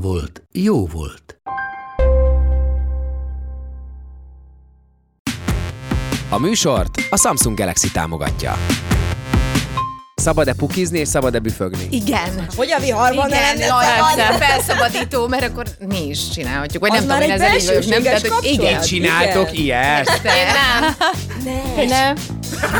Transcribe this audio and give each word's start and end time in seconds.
volt, 0.00 0.42
jó 0.52 0.86
volt. 0.86 1.40
A 6.28 6.38
műsort 6.38 7.00
a 7.10 7.16
Samsung 7.18 7.58
Galaxy 7.58 7.90
támogatja. 7.90 8.58
Szabad-e 10.14 10.54
pukizni 10.54 10.98
és 10.98 11.08
szabad-e 11.08 11.38
büfögni? 11.38 11.86
Igen. 11.90 12.46
Hogy 12.56 12.70
a 12.70 12.80
viharban 12.80 13.28
Igen, 13.28 13.40
lenne 13.40 13.72
annyira 13.72 14.32
felszabadító, 14.32 15.28
mert 15.28 15.44
akkor 15.44 15.64
mi 15.78 16.06
is 16.08 16.28
csinálhatjuk. 16.28 16.82
Vagy 16.82 16.96
Az 16.96 17.04
nem 17.04 17.16
tudom, 17.16 17.22
én 17.22 17.30
egy 17.30 17.40
ezzel 17.40 17.56
így 17.56 17.66
vagyok, 17.66 17.86
nem? 17.86 18.02
Tehát, 18.02 18.26
hogy 18.26 18.44
igen. 18.44 18.80
Csináltok 18.80 19.52
Igen. 19.52 19.64
ilyet? 19.64 20.20
Én 21.78 21.86
nem. 21.86 22.14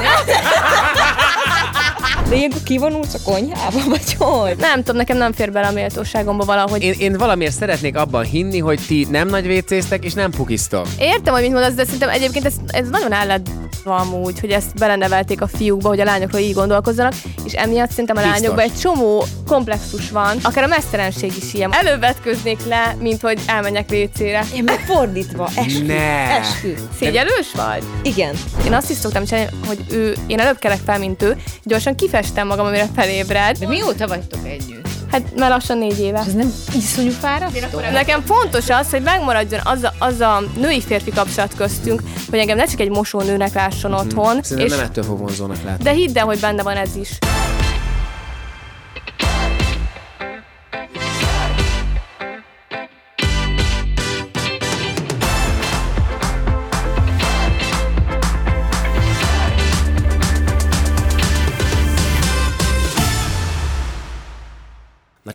Nem. 0.00 0.24
De 0.26 1.85
ilyenkor 2.32 2.62
kivonulsz 2.62 3.14
a 3.14 3.18
konyhába, 3.24 3.78
vagy 3.94 4.14
hogy? 4.18 4.56
Nem 4.56 4.76
tudom, 4.76 4.96
nekem 4.96 5.16
nem 5.16 5.32
fér 5.32 5.52
bele 5.52 5.66
a 5.66 5.72
méltóságomba 5.72 6.44
valahogy. 6.44 6.82
Én, 6.82 6.94
én 6.98 7.16
valamiért 7.18 7.54
szeretnék 7.54 7.96
abban 7.96 8.24
hinni, 8.24 8.58
hogy 8.58 8.80
ti 8.86 9.06
nem 9.10 9.28
nagy 9.28 9.46
vécéztek 9.46 10.04
és 10.04 10.12
nem 10.12 10.30
pukiztok. 10.30 10.86
Értem, 10.98 11.32
hogy 11.32 11.42
mit 11.42 11.52
mondasz, 11.52 11.74
de 11.74 11.84
szerintem 11.84 12.08
egyébként 12.08 12.44
ez, 12.44 12.54
ez 12.66 12.88
nagyon 12.88 13.12
állat 13.12 13.50
amúgy, 13.86 14.40
hogy 14.40 14.50
ezt 14.50 14.78
belenevelték 14.78 15.40
a 15.40 15.46
fiúkba, 15.46 15.88
hogy 15.88 16.00
a 16.00 16.04
lányokról 16.04 16.40
így 16.40 16.54
gondolkozzanak, 16.54 17.12
és 17.44 17.52
emiatt 17.52 17.90
szerintem 17.90 18.16
a 18.16 18.20
Biztos. 18.20 18.40
lányokban 18.40 18.64
egy 18.64 18.78
csomó 18.78 19.24
komplexus 19.46 20.10
van, 20.10 20.36
akár 20.42 20.64
a 20.64 20.66
mesztelenség 20.66 21.32
is 21.36 21.54
ilyen. 21.54 21.72
Előbb 21.72 22.00
vetköznék 22.00 22.58
le, 22.68 22.96
mint 22.98 23.20
hogy 23.20 23.40
elmenjek 23.46 23.90
WC-re. 23.90 24.44
Én 24.54 24.64
meg 24.64 24.78
fordítva, 24.78 25.50
eskü. 25.54 25.86
Ne. 25.86 26.38
Eskü. 26.38 26.74
Szégyelős 26.98 27.52
vagy? 27.54 27.82
Igen. 28.02 28.34
Én 28.64 28.72
azt 28.72 28.90
is 28.90 28.96
szoktam 28.96 29.24
csinálni, 29.24 29.50
hogy 29.66 29.78
ő, 29.90 30.16
én 30.26 30.40
előbb 30.40 30.58
kelek 30.58 30.80
fel, 30.84 30.98
mint 30.98 31.22
ő, 31.22 31.36
gyorsan 31.62 31.95
kifestem 31.96 32.46
magam, 32.46 32.66
amire 32.66 32.88
felébred. 32.96 33.58
De 33.58 33.66
mióta 33.66 34.06
vagytok 34.06 34.46
együtt? 34.46 34.84
Hát 35.10 35.22
már 35.36 35.50
lassan 35.50 35.78
négy 35.78 36.00
éve. 36.00 36.18
Ez 36.18 36.32
nem 36.34 36.52
iszonyú 36.74 37.10
fárasztó? 37.10 37.78
Nekem 37.92 38.22
fontos 38.24 38.68
az, 38.68 38.90
hogy 38.90 39.02
megmaradjon 39.02 39.60
az 39.64 39.82
a, 39.82 39.92
az 39.98 40.20
a 40.20 40.42
női-férfi 40.56 41.10
kapcsolat 41.10 41.54
köztünk, 41.56 42.02
hogy 42.30 42.38
engem 42.38 42.56
ne 42.56 42.64
csak 42.64 42.80
egy 42.80 42.90
mosónőnek 42.90 43.54
lásson 43.54 43.92
otthon, 43.92 44.42
Szerintem 44.42 44.66
és, 44.66 44.72
nem 44.72 44.80
ettől 44.84 45.04
fog 45.04 45.18
vonzónak 45.18 45.62
látni. 45.64 45.84
de 45.84 45.90
hidd 45.90 46.18
el, 46.18 46.24
hogy 46.24 46.38
benne 46.40 46.62
van 46.62 46.76
ez 46.76 46.96
is. 47.00 47.08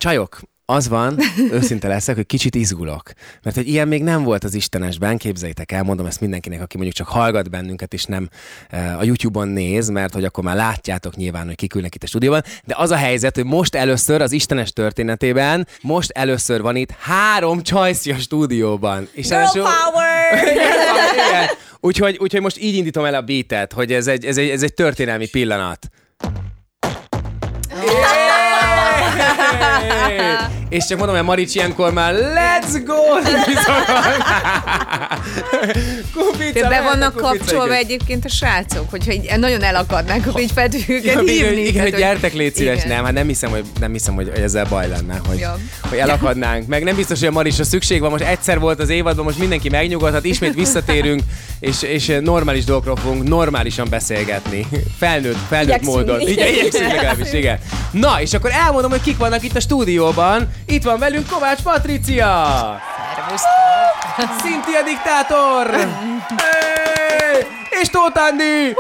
Csajok, 0.02 0.39
az 0.66 0.88
van, 0.88 1.17
őszinte 1.59 1.88
leszek, 1.88 2.16
hogy 2.16 2.25
kicsit 2.25 2.55
izgulok. 2.55 3.11
Mert 3.44 3.55
hogy 3.55 3.67
ilyen 3.67 3.88
még 3.88 4.03
nem 4.03 4.23
volt 4.23 4.44
az 4.44 4.53
Istenesben, 4.53 5.17
képzeljétek 5.17 5.71
el, 5.71 5.83
mondom 5.83 6.06
ezt 6.06 6.22
mindenkinek, 6.22 6.62
aki 6.62 6.75
mondjuk 6.78 6.97
csak 6.97 7.07
hallgat 7.07 7.50
bennünket, 7.50 7.94
és 7.94 8.06
nem 8.06 8.29
eh, 8.69 9.00
a 9.00 9.03
YouTube-on 9.03 9.47
néz, 9.47 9.89
mert 9.89 10.13
hogy 10.13 10.23
akkor 10.23 10.44
már 10.44 10.56
látjátok 10.56 11.16
nyilván, 11.16 11.45
hogy 11.45 11.56
kikülnek 11.56 11.95
itt 11.95 12.03
a 12.03 12.07
stúdióban. 12.07 12.44
De 12.66 12.75
az 12.78 12.91
a 12.91 12.95
helyzet, 12.95 13.35
hogy 13.35 13.45
most 13.45 13.75
először 13.75 14.22
az 14.22 14.31
Istenes 14.31 14.73
történetében, 14.73 15.67
most 15.81 16.12
először 16.12 16.62
van 16.62 16.75
itt 16.75 16.91
három 16.91 17.62
csajszi 17.62 18.12
a 18.12 18.18
stúdióban. 18.18 19.07
És 19.12 19.28
Girl 19.28 19.44
power! 19.45 20.44
Igen. 21.28 21.47
Úgyhogy, 21.79 22.18
úgyhogy 22.19 22.41
most 22.41 22.59
így 22.59 22.75
indítom 22.75 23.06
el 23.06 23.13
a 23.13 23.22
beatet, 23.22 23.73
hogy 23.73 23.94
ez 23.94 24.07
egy, 24.07 24.25
ez 24.25 24.38
egy, 24.38 24.50
ez 24.50 24.63
egy 24.63 24.73
történelmi 24.73 25.28
pillanat. 25.28 25.89
És 30.69 30.86
csak 30.86 30.97
mondom, 30.97 31.16
hogy 31.16 31.25
Marics 31.25 31.56
ilyenkor 31.56 31.94
már 31.94 32.14
let's 32.14 32.81
go! 32.86 32.94
kupica, 36.14 36.68
Be 36.68 36.81
vannak 36.81 37.16
kapcsolva 37.16 37.74
egyébként 37.74 38.25
a 38.25 38.30
srácok, 38.30 38.90
hogyha 38.90 39.12
így 39.12 39.31
nagyon 39.38 39.64
elakadnánk, 39.64 40.28
akkor 40.28 40.42
így 40.42 40.52
fel 40.52 40.68
Ja, 40.72 40.80
őket 40.96 41.22
igen, 41.22 41.25
hívni. 41.28 41.62
igen, 41.62 41.81
hogy 41.84 41.96
gyertek, 41.96 42.34
légy 42.34 42.56
szíves. 42.56 42.84
Nem, 42.84 43.03
hát 43.03 43.14
nem 43.14 43.28
hiszem, 43.28 43.50
hogy, 43.50 43.64
nem 43.80 43.92
hiszem, 43.92 44.14
hogy 44.14 44.28
ezzel 44.36 44.66
baj 44.69 44.88
lenne, 44.88 45.19
hogy, 45.28 45.40
Ja. 45.40 45.58
hogy 45.90 45.98
elakadnánk. 45.98 46.68
Meg 46.68 46.84
nem 46.84 46.96
biztos, 46.96 47.19
hogy 47.19 47.28
a 47.28 47.31
Marisra 47.31 47.63
szükség 47.63 48.00
van. 48.00 48.09
Most 48.12 48.24
egyszer 48.24 48.59
volt 48.59 48.80
az 48.80 48.90
évadban, 48.90 49.25
most 49.25 49.38
mindenki 49.40 49.69
megnyugodhat, 49.69 50.25
ismét 50.25 50.53
visszatérünk, 50.53 51.22
és, 51.59 51.81
és 51.81 52.18
normális 52.22 52.63
dolgokról 52.63 52.96
fogunk 52.96 53.28
normálisan 53.28 53.88
beszélgetni. 53.90 54.68
Felnőtt, 54.98 55.38
felnőtt 55.50 55.68
Igyekszünk. 55.68 55.96
módon. 55.96 56.19
Igen, 56.19 56.48
igyekszünk 56.48 56.88
legalábbis, 56.92 57.34
igen. 57.34 57.59
Na, 57.92 58.22
és 58.22 58.34
akkor 58.34 58.52
elmondom, 58.66 58.92
hogy 58.92 59.02
kik 59.02 59.18
vannak 59.18 59.44
itt 59.44 59.56
a 59.56 59.59
stúdióban. 59.71 60.51
Itt 60.65 60.83
van 60.83 60.99
velünk 60.99 61.27
Kovács 61.27 61.61
Patricia! 61.61 62.79
Cynthia 64.43 64.83
Diktátor! 64.83 65.69
Hey! 66.37 67.41
És 67.81 67.87
Tóth 67.87 68.21
Andi! 68.21 68.75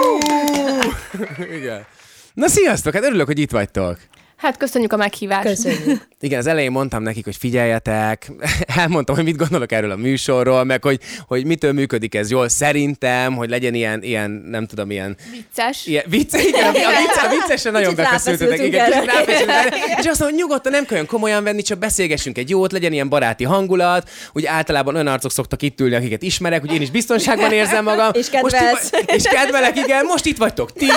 Uh! 0.00 1.56
Igen. 1.56 1.86
Na 2.34 2.48
sziasztok, 2.48 2.92
hát 2.92 3.02
örülök, 3.04 3.26
hogy 3.26 3.38
itt 3.38 3.50
vagytok. 3.50 3.98
Hát 4.46 4.56
köszönjük 4.56 4.92
a 4.92 4.96
meghívást. 4.96 5.46
Köszönjük. 5.46 6.08
Igen, 6.20 6.38
az 6.38 6.46
elején 6.46 6.70
mondtam 6.70 7.02
nekik, 7.02 7.24
hogy 7.24 7.36
figyeljetek, 7.36 8.30
elmondtam, 8.80 9.14
hogy 9.14 9.24
mit 9.24 9.36
gondolok 9.36 9.72
erről 9.72 9.90
a 9.90 9.96
műsorról, 9.96 10.64
meg 10.64 10.82
hogy, 10.82 11.00
hogy 11.26 11.44
mitől 11.44 11.72
működik 11.72 12.14
ez 12.14 12.30
jól 12.30 12.48
szerintem, 12.48 13.34
hogy 13.34 13.50
legyen 13.50 13.74
ilyen, 13.74 14.02
ilyen 14.02 14.30
nem 14.30 14.66
tudom, 14.66 14.90
ilyen, 14.90 15.16
Vicces. 15.30 15.86
ilyen 15.86 16.04
vicc, 16.08 16.32
igen, 16.34 16.64
a, 16.64 16.68
a, 16.68 16.72
vicc, 16.72 17.24
a 17.24 17.28
viccesen 17.36 17.72
nagyon 17.72 17.94
befeszültetek, 17.94 18.62
igen, 18.62 18.90
kicsit 18.90 19.04
ráfeszültetek. 19.04 19.74
És 19.74 20.06
azt 20.06 20.06
mondom, 20.06 20.26
hogy 20.26 20.34
nyugodtan 20.34 20.72
nem 20.72 20.84
kell 20.84 20.94
olyan 20.94 21.06
komolyan 21.06 21.44
venni, 21.44 21.62
csak 21.62 21.78
beszélgessünk 21.78 22.38
egy 22.38 22.50
jót, 22.50 22.72
legyen 22.72 22.92
ilyen 22.92 23.08
baráti 23.08 23.44
hangulat, 23.44 24.10
úgy 24.32 24.46
általában 24.46 24.94
olyan 24.94 25.06
arcok 25.06 25.32
szoktak 25.32 25.62
itt 25.62 25.80
ülni, 25.80 25.94
akiket 25.94 26.22
ismerek, 26.22 26.60
hogy 26.60 26.72
én 26.72 26.80
is 26.80 26.90
biztonságban 26.90 27.52
érzem 27.52 27.84
magam. 27.84 28.10
És 28.12 28.30
Most 28.30 28.54
kedvelsz. 28.54 28.90
itt, 28.92 29.10
és 29.10 29.22
kedvelek, 29.22 29.76
igen, 29.76 30.04
most 30.04 30.26
itt 30.26 30.36
vagytok 30.36 30.72
ti. 30.72 30.86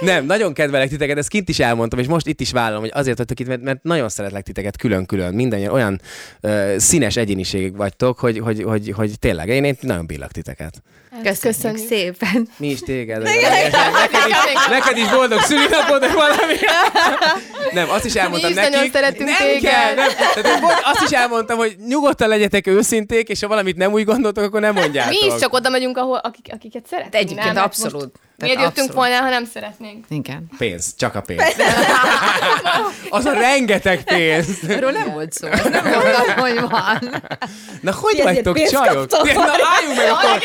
Nem, 0.00 0.26
nagyon 0.26 0.52
kedvelek 0.52 0.88
titeket, 0.88 1.18
ezt 1.26 1.34
kint 1.34 1.48
is 1.48 1.58
elmondtam, 1.58 1.98
és 1.98 2.06
most 2.06 2.26
itt 2.26 2.40
is 2.40 2.50
vállalom, 2.50 2.80
hogy 2.80 2.90
azért 2.94 3.16
vagytok 3.16 3.40
itt, 3.40 3.46
mert, 3.46 3.62
mert 3.62 3.82
nagyon 3.82 4.08
szeretlek 4.08 4.42
titeket 4.42 4.76
külön-külön. 4.76 5.34
Minden 5.34 5.68
olyan 5.70 6.00
ö, 6.40 6.74
színes 6.78 7.16
egyéniség 7.16 7.76
vagytok, 7.76 8.18
hogy, 8.18 8.38
hogy, 8.38 8.62
hogy, 8.62 8.90
hogy 8.90 9.18
tényleg, 9.18 9.48
én, 9.48 9.64
én 9.64 9.76
nagyon 9.80 10.06
bírlak 10.06 10.32
titeket. 10.32 10.82
Köszönjük, 11.22 11.40
Köszönjük. 11.40 11.88
szépen. 11.88 12.48
Mi 12.56 12.66
is 12.66 12.80
téged. 12.80 13.22
Neked 13.22 14.26
is, 14.28 14.66
neked 14.68 14.96
is 14.96 15.08
boldog 15.10 15.40
szülinapod, 15.40 16.00
vagy 16.00 16.12
valami. 16.12 16.54
Nem, 17.72 17.90
azt 17.90 18.04
is 18.04 18.14
elmondtam 18.14 18.50
is 18.50 18.56
nekik. 18.56 18.70
nagyon 18.72 18.90
szeretünk 18.90 19.28
nem 19.28 19.38
téged. 19.38 19.70
kell, 19.70 19.94
nem. 19.94 20.08
Tehát, 20.34 20.62
azt 20.84 21.02
is 21.02 21.10
elmondtam, 21.10 21.56
hogy 21.56 21.76
nyugodtan 21.88 22.28
legyetek 22.28 22.66
őszinték, 22.66 23.28
és 23.28 23.40
ha 23.40 23.48
valamit 23.48 23.76
nem 23.76 23.92
úgy 23.92 24.04
gondoltok, 24.04 24.44
akkor 24.44 24.60
nem 24.60 24.74
mondjátok. 24.74 25.20
Mi 25.20 25.26
is 25.26 25.40
csak 25.40 25.52
oda 25.52 25.68
megyünk, 25.68 25.98
ahol, 25.98 26.16
akik, 26.16 26.46
akiket 26.52 26.86
szeretünk. 26.90 27.14
Egyébként 27.14 27.46
nem? 27.46 27.56
Hát 27.56 27.64
abszolút. 27.64 28.12
Most 28.38 28.52
Miért 28.54 28.60
jöttünk 28.60 28.92
volna, 28.92 29.16
ha 29.20 29.28
nem 29.28 29.44
szeretnénk? 29.44 30.04
Igen. 30.08 30.46
Pénz, 30.58 30.94
csak 30.98 31.14
a 31.14 31.20
pénz. 31.20 31.42
Az 33.10 33.24
a 33.24 33.32
rengeteg 33.32 34.02
pénz. 34.04 34.46
Erről 34.68 34.90
nem 34.90 35.12
volt 35.12 35.32
szó. 35.32 35.46
ezt 35.46 35.68
Nem 35.68 35.84
mondtam, 35.84 36.36
hogy 36.36 36.60
van. 36.60 37.22
Na, 37.80 37.92
hogy 37.92 38.14
Ti 38.16 38.22
vagytok, 38.22 38.62
csajok? 38.62 39.10
Na, 39.10 39.18
álljunk 39.20 39.96
meg 39.96 40.10
akkor. 40.10 40.42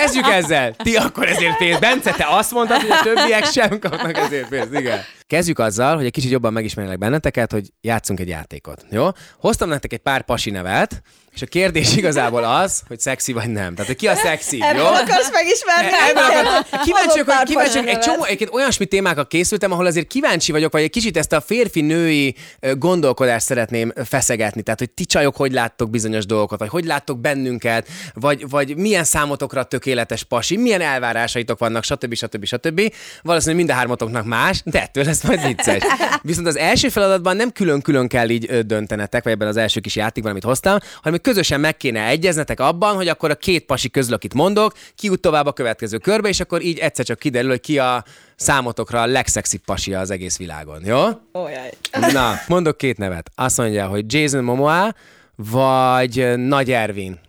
Kezdjük 0.00 0.26
ezzel. 0.26 0.74
Ti 0.76 0.96
akkor 0.96 1.28
ezért 1.28 1.56
pénzt. 1.56 1.80
Bence, 1.80 2.10
te 2.12 2.26
azt 2.28 2.50
mondtad, 2.50 2.80
hogy 2.80 2.90
a 2.90 3.02
többiek 3.02 3.44
sem 3.44 3.78
kapnak 3.78 4.16
ezért 4.16 4.48
pénzt. 4.48 4.74
Igen. 4.74 5.04
Kezdjük 5.30 5.58
azzal, 5.58 5.96
hogy 5.96 6.04
egy 6.04 6.12
kicsit 6.12 6.30
jobban 6.30 6.52
megismerlek 6.52 6.98
benneteket, 6.98 7.52
hogy 7.52 7.72
játszunk 7.80 8.20
egy 8.20 8.28
játékot. 8.28 8.84
Jó? 8.90 9.08
Hoztam 9.38 9.68
nektek 9.68 9.92
egy 9.92 9.98
pár 9.98 10.22
pasi 10.22 10.50
nevet, 10.50 11.02
És 11.34 11.42
a 11.42 11.46
kérdés 11.46 11.96
igazából 11.96 12.44
az, 12.44 12.82
hogy 12.88 13.00
szexi 13.00 13.32
vagy 13.32 13.48
nem. 13.48 13.74
Tehát, 13.74 13.86
hogy 13.86 13.96
ki 13.96 14.06
a 14.06 14.14
szexi, 14.14 14.56
jó? 14.56 14.66
Ebből 14.66 14.84
akarsz 14.84 15.30
megismerni? 15.32 15.90
Ebből 16.08 16.22
akar... 16.22 16.80
Kíváncsi 16.82 17.08
vagyok, 17.08 17.26
pár 17.26 17.44
kíváncsi 17.44 17.78
vagyok, 17.78 17.88
egy 17.88 17.98
csomó, 17.98 18.24
egyébként 18.24 18.50
olyasmi 18.52 18.86
témákkal 18.86 19.26
készültem, 19.26 19.72
ahol 19.72 19.86
azért 19.86 20.06
kíváncsi 20.06 20.52
vagyok, 20.52 20.72
vagy 20.72 20.82
egy 20.82 20.90
kicsit 20.90 21.16
ezt 21.16 21.32
a 21.32 21.40
férfi-női 21.40 22.34
gondolkodást 22.78 23.46
szeretném 23.46 23.92
feszegetni. 24.04 24.62
Tehát, 24.62 24.78
hogy 24.78 24.90
ti 24.90 25.04
csajok 25.04 25.36
hogy 25.36 25.52
láttok 25.52 25.90
bizonyos 25.90 26.26
dolgokat, 26.26 26.58
vagy 26.58 26.68
hogy 26.68 26.84
láttok 26.84 27.20
bennünket, 27.20 27.88
vagy, 28.14 28.48
vagy 28.48 28.76
milyen 28.76 29.04
számotokra 29.04 29.62
tökéletes 29.62 30.24
pasi, 30.24 30.56
milyen 30.56 30.80
elvárásaitok 30.80 31.58
vannak, 31.58 31.84
stb. 31.84 32.14
stb. 32.14 32.44
stb. 32.44 32.94
Valószínűleg 33.22 33.64
mind 33.64 33.76
a 33.76 33.78
hármatoknak 33.78 34.24
más, 34.24 34.62
de 34.64 34.82
ettől 34.82 35.04
lesz 35.22 35.36
majd 35.36 35.46
vicces. 35.46 35.82
Viszont 36.22 36.46
az 36.46 36.56
első 36.56 36.88
feladatban 36.88 37.36
nem 37.36 37.50
külön-külön 37.50 38.08
kell 38.08 38.28
így 38.28 38.66
döntenetek, 38.66 39.24
vagy 39.24 39.32
ebben 39.32 39.48
az 39.48 39.56
első 39.56 39.80
kis 39.80 39.96
játékban, 39.96 40.30
amit 40.30 40.44
hoztam, 40.44 40.78
hanem 41.02 41.20
közösen 41.20 41.60
meg 41.60 41.76
kéne 41.76 42.06
egyeznetek 42.06 42.60
abban, 42.60 42.94
hogy 42.94 43.08
akkor 43.08 43.30
a 43.30 43.34
két 43.34 43.64
pasi 43.64 43.90
közül, 43.90 44.14
akit 44.14 44.34
mondok, 44.34 44.72
ki 44.94 45.06
jut 45.06 45.20
tovább 45.20 45.46
a 45.46 45.52
következő 45.52 45.98
körbe, 45.98 46.28
és 46.28 46.40
akkor 46.40 46.62
így 46.62 46.78
egyszer 46.78 47.04
csak 47.04 47.18
kiderül, 47.18 47.50
hogy 47.50 47.60
ki 47.60 47.78
a 47.78 48.04
számotokra 48.36 49.00
a 49.00 49.06
legszexibb 49.06 49.64
pasi 49.64 49.94
az 49.94 50.10
egész 50.10 50.38
világon, 50.38 50.84
jó? 50.84 51.06
Ojaj. 51.32 51.70
Na, 52.12 52.34
mondok 52.48 52.76
két 52.76 52.98
nevet. 52.98 53.30
Azt 53.34 53.56
mondja, 53.56 53.86
hogy 53.86 54.12
Jason 54.12 54.44
Momoa, 54.44 54.94
vagy 55.36 56.36
Nagy 56.36 56.72
Ervin. 56.72 57.20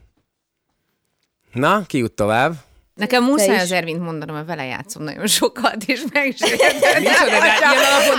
Na, 1.54 1.86
ki 1.86 1.98
jut 1.98 2.12
tovább? 2.12 2.54
Nekem 3.02 3.24
muszáj 3.24 3.60
az 3.60 3.72
Ervint 3.72 4.02
mondanom, 4.04 4.36
mert 4.36 4.48
vele 4.48 4.66
játszom 4.66 5.04
nagyon 5.04 5.28
sokat, 5.28 5.76
és 5.86 6.02
meg 6.14 6.28
is 6.28 6.40
nem 6.50 7.04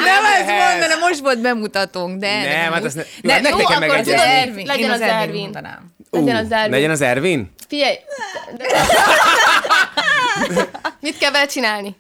Nem 0.05 0.25
ezt 0.39 0.47
mondanom, 0.47 0.99
most 1.01 1.21
volt 1.21 1.41
bemutatónk, 1.41 2.19
de... 2.19 2.33
Nem, 2.35 2.43
de 2.43 2.49
hát 2.49 2.85
azt 2.85 2.95
ne- 2.95 3.03
jó, 3.03 3.29
de, 3.29 3.33
hát 3.33 3.43
jó, 3.43 3.49
nektek 3.49 3.67
kell 3.67 3.77
akkor 3.77 3.89
megegyezni. 3.89 4.13
tudod, 4.13 4.27
Ervin, 4.29 4.67
legyen 4.67 4.91
az 4.91 5.01
Ervin. 5.01 5.51
Legyen 6.11 6.37
az 6.37 6.53
Ervin. 6.53 6.71
Legyen 6.71 6.91
az 6.91 7.01
Ervin? 7.01 7.53
Figyelj! 7.69 7.97
Mit 11.01 11.19
kell 11.19 11.31
vele 11.31 11.47
csinálni? 11.47 11.97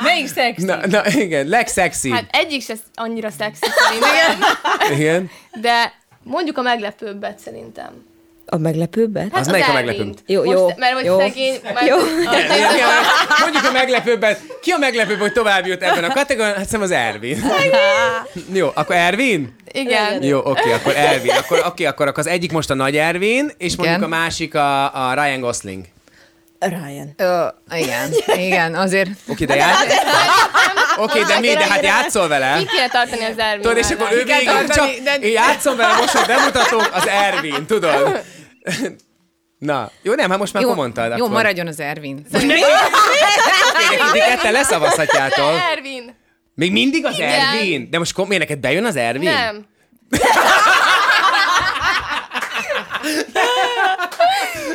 Melyik 0.00 0.28
szex? 0.28 0.62
Na, 0.62 0.86
na 0.86 1.06
igen, 1.06 1.46
legszexi. 1.46 2.10
Hát 2.10 2.24
egyik 2.30 2.62
se 2.62 2.74
annyira 2.94 3.30
szexi 3.30 3.60
szerintem, 3.60 4.48
Igen. 4.92 5.30
de 5.60 5.92
mondjuk 6.22 6.58
a 6.58 6.62
meglepőbbet 6.62 7.38
szerintem. 7.38 8.12
A 8.46 8.56
meglepőbbet? 8.56 9.28
Hát 9.32 9.40
Az 9.40 9.46
melyik 9.48 9.68
a 9.68 9.72
meglepőbb? 9.72 10.14
Jó, 10.26 10.42
Most, 10.44 10.58
jó, 10.58 10.70
Mert 10.76 10.92
hogy 10.92 11.04
jó. 11.04 11.18
szegény... 11.18 11.60
Mert, 11.74 11.86
Jó. 11.86 11.96
A, 11.96 13.40
Mondjuk 13.40 13.64
a 13.64 13.72
meglepőbben. 13.72 14.36
Ki 14.62 14.70
a 14.70 14.78
meglepőbb, 14.78 15.18
hogy 15.18 15.32
tovább 15.32 15.66
jut 15.66 15.82
ebben 15.82 16.04
a 16.04 16.12
kategóriában? 16.12 16.58
Hát 16.58 16.68
szerintem 16.68 16.98
az 16.98 17.04
Ervin. 17.06 17.44
Jó, 18.52 18.70
akkor 18.74 18.96
Ervin? 18.96 19.56
igen. 19.72 20.22
Jó, 20.22 20.38
oké, 20.38 20.72
akkor 20.72 20.96
Ervin. 20.96 21.30
Akkor, 21.30 21.62
oké, 21.66 21.84
akkor 21.84 22.12
az 22.14 22.26
egyik 22.26 22.52
most 22.52 22.70
a 22.70 22.74
nagy 22.74 22.96
Ervin, 22.96 23.50
és 23.58 23.76
mondjuk 23.76 24.02
a 24.02 24.08
másik 24.08 24.54
a, 24.54 24.94
a 25.08 25.14
Ryan 25.14 25.40
Gosling. 25.40 25.84
Ryan. 26.58 27.14
Ö, 27.16 27.44
igen, 27.76 28.10
igen, 28.36 28.74
azért... 28.74 29.08
Oké, 29.28 29.44
de 29.44 29.54
játsz... 29.54 29.84
Oké, 30.96 31.22
de 31.22 31.38
mi? 31.40 31.46
De 31.54 31.66
hát 31.66 31.82
játszol 31.82 32.28
vele. 32.28 32.56
Ki 32.58 32.66
kéne 32.66 32.88
tartani 32.88 33.24
az 33.24 33.38
Ervin 33.38 33.60
Tudod, 33.62 33.76
és 33.76 33.90
akkor 33.90 34.12
ő 34.12 34.24
végig 34.24 34.48
csak... 34.68 34.90
de- 35.04 35.14
Én 35.20 35.32
játszom 35.32 35.76
vele, 35.76 35.94
most, 35.96 36.08
hogy 36.16 36.26
bemutatom 36.26 36.82
az 36.92 37.08
Ervin, 37.08 37.66
tudod? 37.66 38.22
Na, 39.58 39.90
jó, 40.02 40.14
nem, 40.14 40.30
hát 40.30 40.38
most 40.38 40.52
már 40.52 40.62
Jó, 40.62 40.74
mondtad. 40.74 41.06
jó, 41.18 41.24
akkor. 41.24 41.36
maradjon 41.36 41.66
az 41.66 41.80
Ervin. 41.80 42.26
Oké, 42.34 42.46
de 42.46 44.10
ti 44.12 44.18
ketten 44.18 44.52
leszavazhatjátok. 44.52 45.60
Ervin! 45.72 46.14
Még 46.54 46.72
mindig 46.72 47.04
az 47.04 47.14
Igen. 47.14 47.30
Ervin? 47.30 47.90
De 47.90 47.98
most 47.98 48.12
kom- 48.12 48.28
miért 48.28 48.42
neked 48.42 48.58
bejön 48.60 48.84
az 48.84 48.96
Ervin? 48.96 49.30
Nem. 49.30 49.66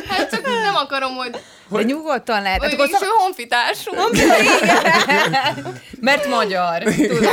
hát 0.08 0.30
csak 0.30 0.42
nem 0.44 0.74
akarom, 0.74 1.14
hogy... 1.16 1.30
De 1.68 1.82
nyugodtan 1.82 2.42
lehet. 2.42 2.62
Hát 2.62 2.72
akkor 2.72 2.88
ő 2.88 3.06
honfitársunk. 3.18 3.98
Mert 6.00 6.28
magyar. 6.28 6.82
Tudod. 6.82 7.28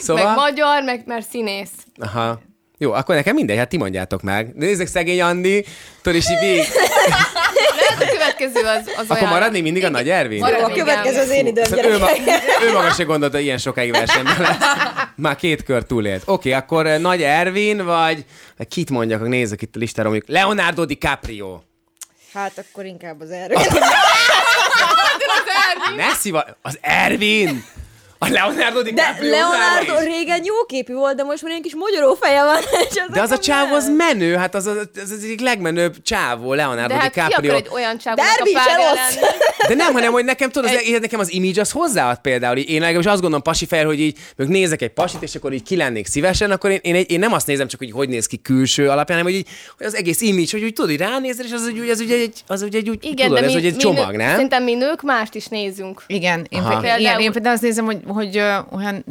Szóval... 0.00 0.24
Meg 0.24 0.34
magyar, 0.34 0.82
meg 0.82 1.02
mert 1.06 1.28
színész. 1.28 1.70
Aha. 2.00 2.40
Jó, 2.78 2.92
akkor 2.92 3.14
nekem 3.14 3.34
mindegy, 3.34 3.56
hát 3.56 3.68
ti 3.68 3.76
mondjátok 3.76 4.22
meg. 4.22 4.54
Nézzük 4.54 4.86
szegény 4.86 5.20
Andi, 5.22 5.64
tudod, 6.02 6.18
és 6.18 6.30
így 6.30 6.38
végig. 6.40 6.64
Lehet 7.80 8.02
a 8.02 8.12
következő 8.12 8.60
az, 8.60 8.80
az 8.96 9.04
Akkor 9.04 9.16
olyan. 9.16 9.28
maradni 9.28 9.60
mindig 9.60 9.84
a 9.84 9.88
nagy 9.88 10.08
Ervin? 10.10 10.38
Marad- 10.38 10.62
a 10.62 10.72
következő 10.72 11.20
az 11.20 11.30
én 11.30 11.46
időm, 11.46 11.64
Szóval 11.64 11.84
ő, 11.84 11.98
ma, 11.98 12.08
ő 12.62 12.72
maga 12.72 12.90
se 12.90 13.02
gondolta, 13.02 13.38
ilyen 13.38 13.58
sokáig 13.58 13.90
versenyben 13.90 14.40
lesz. 14.40 14.56
Már 15.16 15.36
két 15.36 15.62
kör 15.62 15.82
túlélt. 15.82 16.22
Oké, 16.26 16.52
akkor 16.52 16.86
eh, 16.86 16.98
Nagy 16.98 17.22
Ervin, 17.22 17.84
vagy 17.84 18.24
kit 18.68 18.90
mondjak, 18.90 19.28
nézzük 19.28 19.62
itt 19.62 19.76
a 19.76 19.78
listára, 19.78 20.08
mondjuk 20.08 20.30
Leonardo 20.30 20.84
DiCaprio. 20.84 21.60
Hát 22.34 22.52
akkor 22.70 22.84
inkább 22.84 23.20
az 23.20 23.30
Ervin. 23.30 23.58
Ne 25.96 26.12
szíva... 26.14 26.44
Az 26.62 26.78
Ervin! 26.80 27.64
A 28.18 28.28
Leonardo 28.28 28.82
De 28.82 28.90
DiCaprio 28.90 29.30
Leonardo 29.30 29.92
utána 29.92 30.00
is. 30.02 30.06
régen 30.14 30.44
jó 30.44 30.54
képű 30.66 30.94
volt, 30.94 31.16
de 31.16 31.22
most 31.22 31.42
már 31.42 31.50
ilyen 31.50 31.62
kis 31.62 31.74
magyaró 31.74 32.14
feje 32.14 32.44
van. 32.44 32.56
és 32.88 32.94
De 33.12 33.20
az 33.20 33.30
a 33.30 33.38
csávó 33.38 33.74
az 33.74 33.88
menő, 33.96 34.34
hát 34.34 34.54
az 34.54 34.66
az, 34.66 34.76
az, 34.76 35.10
az 35.10 35.24
egyik 35.24 35.40
legmenőbb 35.40 36.02
csávó, 36.02 36.52
Leonardo 36.54 36.94
De 36.94 37.00
hát 37.00 37.12
ki 37.12 37.20
akar 37.20 37.28
DiCaprio. 37.28 37.54
egy 37.54 37.68
olyan 37.72 37.98
csávónak 37.98 38.30
a 38.30 38.34
Derby 38.36 38.50
se 38.50 38.64
párja 38.64 38.92
lenni? 38.92 39.26
De 39.68 39.74
nem, 39.74 39.92
hanem, 39.92 40.12
hogy 40.12 40.24
nekem 40.24 40.50
tudod, 40.50 40.70
az, 40.70 40.82
én- 40.86 40.98
nekem 41.00 41.20
az 41.20 41.32
image 41.32 41.60
az 41.60 41.70
hozzáad 41.70 42.18
például. 42.18 42.56
Én 42.58 42.80
legalábbis 42.80 43.06
azt 43.06 43.20
gondolom 43.20 43.42
pasi 43.42 43.66
fel, 43.66 43.84
hogy 43.86 44.00
így 44.00 44.16
mondjuk 44.36 44.58
nézek 44.58 44.82
egy 44.82 44.90
pasit, 44.92 45.22
és 45.22 45.34
akkor 45.34 45.52
így 45.52 45.62
kilennék 45.62 46.06
szívesen, 46.06 46.50
akkor 46.50 46.70
én, 46.70 46.78
én, 46.82 46.94
egy- 46.94 47.10
én 47.10 47.18
nem 47.18 47.32
azt 47.32 47.46
nézem 47.46 47.68
csak, 47.68 47.78
hogy 47.78 47.90
hogy 47.90 48.08
néz 48.08 48.26
ki 48.26 48.36
külső 48.36 48.88
alapján, 48.90 49.18
hanem 49.18 49.32
hogy, 49.32 49.34
így, 49.40 49.48
hogy 49.76 49.86
az 49.86 49.94
egész 49.94 50.20
image, 50.20 50.48
hogy 50.50 50.62
úgy 50.62 50.72
tudod, 50.72 50.90
hogy 50.90 51.00
ránézel, 51.00 51.44
és 51.44 51.52
az, 51.52 51.68
úgy, 51.68 51.88
az 51.88 52.00
ugye 52.00 52.16
egy, 52.16 52.42
az 52.46 52.62
ugye 52.62 52.78
egy, 52.78 52.88
úgy, 52.90 53.04
Igen, 53.04 53.26
tudod, 53.26 53.40
de 53.40 53.46
ez 53.46 53.52
mi, 53.52 53.58
ugye 53.58 53.68
egy 53.68 53.76
csomag, 53.76 54.10
nő, 54.10 54.16
nem? 54.16 54.34
Szerintem 54.34 54.62
mi 54.64 54.74
nők 54.74 55.02
mást 55.02 55.34
is 55.34 55.46
nézünk. 55.46 56.02
Igen, 56.06 56.46
én, 56.48 56.58
Aha. 56.60 56.80
például, 56.80 57.20
én 57.20 57.32
például 57.32 57.54
azt 57.54 57.62
nézem, 57.62 57.84
hogy, 57.84 57.98
hogy 58.06 58.36
ö, 58.36 58.54
olyan, 58.76 59.04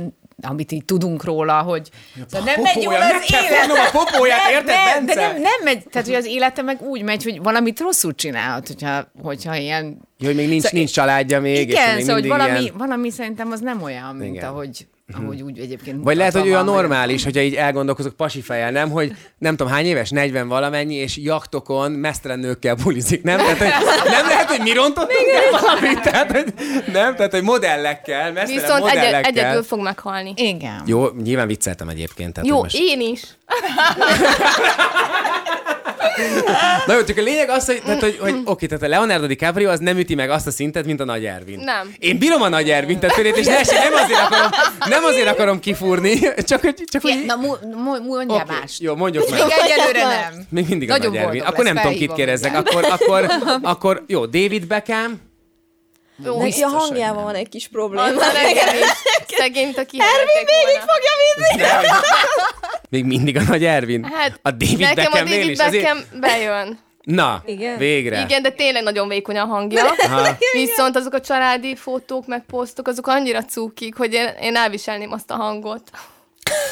amit 0.46 0.72
így 0.72 0.86
tudunk 0.86 1.24
róla, 1.24 1.62
hogy 1.62 1.90
szóval 2.30 2.46
nem 2.54 2.62
megy 2.62 2.84
jól 2.84 2.96
az 2.96 3.26
kell 3.32 3.44
élet. 3.44 3.60
fognom 3.60 3.78
a 3.86 3.90
popóját, 4.04 4.44
Nem, 4.44 4.52
érted, 4.52 4.76
nem, 4.76 5.06
de 5.06 5.14
Bence? 5.16 5.28
nem, 5.28 5.42
nem 5.42 5.54
megy, 5.64 5.84
tehát 5.88 6.08
hogy 6.08 6.16
az 6.16 6.26
élete 6.26 6.62
meg 6.62 6.82
úgy 6.82 7.02
megy, 7.02 7.24
hogy 7.24 7.42
valamit 7.42 7.80
rosszul 7.80 8.16
csinálhat, 8.16 8.68
hogyha, 8.68 9.08
hogyha 9.22 9.56
ilyen... 9.56 9.98
Ja, 10.18 10.28
hogy 10.28 10.36
még 10.36 10.48
nincs, 10.48 10.62
Szóval- 10.64 10.80
nincs 10.80 10.92
családja 10.92 11.40
még, 11.42 11.68
és 11.68 11.74
Igen, 11.74 11.94
még 11.96 12.04
szóval, 12.04 12.20
hogy 12.20 12.30
valami, 12.30 12.60
ilyen... 12.60 12.78
valami 12.78 13.10
szerintem 13.10 13.52
az 13.52 13.60
nem 13.60 13.82
olyan, 13.82 14.16
mint 14.16 14.36
Igen. 14.36 14.48
ahogy, 14.50 14.88
ahogy 15.14 15.42
úgy 15.42 15.60
egyébként 15.60 16.04
Vagy 16.04 16.18
lehet, 16.18 16.34
hogy 16.34 16.48
ő 16.48 16.56
a 16.56 16.62
normális, 16.62 17.24
hogyha 17.24 17.42
így 17.42 17.54
elgondolkozok 17.54 18.14
pasi 18.14 18.42
fejjel, 18.42 18.72
nem? 18.72 18.90
Hogy 18.90 19.12
nem 19.38 19.56
tudom 19.56 19.72
hány 19.72 19.86
éves, 19.86 20.10
40 20.10 20.48
valamennyi, 20.48 20.96
és 20.96 21.18
jachtokon 21.18 21.92
mesztelen 21.92 22.40
nőkkel 22.40 22.76
bulizik, 22.76 23.24
nem? 23.24 23.38
Tehát, 23.38 23.58
hogy 23.58 23.68
nem 24.12 24.28
lehet, 24.28 24.50
hogy 24.50 24.62
mi 24.62 24.74
rontottunk 24.74 25.28
el 25.36 25.60
valamit? 25.62 26.02
Tehát, 26.02 26.32
hogy 26.32 26.54
nem? 26.94 27.16
Tehát, 27.16 27.32
hogy 27.32 27.44
modellekkel, 27.44 28.32
mesztelen 28.32 28.62
Viszont 28.62 28.88
egy, 28.88 28.96
modellekkel. 28.96 29.32
egyedül 29.32 29.64
fog 29.64 29.82
meghalni. 29.82 30.34
Igen. 30.36 30.82
Jó, 30.86 31.08
nyilván 31.24 31.48
vicceltem 31.48 31.90
egyébként. 31.90 32.34
Tehát, 32.34 32.50
Jó, 32.50 32.62
most... 32.62 32.76
én 32.80 33.02
is. 33.02 33.24
Na 36.86 36.94
jó, 36.94 37.04
csak 37.04 37.18
a 37.18 37.22
lényeg 37.22 37.50
az, 37.50 37.66
hogy, 37.66 37.82
tehát, 37.86 38.02
hogy, 38.02 38.18
hogy 38.22 38.36
oké, 38.46 38.66
tehát 38.66 38.84
a 38.84 38.88
Leonardo 38.88 39.28
DiCaprio 39.28 39.70
az 39.70 39.80
nem 39.80 39.98
üti 39.98 40.16
meg 40.16 40.30
azt 40.30 40.48
a 40.48 40.52
szintet, 40.52 40.86
mint 40.86 41.00
a 41.00 41.06
Nagy 41.06 41.26
Ervin. 41.26 41.60
Nem. 41.60 41.94
Én 42.00 42.18
bírom 42.18 42.42
a 42.42 42.50
Nagy 42.50 42.70
Ervin, 42.70 43.00
tehát 43.00 43.16
félét, 43.16 43.38
és 43.38 43.46
ne, 43.46 43.60
esik, 43.60 43.78
nem 43.78 43.94
azért 43.94 44.20
akarom, 44.20 44.50
nem 44.86 45.04
azért 45.04 45.28
akarom 45.28 45.60
kifúrni, 45.60 46.20
csak 46.38 46.62
hogy, 46.62 46.84
csak 46.92 47.02
hogy 47.02 47.24
Na, 47.26 47.36
mu, 47.36 47.54
mu, 47.84 48.04
mondjál 48.06 48.42
Oké, 48.42 48.54
mást. 48.60 48.82
Jó, 48.82 48.96
mondjuk 48.96 49.30
meg. 49.30 49.40
Még 49.40 49.54
egyelőre 49.64 50.04
nem. 50.08 50.46
Még 50.50 50.68
mindig 50.70 50.88
Nagyon 50.88 51.12
a 51.12 51.14
Nagy 51.14 51.24
Ervin. 51.24 51.42
Akkor 51.42 51.64
nem 51.64 51.76
tudom, 51.76 51.94
kit 51.94 52.14
kérdezzek. 52.14 52.56
Akkor, 52.56 52.86
akkor, 52.90 53.32
akkor, 53.62 54.04
jó, 54.08 54.26
David 54.26 54.68
Beckham. 54.68 55.34
Jó, 56.24 56.38
Neki 56.38 56.62
a 56.62 56.68
hangjában 56.68 57.24
van 57.24 57.36
egy 57.36 57.50
kis 57.50 57.68
probléma. 57.68 58.04
Az 58.04 58.14
nekem 58.16 58.76
is. 58.76 58.90
Szegény, 59.28 59.64
mint 59.64 59.78
a 59.78 59.86
kiheverték 59.86 60.50
Végig 60.66 60.82
fogja 60.82 61.12
vinni. 61.22 61.90
Még 62.90 63.06
mindig 63.06 63.38
a 63.38 63.42
Nagy 63.48 63.66
Ervin. 63.66 64.04
Hát, 64.04 64.40
a 64.42 64.52
David 64.52 64.80
nekem 64.80 65.06
a 65.06 65.10
Beckhamnél 65.10 65.38
David 65.38 65.50
is. 65.52 65.60
Azért... 65.60 65.84
Beckham 65.84 66.20
bejön. 66.20 66.80
Na, 67.04 67.44
Igen. 67.46 67.78
végre. 67.78 68.22
Igen, 68.22 68.42
de 68.42 68.50
tényleg 68.50 68.84
nagyon 68.84 69.08
vékony 69.08 69.38
a 69.38 69.46
hangja. 69.46 69.84
Aha. 69.98 70.38
Viszont 70.54 70.96
azok 70.96 71.14
a 71.14 71.22
családi 71.22 71.76
fotók, 71.76 72.28
meg 72.28 72.44
posztok, 72.48 72.88
azok 72.88 73.08
annyira 73.08 73.44
cukik, 73.46 73.96
hogy 73.96 74.14
én, 74.14 74.28
én 74.42 74.56
elviselném 74.56 75.12
azt 75.12 75.32
a 75.32 75.36
hangot. 75.36 75.82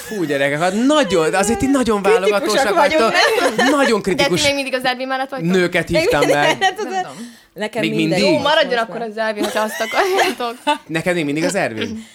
Fú, 0.08 0.24
gyerekek, 0.24 0.60
hát 0.60 0.74
nagyon, 0.86 1.34
azért 1.34 1.60
ti 1.60 1.66
nagyon 1.66 2.02
válogatósak 2.02 2.74
vagytok. 2.74 3.14
Nagyon 3.56 4.02
De 4.02 4.10
ti 4.10 4.16
kritikus 4.16 4.44
még 4.44 4.56
mindig 4.56 4.74
az 4.74 4.86
Ervin 4.86 5.08
mellett 5.08 5.30
vagytok? 5.30 5.52
nőket 5.52 5.88
hívtam 5.88 6.28
meg. 6.30 6.58
Nekem 7.54 7.82
Még 7.82 7.96
mindegy. 7.96 8.22
mindig? 8.22 8.38
Jó, 8.38 8.44
maradjon 8.44 8.80
akkor 8.80 9.02
az 9.02 9.18
Ervin, 9.18 9.44
ha 9.44 9.60
azt 9.60 9.82
akarjátok. 9.82 10.56
Neked 10.88 11.16
még 11.16 11.26
mindig 11.26 11.44
az 11.44 11.56
Ervin? 11.56 12.06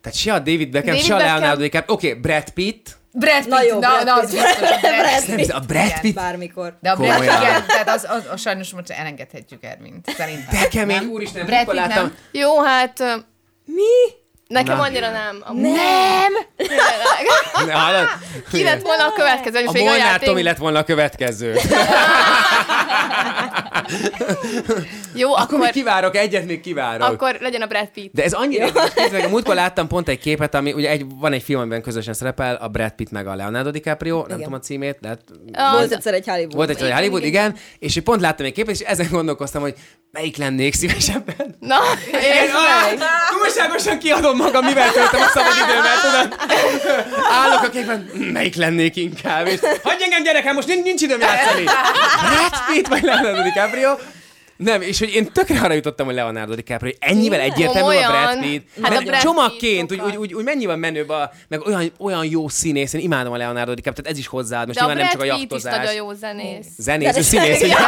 Tehát 0.00 0.18
se 0.18 0.32
a 0.32 0.38
David 0.38 0.70
Beckham, 0.70 0.90
David 0.90 1.06
se 1.06 1.14
a. 1.14 1.18
Leonardo 1.18 1.62
DiCaprio. 1.62 1.94
Oké, 1.94 2.08
okay, 2.08 2.20
Brad 2.20 2.50
Pitt. 2.50 2.96
Brad 3.12 3.38
Pitt, 3.38 3.48
Na 3.48 3.62
jó, 3.62 3.78
na, 3.78 3.88
Brad 3.88 4.04
na, 4.04 4.14
az 4.14 4.30
Pitt. 4.30 4.40
biztos, 4.42 4.70
a 4.70 4.78
Brad 4.80 5.36
Nem, 5.36 5.56
a 5.56 5.60
Brad 5.60 5.86
Igen. 5.86 6.00
Pitt. 6.00 6.14
Bármikor. 6.14 6.78
De 6.80 6.90
a 6.90 6.96
Brad 6.96 7.10
Komolyan. 7.10 7.42
igen, 7.42 7.66
tehát 7.66 7.88
az, 7.88 8.06
az, 8.08 8.22
az, 8.32 8.40
sajnos 8.40 8.72
most 8.72 8.90
elengedhetjük 8.90 9.64
Ervint, 9.64 10.10
szerintem. 10.10 10.60
De 10.60 10.68
kemény, 10.68 10.96
Nem? 10.96 11.10
úristen, 11.10 11.46
Brad 11.46 11.64
Pitt 11.68 11.86
nem? 11.86 12.14
Jó, 12.32 12.62
hát 12.62 12.98
Mi? 13.64 14.24
Nekem 14.46 14.76
Na. 14.76 14.82
annyira 14.82 15.10
nem. 15.10 15.36
Amúgy. 15.44 15.62
Nem! 15.62 16.32
Tényleg. 16.56 17.66
Ne, 17.66 17.72
hallod? 17.72 18.08
Ki 18.52 18.62
lett 18.62 18.82
volna 18.82 19.04
a 19.06 19.12
következő? 19.12 19.58
És 19.58 19.66
A 19.66 19.72
Molnár 19.72 19.98
játék- 19.98 20.28
Tomi 20.28 20.42
lett 20.42 20.56
volna 20.56 20.78
a 20.78 20.84
következő. 20.84 21.54
Jó, 25.14 25.32
Akkor 25.34 25.48
még 25.50 25.58
akkor, 25.60 25.70
kivárok, 25.70 26.16
egyet 26.16 26.46
még 26.46 26.60
kivárok. 26.60 27.08
akkor 27.08 27.36
legyen 27.40 27.62
a 27.62 27.66
Brad 27.66 27.88
Pitt. 27.88 28.12
De 28.14 28.22
ez 28.24 28.32
annyira 28.32 28.66
meg, 29.12 29.24
a 29.24 29.28
múltkor 29.28 29.54
láttam 29.54 29.86
pont 29.88 30.08
egy 30.08 30.18
képet, 30.18 30.54
ami 30.54 30.72
ugye 30.72 30.90
egy, 30.90 31.04
van 31.14 31.32
egy 31.32 31.42
film, 31.42 31.60
amiben 31.60 31.82
közösen 31.82 32.14
szerepel, 32.14 32.54
a 32.54 32.68
Brad 32.68 32.90
Pitt 32.92 33.10
meg 33.10 33.26
a 33.26 33.34
Leonardo 33.34 33.70
DiCaprio, 33.70 34.24
nem 34.28 34.36
tudom 34.38 34.52
a 34.52 34.58
címét, 34.58 34.98
lehet, 35.00 35.20
Volt 35.72 35.92
egyszer 35.92 36.14
egy 36.14 36.26
Hollywood. 36.26 36.54
volt 36.54 36.68
egy 36.70 36.92
Hollywood, 36.92 37.24
igen, 37.24 37.56
és 37.78 37.96
én 37.96 38.02
pont 38.04 38.20
láttam 38.20 38.46
egy 38.46 38.52
képet, 38.52 38.74
és 38.74 38.80
ezen 38.80 39.06
gondolkoztam, 39.10 39.62
hogy 39.62 39.74
melyik 40.12 40.36
lennék 40.36 40.74
szívesebben. 40.74 41.56
Na, 41.60 41.76
Én 42.12 42.50
ah, 43.00 43.00
túlságosan 43.38 43.98
kiadom 44.36 44.62
magam, 44.62 44.64
mivel 44.64 44.92
töltöm 44.92 45.20
a 45.20 45.28
szabad 45.28 45.52
időmet, 45.56 46.00
tudod? 46.00 46.28
Állok 47.30 47.62
a 47.62 47.68
képen, 47.68 48.10
melyik 48.32 48.54
lennék 48.54 48.96
inkább, 48.96 49.46
és 49.46 49.60
hagyj 49.82 50.02
engem 50.02 50.22
gyerekem, 50.22 50.54
most 50.54 50.66
nincs, 50.68 50.84
nincs 50.84 51.02
időm 51.02 51.20
játszani. 51.20 51.64
Brad 51.64 52.52
Pitt 52.72 52.86
vagy 52.86 53.02
Leonardo 53.02 53.42
DiCaprio? 53.42 53.94
Nem, 54.56 54.82
és 54.82 54.98
hogy 54.98 55.14
én 55.14 55.32
tökre 55.32 55.60
arra 55.60 55.72
jutottam, 55.72 56.06
hogy 56.06 56.14
Leonardo 56.14 56.54
DiCaprio, 56.54 56.90
hogy 56.90 56.96
ennyivel 57.10 57.40
egyértelműbb 57.40 57.74
a 57.74 57.78
Komolyan? 57.80 58.10
Brad 58.10 58.40
Pitt. 58.40 58.68
Hát 58.82 58.90
a 58.90 58.94
mert 58.94 59.04
Brad 59.04 59.20
csomagként, 59.20 59.92
úgy, 59.92 60.00
úgy, 60.00 60.16
úgy, 60.16 60.34
úgy, 60.34 60.44
mennyivel 60.44 60.76
menőbb, 60.76 61.08
a, 61.08 61.30
meg 61.48 61.66
olyan, 61.66 61.92
olyan 61.98 62.24
jó 62.24 62.48
színész, 62.48 62.92
én 62.92 63.00
imádom 63.00 63.32
a 63.32 63.36
Leonardo 63.36 63.74
DiCaprio, 63.74 64.02
tehát 64.02 64.12
ez 64.12 64.18
is 64.18 64.26
hozzáad, 64.26 64.66
most 64.66 64.78
de 64.78 64.84
a 64.84 64.88
nyilván 64.88 65.04
nem 65.04 65.12
csak 65.20 65.30
a 65.30 65.34
Pitt 65.34 65.34
is 65.34 65.40
jachtozás. 65.62 65.76
nagyon 65.76 65.94
jó 65.94 66.12
zenész. 66.12 66.66
Zenész, 66.76 67.26
színész, 67.26 67.62
ugye? 67.62 67.74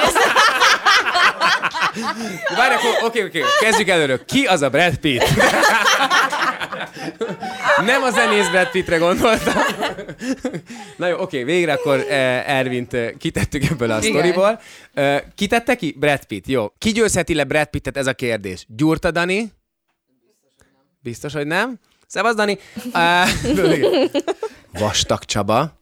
Várj, 2.56 2.74
akkor 2.74 2.90
oké, 3.02 3.24
oké, 3.24 3.42
kezdjük 3.60 3.88
előről. 3.88 4.24
Ki 4.24 4.44
az 4.44 4.62
a 4.62 4.68
Brad 4.68 4.96
Pitt? 4.96 5.24
Nem 7.84 8.02
a 8.02 8.10
zenész 8.10 8.48
Brad 8.48 8.70
Pittre 8.70 8.96
gondoltam. 8.96 9.54
Na 10.96 11.06
jó, 11.06 11.18
oké, 11.18 11.44
végre 11.44 11.72
akkor 11.72 12.04
eh, 12.08 12.56
Ervint 12.58 12.94
eh, 12.94 13.10
kitettük 13.18 13.64
ebből 13.70 13.90
a 13.90 14.02
sztoriból. 14.02 14.60
Eh, 14.94 15.20
Kitette 15.34 15.74
ki? 15.74 15.94
Brad 15.98 16.24
Pitt, 16.24 16.46
jó. 16.46 16.57
Ki 16.78 16.90
győzheti 16.92 17.34
le 17.34 17.44
Brad 17.44 17.66
Pittet, 17.66 17.96
ez 17.96 18.06
a 18.06 18.12
kérdés. 18.14 18.64
Gyurta 18.68 19.10
Dani? 19.10 19.52
Biztos, 21.00 21.32
hogy 21.32 21.46
nem? 21.46 21.78
Szevasz, 22.06 22.34
Dani. 22.34 22.58
Eh, 22.92 23.28
Vastag 24.72 25.24
Csaba. 25.24 25.76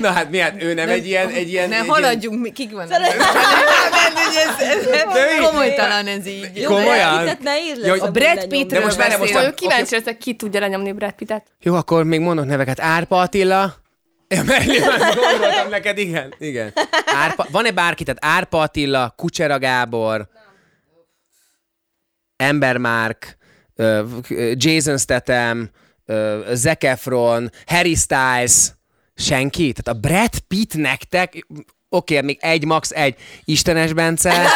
Na 0.00 0.10
hát 0.10 0.30
mi 0.30 0.38
hát 0.38 0.62
ő 0.62 0.74
nem 0.74 0.88
egy 0.88 1.06
ilyen... 1.06 1.28
Egy 1.28 1.48
ilyen 1.48 1.68
Ne 1.68 1.76
egy 1.80 1.86
haladjunk, 1.88 2.40
mi- 2.40 2.52
kik 2.52 2.70
vannak? 2.72 2.88
De 2.88 2.98
mi? 5.38 5.44
Komolytalan 5.46 6.06
ez 6.06 6.26
így. 6.26 6.50
Jó, 6.54 6.66
Komolyan? 6.68 7.10
Brad 7.10 7.20
Pittet 7.24 7.42
nehéz 7.42 7.78
Jó, 7.86 7.92
lesz. 7.94 8.02
a 8.02 8.10
Brad. 8.10 8.46
Pittről 8.46 8.78
De 8.80 8.84
most 8.84 8.96
várj, 8.96 9.16
most 9.16 9.54
kíváncsi 9.54 9.94
leszek, 9.94 10.18
ki 10.18 10.34
tudja 10.34 10.60
lenyomni 10.60 10.92
Brad 10.92 11.12
Pittet. 11.12 11.46
Jó, 11.60 11.74
akkor 11.74 12.04
még 12.04 12.20
mondok 12.20 12.46
neveket. 12.46 12.80
Árpa 12.80 13.20
Attila. 13.20 13.74
Ja, 14.28 14.42
mellé 14.42 14.78
már 14.78 15.14
gondoltam 15.14 15.68
neked, 15.68 15.98
igen. 15.98 16.34
igen. 16.38 16.72
Árpa, 17.04 17.46
van-e 17.50 17.70
bárki, 17.70 18.04
tehát 18.04 18.24
Árpa 18.36 18.60
Attila, 18.60 19.14
Kucsera 19.16 19.58
Gábor, 19.58 20.28
Ember 22.36 22.76
Mark, 22.76 23.36
Jason 24.52 24.98
Statham, 24.98 25.70
Zac 26.52 26.84
Efron, 26.84 27.50
Harry 27.66 27.94
Styles, 27.94 28.72
senki? 29.14 29.72
Tehát 29.72 29.98
a 29.98 30.08
Brad 30.08 30.38
Pitt 30.38 30.74
nektek, 30.74 31.46
oké, 31.88 32.20
még 32.20 32.38
egy, 32.40 32.64
max 32.64 32.90
egy. 32.90 33.16
Istenes 33.44 33.92
Bence. 33.92 34.30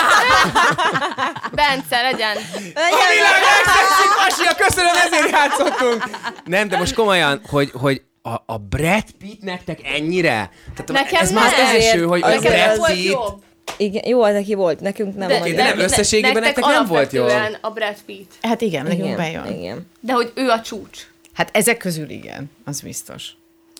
Bence, 1.54 2.02
legyen. 2.02 2.36
A 2.36 3.08
világ 3.12 3.42
legszexik 3.42 4.10
pasia, 4.24 4.66
köszönöm, 4.66 4.94
ezért 4.94 5.30
játszottunk. 5.30 6.04
Nem, 6.44 6.68
de 6.68 6.78
most 6.78 6.94
komolyan, 6.94 7.40
hogy, 7.46 7.70
hogy 7.74 8.02
a, 8.22 8.42
a 8.46 8.56
Brad 8.58 9.10
Pitt 9.18 9.42
nektek 9.42 9.80
ennyire? 9.86 10.50
Tehát 10.74 11.04
Nekem 11.04 11.22
ez 11.22 11.32
már 11.32 11.46
az 11.46 11.52
nem. 11.56 11.66
első, 11.76 12.04
hogy 12.04 12.22
a 12.22 12.38
Brad 12.38 12.86
Pitt... 12.92 13.16
Igen, 13.76 14.02
jó, 14.08 14.22
az 14.22 14.32
neki 14.32 14.54
volt, 14.54 14.80
nekünk 14.80 15.16
nem 15.16 15.28
De, 15.28 15.38
volt. 15.38 15.54
de 15.54 15.62
nem 15.62 15.78
összességében 15.78 16.42
nektek 16.42 16.64
nem 16.64 16.86
volt 16.86 17.12
jó. 17.12 17.24
a 17.60 17.70
Brad 17.70 17.96
Pitt. 18.06 18.32
Hát 18.42 18.60
igen, 18.60 18.82
nekünk 18.82 19.04
igen, 19.04 19.16
bejön. 19.16 19.46
igen. 19.46 19.86
De 20.00 20.12
hogy 20.12 20.32
ő 20.34 20.48
a 20.48 20.60
csúcs. 20.60 21.10
Hát 21.32 21.56
ezek 21.56 21.76
közül 21.76 22.10
igen, 22.10 22.50
az 22.64 22.80
biztos. 22.80 23.30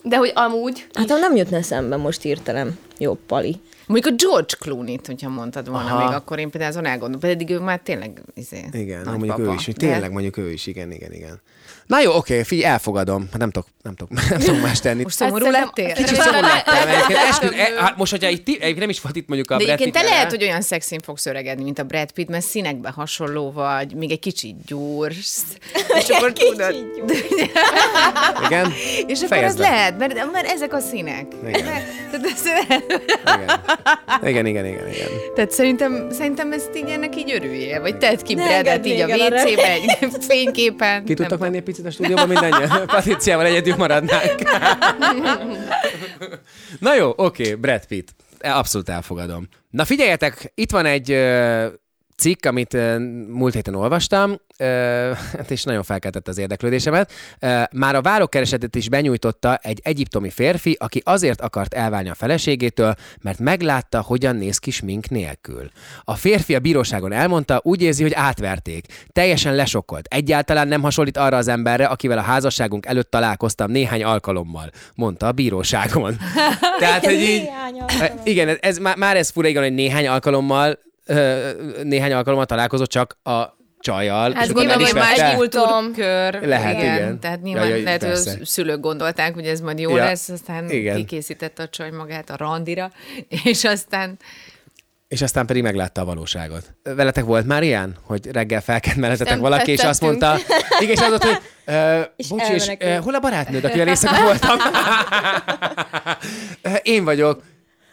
De 0.02 0.16
hogy 0.16 0.32
amúgy... 0.34 0.86
Hát 0.92 1.10
ha 1.10 1.18
nem 1.18 1.36
jutna 1.36 1.56
eszembe 1.56 1.96
most 1.96 2.22
hirtelen. 2.22 2.78
Jó, 2.98 3.14
Pali. 3.14 3.60
Mondjuk 3.86 4.14
a 4.14 4.16
George 4.24 4.54
Clooney-t, 4.58 5.06
hogyha 5.06 5.28
mondtad 5.28 5.68
volna 5.68 5.94
Aha. 5.94 6.04
még, 6.04 6.14
akkor 6.14 6.38
én 6.38 6.50
például 6.50 6.70
azon 6.72 6.86
elgondolom. 6.86 7.20
Pedig 7.20 7.50
ő 7.50 7.58
már 7.58 7.80
tényleg 7.80 8.22
izé, 8.34 8.64
Igen, 8.72 9.02
mondjuk 9.04 9.38
ő 9.38 9.52
is, 9.52 9.66
De- 9.66 9.72
tényleg 9.72 10.12
mondjuk 10.12 10.36
ő 10.36 10.52
is, 10.52 10.66
igen, 10.66 10.92
igen, 10.92 11.12
igen. 11.12 11.40
Na 11.86 12.00
jó, 12.00 12.12
oké, 12.16 12.42
figyelj, 12.42 12.72
elfogadom. 12.72 13.28
Hát 13.30 13.38
nem 13.38 13.50
tudok, 13.50 13.68
nem 13.82 13.94
tudok, 13.94 14.28
nem 14.30 14.38
tudok 14.38 14.62
más 14.62 14.80
tenni. 14.80 15.02
Most 15.02 15.16
szomorú 15.16 15.44
Hát 15.44 15.52
lettél? 15.52 15.92
Kicsit 15.92 16.16
szomorú 16.16 16.40
lettem. 16.46 16.74
le- 16.74 16.88
Egyébként 16.94 17.18
eskü- 17.28 17.54
e- 17.58 17.80
hát 17.82 17.96
most, 17.96 18.10
hogyha 18.10 18.28
itt, 18.28 18.48
egyébként 18.48 18.78
nem 18.78 18.88
is 18.88 19.00
volt 19.00 19.16
itt 19.16 19.28
mondjuk 19.28 19.50
a 19.50 19.56
De 19.56 19.64
Brad 19.64 19.80
egyébként 19.80 20.04
te 20.04 20.10
lehet, 20.10 20.30
hogy 20.30 20.42
olyan 20.42 20.60
szexin 20.62 21.00
fogsz 21.00 21.26
öregedni, 21.26 21.62
mint 21.64 21.78
a 21.78 21.82
Brad 21.82 22.12
Pitt, 22.12 22.28
mert 22.28 22.44
színekben 22.44 22.92
hasonló 22.92 23.52
vagy, 23.52 23.94
még 23.94 24.10
egy 24.10 24.18
kicsit 24.18 24.64
gyors. 24.66 25.28
És 26.00 26.08
akkor 26.08 26.32
tudod. 26.32 26.74
Igen? 28.46 28.72
És 29.06 29.16
akkor 29.18 29.28
Fejezd 29.36 29.58
be. 29.58 29.62
lehet, 29.68 29.98
mert, 29.98 30.32
mert 30.32 30.46
ezek 30.46 30.72
a 30.74 30.80
színek. 30.80 31.26
Igen. 31.48 31.64
Tehát, 32.10 32.26
ez, 32.26 32.42
Igen, 34.22 34.46
igen, 34.46 34.46
igen, 34.46 34.66
igen. 34.66 34.88
igen. 34.88 35.08
tehát 35.34 35.50
szerintem, 35.50 36.06
szerintem 36.10 36.52
ezt 36.52 36.70
így 36.76 36.88
ennek 36.88 37.16
így 37.16 37.32
örüljél, 37.32 37.80
vagy 37.80 37.98
tedd 37.98 38.22
ki 38.24 38.34
Bradet 38.34 38.86
így 38.86 39.00
a 39.00 39.06
WC-be 39.06 39.70
egy 39.70 39.96
fényképen. 40.28 41.04
Ki 41.04 41.14
tudtak 41.14 41.38
menni 41.38 41.56
picit 41.72 41.86
a 41.86 41.90
stúdióba 41.90 42.26
mindannyian? 42.26 42.86
Patriciával 42.86 43.46
egyedül 43.46 43.76
maradnánk. 43.76 44.42
Na 46.78 46.94
jó, 46.94 47.12
oké, 47.16 47.54
Brad 47.54 47.86
Pitt. 47.86 48.14
Abszolút 48.40 48.88
elfogadom. 48.88 49.48
Na 49.70 49.84
figyeljetek, 49.84 50.52
itt 50.54 50.70
van 50.70 50.86
egy 50.86 51.10
cikk, 52.22 52.46
amit 52.46 52.74
ö, 52.74 52.98
múlt 53.28 53.54
héten 53.54 53.74
olvastam, 53.74 54.40
ö, 54.58 54.64
hát 55.36 55.50
és 55.50 55.62
nagyon 55.62 55.82
felkeltette 55.82 56.30
az 56.30 56.38
érdeklődésemet. 56.38 57.12
Ö, 57.40 57.62
Már 57.72 57.94
a 57.94 58.00
várókeresetet 58.00 58.74
is 58.76 58.88
benyújtotta 58.88 59.56
egy 59.56 59.80
egyiptomi 59.82 60.30
férfi, 60.30 60.76
aki 60.80 61.02
azért 61.04 61.40
akart 61.40 61.74
elválni 61.74 62.08
a 62.08 62.14
feleségétől, 62.14 62.94
mert 63.20 63.38
meglátta, 63.38 64.00
hogyan 64.00 64.36
néz 64.36 64.58
ki 64.58 64.70
smink 64.70 65.08
nélkül. 65.08 65.70
A 66.04 66.14
férfi 66.14 66.54
a 66.54 66.58
bíróságon 66.58 67.12
elmondta, 67.12 67.60
úgy 67.64 67.82
érzi, 67.82 68.02
hogy 68.02 68.12
átverték. 68.14 68.86
Teljesen 69.12 69.54
lesokkolt. 69.54 70.06
Egyáltalán 70.06 70.68
nem 70.68 70.82
hasonlít 70.82 71.16
arra 71.16 71.36
az 71.36 71.48
emberre, 71.48 71.84
akivel 71.84 72.18
a 72.18 72.22
házasságunk 72.22 72.86
előtt 72.86 73.10
találkoztam 73.10 73.70
néhány 73.70 74.04
alkalommal, 74.04 74.70
mondta 74.94 75.26
a 75.26 75.32
bíróságon. 75.32 76.16
Tehát, 76.78 77.04
hogy 77.04 77.20
így, 77.20 77.48
igen, 78.24 78.56
ez, 78.60 78.78
már, 78.78 79.16
ez 79.16 79.30
fura, 79.30 79.48
igen, 79.48 79.62
hogy 79.62 79.74
néhány 79.74 80.06
alkalommal, 80.06 80.78
néhány 81.82 82.12
alkalommal 82.12 82.46
találkozott 82.46 82.88
csak 82.88 83.18
a 83.22 83.42
csajjal, 83.80 84.32
Hát 84.32 84.46
és 84.46 84.52
nem 84.52 84.80
hogy 84.80 84.94
már 84.94 85.18
egy 85.18 85.34
múlt- 85.36 85.94
kör. 85.94 86.42
Lehet, 86.42 86.82
igen. 86.82 87.20
Tehát 87.20 87.38
Ja, 87.38 87.42
nyilván 87.44 87.68
ja, 87.68 87.82
lehet, 87.82 88.02
hogy 88.02 88.12
a 88.12 88.44
szülők 88.44 88.80
gondolták, 88.80 89.34
hogy 89.34 89.46
ez 89.46 89.60
majd 89.60 89.78
jó 89.78 89.96
Ja, 89.96 90.04
lesz, 90.04 90.28
aztán 90.28 90.70
igen. 90.70 90.96
kikészítette 90.96 91.62
a 91.62 91.68
csaj 91.68 91.90
magát 91.90 92.30
a 92.30 92.36
randira, 92.36 92.90
és 93.44 93.64
aztán 93.64 94.18
És 95.08 95.22
aztán 95.22 95.46
pedig 95.46 95.62
meglátta 95.62 96.00
a 96.00 96.04
valóságot. 96.04 96.74
Veletek 96.82 97.24
volt 97.24 97.46
már 97.46 97.62
ilyen, 97.62 97.96
hogy 98.02 98.26
reggel 98.32 98.60
felkent 98.60 98.96
mellettetek 98.96 99.38
valaki, 99.38 99.70
és 99.70 99.82
azt 99.84 100.00
mondta, 100.00 100.36
igen, 100.80 100.94
és 100.94 101.00
az 101.00 101.12
ott, 101.12 101.22
hogy 101.24 101.38
uh, 101.66 102.00
És 102.16 102.28
bocs, 102.28 102.48
és 102.48 102.66
uh, 102.66 102.96
hol 102.96 103.14
a 103.14 103.18
barátnőd, 103.20 103.64
akivel 103.64 103.88
éjszaka 103.88 104.22
voltam? 104.22 104.56
Ö, 106.62 106.70
Én 106.92 107.04
vagyok. 107.04 107.42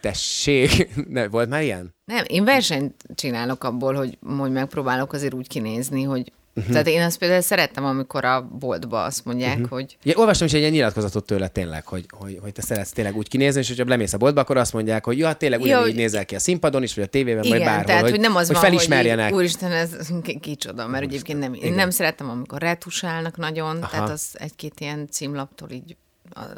Tessék. 0.00 0.88
Ne, 1.08 1.28
volt 1.28 1.48
már 1.48 1.62
ilyen? 1.62 1.94
Nem, 2.04 2.24
én 2.26 2.44
versenyt 2.44 2.94
csinálok 3.14 3.64
abból, 3.64 3.94
hogy, 3.94 4.18
hogy 4.38 4.50
megpróbálok 4.50 5.12
azért 5.12 5.34
úgy 5.34 5.48
kinézni, 5.48 6.02
hogy 6.02 6.32
uh-huh. 6.54 6.72
tehát 6.72 6.86
én 6.86 7.02
azt 7.02 7.18
például 7.18 7.40
szerettem, 7.40 7.84
amikor 7.84 8.24
a 8.24 8.48
boltba 8.58 9.02
azt 9.02 9.24
mondják, 9.24 9.54
uh-huh. 9.54 9.68
hogy 9.68 9.96
Ja, 10.02 10.16
olvastam 10.16 10.46
is 10.46 10.52
egy 10.52 10.60
ilyen 10.60 10.72
nyilatkozatot 10.72 11.26
tőle 11.26 11.48
tényleg, 11.48 11.86
hogy, 11.86 12.06
hogy, 12.10 12.38
hogy 12.42 12.52
te 12.52 12.62
szeretsz 12.62 12.90
tényleg 12.90 13.16
úgy 13.16 13.28
kinézni, 13.28 13.60
és 13.60 13.68
hogyha 13.68 13.84
lemész 13.88 14.12
a 14.12 14.18
boltba, 14.18 14.40
akkor 14.40 14.56
azt 14.56 14.72
mondják, 14.72 15.04
hogy 15.04 15.18
ja, 15.18 15.26
hát 15.26 15.38
tényleg 15.38 15.60
ugyanígy 15.60 15.84
hogy- 15.84 15.94
nézel 15.94 16.24
ki 16.24 16.34
a 16.34 16.38
színpadon 16.38 16.82
is, 16.82 16.94
vagy 16.94 17.04
a 17.04 17.06
tévében, 17.06 17.42
vagy 17.42 17.46
igen, 17.46 17.64
bárhol, 17.64 17.84
tehát 17.84 18.02
hogy, 18.02 18.10
hogy, 18.10 18.20
nem 18.20 18.36
az 18.36 18.46
hogy 18.46 18.56
van, 18.56 18.64
felismerjenek. 18.64 19.28
hogy 19.28 19.38
úristen, 19.38 19.72
ez 19.72 19.96
ki- 20.22 20.38
kicsoda, 20.40 20.86
mert 20.86 21.04
egyébként 21.04 21.38
nem, 21.38 21.54
én 21.54 21.72
nem 21.72 21.90
szeretem, 21.90 22.30
amikor 22.30 22.60
retusálnak 22.60 23.36
nagyon, 23.36 23.76
Aha. 23.76 23.90
tehát 23.90 24.08
az 24.08 24.28
egy-két 24.32 24.80
ilyen 24.80 25.08
címlaptól 25.10 25.70
így 25.70 25.96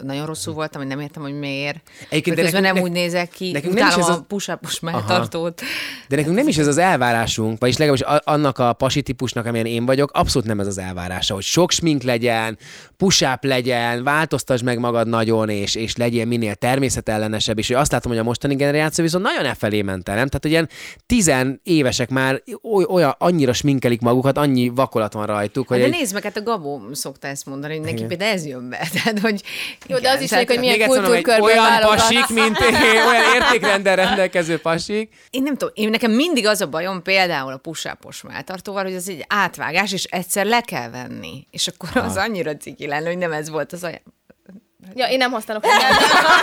nagyon 0.02 0.26
rosszul 0.26 0.54
voltam, 0.54 0.80
hogy 0.80 0.90
nem 0.90 1.00
értem, 1.00 1.22
hogy 1.22 1.38
miért. 1.38 1.76
Egyébként 2.08 2.36
Mert 2.36 2.40
közben 2.48 2.62
nekünk- 2.62 2.74
nem 2.84 2.92
úgy 2.92 2.98
nézek 3.02 3.28
ki. 3.30 3.50
nekünk 3.52 3.74
nem 3.74 3.88
is 3.88 3.94
ez 3.94 4.08
a 4.08 4.12
a- 4.12 4.24
push-upos 4.28 4.80
melltartót. 4.80 5.60
De 6.08 6.16
nekünk 6.16 6.36
nem 6.36 6.48
is 6.48 6.56
ez 6.58 6.66
az 6.66 6.78
elvárásunk, 6.78 7.60
vagyis 7.60 7.76
legalábbis 7.76 8.06
annak 8.24 8.58
a 8.58 8.72
pasi 8.72 9.02
típusnak, 9.02 9.46
amilyen 9.46 9.66
én 9.66 9.86
vagyok, 9.86 10.10
abszolút 10.12 10.48
nem 10.48 10.60
ez 10.60 10.66
az 10.66 10.78
elvárása, 10.78 11.34
hogy 11.34 11.42
sok 11.42 11.70
smink 11.70 12.02
legyen, 12.02 12.58
push 12.96 13.38
legyen, 13.40 14.04
változtasd 14.04 14.64
meg 14.64 14.78
magad 14.78 15.08
nagyon, 15.08 15.48
és, 15.48 15.74
és 15.74 15.96
legyél 15.96 16.24
minél 16.24 16.54
természetellenesebb, 16.54 17.58
és 17.58 17.66
hogy 17.66 17.76
azt 17.76 17.92
látom, 17.92 18.10
hogy 18.12 18.20
a 18.20 18.24
mostani 18.24 18.54
generáció 18.54 19.04
viszont 19.04 19.24
nagyon 19.24 19.44
e 19.44 19.54
felé 19.54 19.82
ment 19.82 20.08
el, 20.08 20.14
nem? 20.14 20.26
Tehát, 20.28 20.44
ilyen 20.44 20.68
tizen 21.06 21.60
évesek 21.64 22.10
már 22.10 22.42
oly- 22.62 22.86
olyan, 22.88 23.14
annyira 23.18 23.52
sminkelik 23.52 24.00
magukat, 24.00 24.38
annyi 24.38 24.68
vakolat 24.68 25.12
van 25.12 25.26
rajtuk, 25.26 25.68
hogy 25.68 25.78
De 25.78 25.84
egy, 25.84 25.90
nézd 25.90 26.12
meg, 26.14 26.22
hát 26.22 26.36
a 26.36 26.42
Gabó 26.42 26.82
szokta 26.92 27.26
ezt 27.28 27.46
mondani, 27.46 27.76
hogy 27.76 27.84
neki 27.84 28.04
például 28.04 28.32
ez 28.32 28.46
jön 28.46 28.68
be. 28.68 28.88
Tehát, 28.94 29.18
hogy 29.18 29.42
Jó, 29.86 29.98
de 29.98 30.10
az 30.10 30.20
is 30.20 30.28
tehát- 30.28 30.48
hogy 30.48 30.58
milyen 30.58 30.88
kultúrkörben 30.88 31.40
olyan 31.40 31.80
pasik, 31.80 32.28
mint 32.28 32.58
én, 32.58 32.74
olyan 33.10 33.34
értékrendel 33.34 33.96
rendelkező 33.96 34.58
pasik. 34.58 35.14
Én 35.30 35.42
nem 35.42 35.56
tudom, 35.56 35.74
én 35.76 35.88
nekem 35.90 36.10
mindig 36.10 36.46
az 36.46 36.60
a 36.60 36.66
bajom 36.66 37.02
például 37.02 37.52
a 37.52 37.56
pusápos 37.56 38.22
melltartóval, 38.22 38.82
hogy 38.82 38.94
ez 38.94 39.08
egy 39.08 39.24
átvágás, 39.28 39.92
és 39.92 40.04
egyszer 40.04 40.46
le 40.46 40.60
kell 40.60 40.90
venni. 40.90 41.46
És 41.50 41.68
akkor 41.68 42.02
az 42.02 42.16
annyira 42.16 42.56
ciki 42.56 42.86
lenne, 42.86 43.08
hogy 43.08 43.18
nem 43.18 43.32
ez 43.32 43.50
volt 43.50 43.72
az 43.72 43.82
ajánlás. 43.82 44.02
Ja, 44.94 45.06
én 45.06 45.18
nem 45.18 45.30
használok 45.30 45.64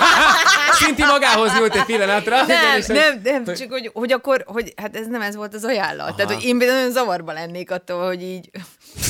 Szinti 0.79 1.05
magához 1.05 1.53
nyúlt 1.53 1.75
egy 1.75 1.85
pillanatra. 1.85 2.45
Nem, 2.45 2.81
nem, 2.87 3.19
nem, 3.23 3.55
csak 3.55 3.71
hogy, 3.71 3.91
hogy 3.93 4.11
akkor, 4.11 4.43
hogy 4.47 4.73
hát 4.77 4.95
ez 4.95 5.07
nem 5.07 5.21
ez 5.21 5.35
volt 5.35 5.53
az 5.53 5.63
ajánlat. 5.63 6.15
Tehát, 6.15 6.33
hogy 6.33 6.43
én 6.43 6.57
például 6.57 6.79
nagyon 6.79 6.93
zavarba 6.93 7.31
lennék 7.31 7.71
attól, 7.71 8.05
hogy 8.05 8.21
így 8.21 8.49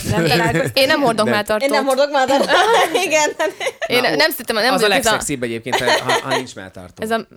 nem 0.04 0.28
találkoztam. 0.28 0.72
Én 0.74 0.88
nem 0.88 1.02
hordok 1.02 1.26
Nem. 1.26 1.34
melltartót. 1.34 1.70
Én 1.70 1.76
nem 1.76 1.86
hordok 1.86 2.12
már, 2.12 2.30
igen. 3.06 3.30
Én 3.88 4.02
nem 4.02 4.30
szerintem, 4.30 4.56
nem 4.56 4.74
az 4.74 4.82
a 4.82 4.88
legszexibb 4.88 5.44
egyébként, 5.44 5.76
ha, 5.76 6.12
ha 6.22 6.36
nincs 6.36 6.56
melltartó. 6.56 7.04
ez 7.04 7.12
a, 7.12 7.28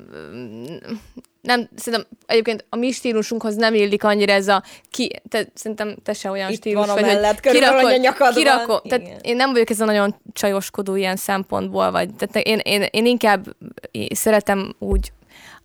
nem, 1.43 1.69
szerintem 1.77 2.09
egyébként 2.27 2.65
a 2.69 2.77
mi 2.77 2.91
stílusunkhoz 2.91 3.55
nem 3.55 3.75
illik 3.75 4.05
annyira 4.05 4.33
ez 4.33 4.49
a 4.49 4.63
ki, 4.91 5.11
te, 5.29 5.47
szerintem 5.55 5.97
te 6.03 6.13
se 6.13 6.31
olyan 6.31 6.51
Itt 6.51 6.57
stílus 6.57 6.87
van 6.87 6.97
a 6.97 7.01
vagy, 7.01 7.11
mellett, 7.11 7.41
körülbelül, 7.41 7.81
hogy 7.81 7.93
a 7.93 7.97
nyakad 7.97 8.35
van. 8.35 8.43
kirakod, 8.43 8.81
Igen. 8.85 9.03
tehát 9.03 9.21
én 9.23 9.37
nem 9.37 9.53
vagyok 9.53 9.71
ez 9.71 9.81
a 9.81 9.85
nagyon 9.85 10.15
csajoskodó 10.33 10.95
ilyen 10.95 11.17
szempontból, 11.17 11.91
vagy 11.91 12.09
tehát 12.15 12.47
én, 12.47 12.59
én, 12.59 12.89
én 12.91 13.07
inkább 13.07 13.57
szeretem 14.15 14.75
úgy 14.79 15.13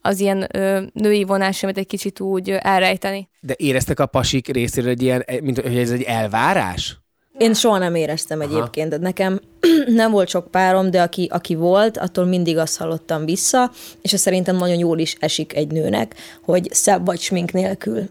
az 0.08 0.20
ilyen 0.20 0.48
ö, 0.52 0.82
női 0.94 1.24
vonásomat 1.24 1.78
egy 1.78 1.88
kicsit 1.88 2.20
úgy 2.20 2.50
elrejteni. 2.50 3.30
De 3.40 3.54
éreztek 3.58 4.00
a 4.00 4.06
pasik 4.06 4.48
részéről 4.48 4.90
egy 4.90 5.02
ilyen, 5.02 5.26
mint 5.42 5.60
hogy 5.60 5.78
ez 5.78 5.92
egy 5.92 6.02
elvárás? 6.02 6.98
Én 7.38 7.54
soha 7.54 7.78
nem 7.78 7.96
éreztem 7.96 8.42
egyébként, 8.42 8.90
de 8.90 8.98
nekem 8.98 9.40
nem 10.02 10.12
volt 10.12 10.30
sok 10.30 10.52
párom, 10.52 10.92
de 10.92 11.02
aki, 11.02 11.28
aki 11.32 11.56
volt, 11.56 11.98
attól 11.98 12.26
mindig 12.26 12.58
azt 12.58 12.78
hallottam 12.78 13.26
vissza, 13.26 13.72
és 14.02 14.14
ez 14.14 14.22
szerintem 14.22 14.56
nagyon 14.56 14.78
jól 14.78 15.00
is 15.00 15.16
esik 15.20 15.56
egy 15.56 15.68
nőnek, 15.68 16.16
hogy 16.42 16.68
szebb 16.72 17.06
vagy 17.06 17.20
smink 17.20 17.52
nélkül. 17.52 18.02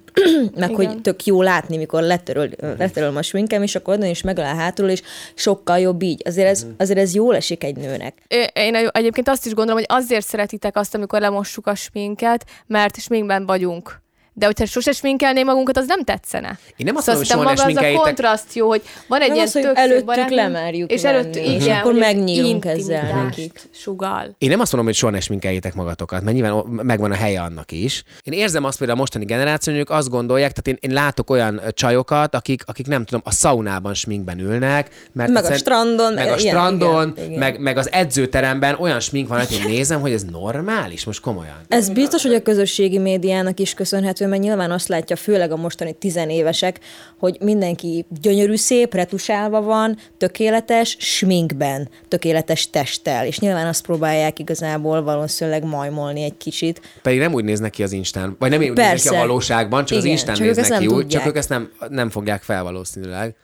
Meg 0.54 0.70
Igen. 0.70 0.74
hogy 0.74 1.00
tök 1.00 1.24
jó 1.24 1.42
látni, 1.42 1.76
mikor 1.76 2.02
letöröl, 2.02 2.50
letöröl 2.78 3.16
a 3.16 3.22
sminkem, 3.22 3.62
és 3.62 3.74
akkor 3.74 3.94
onnan 3.94 4.08
is 4.08 4.22
megáll 4.22 4.54
hátul, 4.54 4.88
és 4.88 5.02
sokkal 5.34 5.78
jobb 5.78 6.02
így. 6.02 6.22
Azért 6.24 6.48
ez, 6.48 6.66
azért 6.78 6.98
ez 6.98 7.14
jól 7.14 7.36
esik 7.36 7.64
egy 7.64 7.76
nőnek. 7.76 8.22
Én 8.52 8.74
egyébként 8.74 9.28
azt 9.28 9.46
is 9.46 9.54
gondolom, 9.54 9.84
hogy 9.86 9.96
azért 9.98 10.26
szeretitek 10.26 10.76
azt, 10.76 10.94
amikor 10.94 11.20
lemossuk 11.20 11.66
a 11.66 11.74
sminket, 11.74 12.44
mert 12.66 13.00
sminkben 13.00 13.46
vagyunk. 13.46 14.04
De 14.38 14.46
hogyha 14.46 14.66
sose 14.66 14.92
sminkelné 14.92 15.42
magunkat, 15.42 15.76
az 15.76 15.86
nem 15.86 16.04
tetszene. 16.04 16.58
Én 16.76 16.86
nem 16.86 16.96
azt 16.96 17.04
szóval 17.04 17.44
mondom, 17.44 17.64
hogy 17.64 17.74
maga 17.74 17.86
az 17.86 17.94
a 17.94 17.98
kontraszt 17.98 18.54
jó, 18.54 18.68
hogy 18.68 18.82
van 19.08 19.20
egy 19.20 19.28
Meg 19.28 19.36
ilyen 19.36 19.46
az, 19.48 19.52
tök 19.52 19.76
előttük 19.76 20.30
lemerjük 20.30 20.90
és 20.90 21.02
venni, 21.02 21.16
előtt, 21.16 21.36
és 21.36 21.62
igen, 21.64 21.76
akkor 21.78 21.90
hogy 21.90 22.00
megnyílunk 22.00 22.64
ezzel 22.64 23.22
nekik. 23.22 23.60
Sugal. 23.82 24.34
Én 24.38 24.48
nem 24.48 24.60
azt 24.60 24.72
mondom, 24.72 24.90
hogy 24.90 24.98
soha 24.98 25.12
ne 25.12 25.20
sminkeljétek 25.20 25.74
magatokat, 25.74 26.22
mert 26.22 26.36
nyilván 26.36 26.64
megvan 26.66 27.10
a 27.10 27.14
helye 27.14 27.40
annak 27.40 27.72
is. 27.72 28.02
Én 28.22 28.38
érzem 28.38 28.64
azt 28.64 28.78
például 28.78 28.98
a 28.98 29.00
mostani 29.00 29.24
generáció, 29.24 29.72
hogy 29.72 29.80
ők 29.80 29.90
azt 29.90 30.08
gondolják, 30.08 30.52
tehát 30.52 30.80
én, 30.82 30.90
én 30.90 30.96
látok 30.96 31.30
olyan 31.30 31.60
csajokat, 31.70 32.34
akik, 32.34 32.62
akik 32.66 32.86
nem 32.86 33.04
tudom, 33.04 33.20
a 33.24 33.30
szaunában 33.30 33.94
sminkben 33.94 34.38
ülnek, 34.38 35.08
mert 35.12 35.30
Meg 35.32 35.44
a 35.44 35.50
egyszerűen- 35.52 35.58
strandon, 35.60 36.12
meg 36.12 36.28
a 36.28 36.38
strandon, 36.38 37.12
igen, 37.16 37.26
igen. 37.26 37.38
Meg, 37.38 37.60
meg 37.60 37.76
az 37.76 37.92
edzőteremben 37.92 38.76
olyan 38.78 39.00
smink 39.00 39.28
van, 39.28 39.38
hogy 39.38 39.52
én 39.52 39.64
nézem, 39.66 40.00
hogy 40.00 40.12
ez 40.12 40.24
normális, 40.24 41.04
most 41.04 41.20
komolyan. 41.20 41.56
Ez 41.68 41.88
biztos, 41.88 42.22
hogy 42.22 42.34
a 42.34 42.42
közösségi 42.42 42.98
médiának 42.98 43.60
is 43.60 43.74
köszönhető, 43.74 44.25
mert 44.26 44.42
nyilván 44.42 44.70
azt 44.70 44.88
látja, 44.88 45.16
főleg 45.16 45.52
a 45.52 45.56
mostani 45.56 45.92
tizenévesek, 45.92 46.80
hogy 47.18 47.36
mindenki 47.40 48.06
gyönyörű, 48.20 48.56
szép, 48.56 48.94
retusálva 48.94 49.62
van, 49.62 49.98
tökéletes, 50.16 50.96
sminkben, 51.00 51.88
tökéletes 52.08 52.70
testtel, 52.70 53.26
és 53.26 53.38
nyilván 53.38 53.66
azt 53.66 53.82
próbálják 53.82 54.38
igazából 54.38 55.02
valószínűleg 55.02 55.64
majmolni 55.64 56.22
egy 56.22 56.36
kicsit. 56.36 56.80
Pedig 57.02 57.18
nem 57.18 57.32
úgy 57.32 57.44
néznek 57.44 57.70
ki 57.70 57.82
az 57.82 57.92
Instán, 57.92 58.36
vagy 58.38 58.50
nem 58.50 58.60
úgy 58.60 58.72
néznek 58.72 58.96
ki 58.96 59.08
a 59.08 59.18
valóságban, 59.18 59.84
csak 59.84 59.98
az 59.98 60.04
Igen, 60.04 60.16
Instán 60.16 60.34
csak 60.34 60.46
ők 60.46 60.56
néznek 60.56 60.78
ki 60.78 60.86
úgy, 60.86 60.92
csak 60.92 61.02
tudják. 61.02 61.26
ők 61.26 61.36
ezt 61.36 61.48
nem, 61.48 61.70
nem 61.88 62.10
fogják 62.10 62.42
fel 62.42 62.62
valószínűleg. 62.62 63.34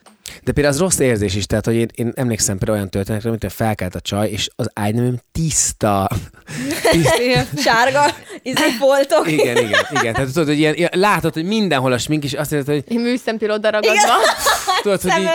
De 0.42 0.52
például 0.52 0.74
az 0.74 0.80
rossz 0.80 0.98
érzés 0.98 1.34
is, 1.34 1.46
tehát 1.46 1.64
hogy 1.64 1.74
én, 1.74 1.88
én 1.94 2.12
emlékszem 2.14 2.56
például 2.56 2.78
olyan 2.78 2.90
történetre, 2.90 3.30
mint 3.30 3.42
hogy 3.42 3.52
felkelt 3.52 3.94
a 3.94 4.00
csaj, 4.00 4.30
és 4.30 4.48
az 4.56 4.70
ágyneműm 4.74 5.18
tiszta. 5.32 6.08
tiszta. 6.90 7.60
Sárga, 7.62 8.04
izé 8.42 8.70
foltok. 8.78 9.30
Igen, 9.30 9.56
igen, 9.56 9.86
igen. 9.90 10.12
Tehát 10.12 10.32
tudod, 10.32 10.46
hogy 10.46 10.58
ilyen, 10.58 10.74
ilyen, 10.74 10.90
látod, 10.92 11.32
hogy 11.32 11.44
mindenhol 11.44 11.92
a 11.92 11.98
smink, 11.98 12.24
és 12.24 12.32
azt 12.32 12.50
mondod, 12.50 12.74
hogy 12.74 12.84
Én 12.92 13.00
műszempil 13.00 13.50
oda 13.50 13.70
ragadva. 13.70 14.12
tudod, 14.82 15.00
hogy 15.00 15.20
így, 15.20 15.28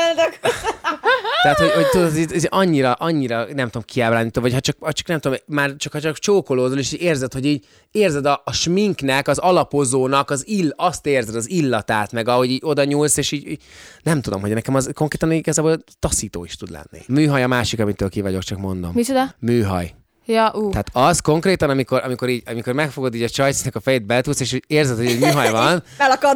tehát, 1.41 1.57
hogy, 1.57 1.71
hogy 1.71 1.87
tudod, 1.87 2.07
ez, 2.07 2.31
ez 2.31 2.43
annyira, 2.49 2.91
annyira, 2.93 3.45
nem 3.53 3.65
tudom, 3.65 3.81
kiábrándító, 3.85 4.41
vagy 4.41 4.53
ha 4.53 4.59
csak, 4.59 4.75
ha 4.79 4.93
csak 4.93 5.07
nem 5.07 5.19
tudom, 5.19 5.37
már 5.45 5.75
csak, 5.77 5.91
ha 5.91 5.99
csak 5.99 6.17
csókolódol, 6.17 6.77
és 6.77 6.91
érzed, 6.91 7.33
hogy 7.33 7.45
így 7.45 7.65
érzed 7.91 8.25
a, 8.25 8.41
a 8.45 8.51
sminknek, 8.51 9.27
az 9.27 9.37
alapozónak, 9.37 10.29
az 10.29 10.47
ill, 10.47 10.69
azt 10.75 11.05
érzed, 11.05 11.35
az 11.35 11.49
illatát, 11.49 12.11
meg 12.11 12.27
ahogy 12.27 12.49
így 12.49 12.61
oda 12.63 12.83
nyúlsz, 12.83 13.17
és 13.17 13.31
így, 13.31 13.47
így 13.47 13.61
nem 14.03 14.21
tudom, 14.21 14.41
hogy 14.41 14.53
nekem 14.53 14.75
az 14.75 14.89
konkrétan 14.93 15.31
igazából 15.31 15.83
taszító 15.99 16.43
is 16.43 16.55
tud 16.55 16.71
lenni. 16.71 17.03
Műhaj 17.07 17.43
a 17.43 17.47
másik, 17.47 17.79
amitől 17.79 18.09
ki 18.09 18.21
vagyok, 18.21 18.43
csak 18.43 18.57
mondom. 18.57 18.91
Micsoda? 18.93 19.35
Műhaj. 19.39 19.93
Ja, 20.29 20.51
ú. 20.55 20.69
Tehát 20.69 20.89
az 20.93 21.19
konkrétan, 21.19 21.69
amikor, 21.69 22.01
amikor, 22.03 22.29
így, 22.29 22.43
amikor 22.45 22.73
megfogod 22.73 23.15
így 23.15 23.23
a 23.23 23.29
csajcnak 23.29 23.75
a 23.75 23.79
fejét, 23.79 24.05
betúsz, 24.05 24.39
és 24.39 24.59
érzed, 24.67 24.97
hogy 24.97 25.05
egy 25.05 25.19
műhaj 25.19 25.51
van, 25.51 25.83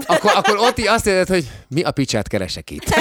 akkor, 0.08 0.32
akkor 0.36 0.58
ott 0.58 0.80
így 0.80 0.88
azt 0.88 1.08
érzed, 1.08 1.28
hogy 1.28 1.48
mi 1.68 1.82
a 1.82 1.92
picsát 1.92 2.28
keresek 2.28 2.70
itt. 2.70 2.86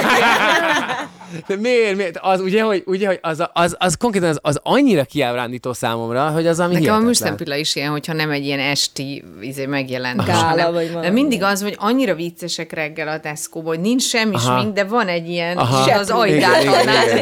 De 1.47 1.55
miért, 1.55 1.95
miért? 1.95 2.17
Az 2.21 2.41
ugye, 2.41 2.61
hogy, 2.61 2.83
ugye, 2.85 3.07
hogy 3.07 3.19
az, 3.21 3.43
az, 3.53 3.75
az, 3.79 3.95
konkrétan 3.95 4.29
az, 4.29 4.39
az 4.41 4.59
annyira 4.63 5.03
kiábrándító 5.03 5.73
számomra, 5.73 6.29
hogy 6.29 6.47
az, 6.47 6.59
ami 6.59 6.73
Nekem 6.73 6.95
a 6.95 6.99
műszempilla 6.99 7.55
is 7.55 7.75
ilyen, 7.75 7.91
hogyha 7.91 8.13
nem 8.13 8.31
egy 8.31 8.45
ilyen 8.45 8.59
esti 8.59 9.23
izé 9.41 9.65
megjelentés. 9.65 10.25
Gála 10.25 10.71
vagy 10.71 10.91
De 10.91 11.09
mindig 11.09 11.43
az, 11.43 11.61
hogy 11.61 11.75
annyira 11.79 12.15
viccesek 12.15 12.71
reggel 12.71 13.07
a 13.07 13.19
tesco 13.19 13.59
hogy 13.61 13.79
nincs 13.79 14.03
semmi 14.03 14.37
smink, 14.37 14.73
de 14.73 14.83
van 14.83 15.07
egy 15.07 15.29
ilyen, 15.29 15.57
Aha. 15.57 15.99
az 15.99 16.13
igen, 16.25 16.51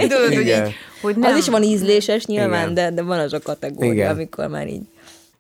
tudod, 0.09 0.33
hogy, 0.33 0.47
így, 0.47 0.75
hogy 1.01 1.15
nem. 1.15 1.31
Az 1.31 1.37
is 1.37 1.47
van 1.47 1.63
ízléses 1.63 2.25
nyilván, 2.25 2.61
Igen. 2.61 2.73
de, 2.73 2.91
de 2.91 3.01
van 3.01 3.19
az 3.19 3.33
a 3.33 3.39
kategória, 3.39 3.91
Igen. 3.93 4.11
amikor 4.11 4.47
már 4.47 4.67
így. 4.67 4.81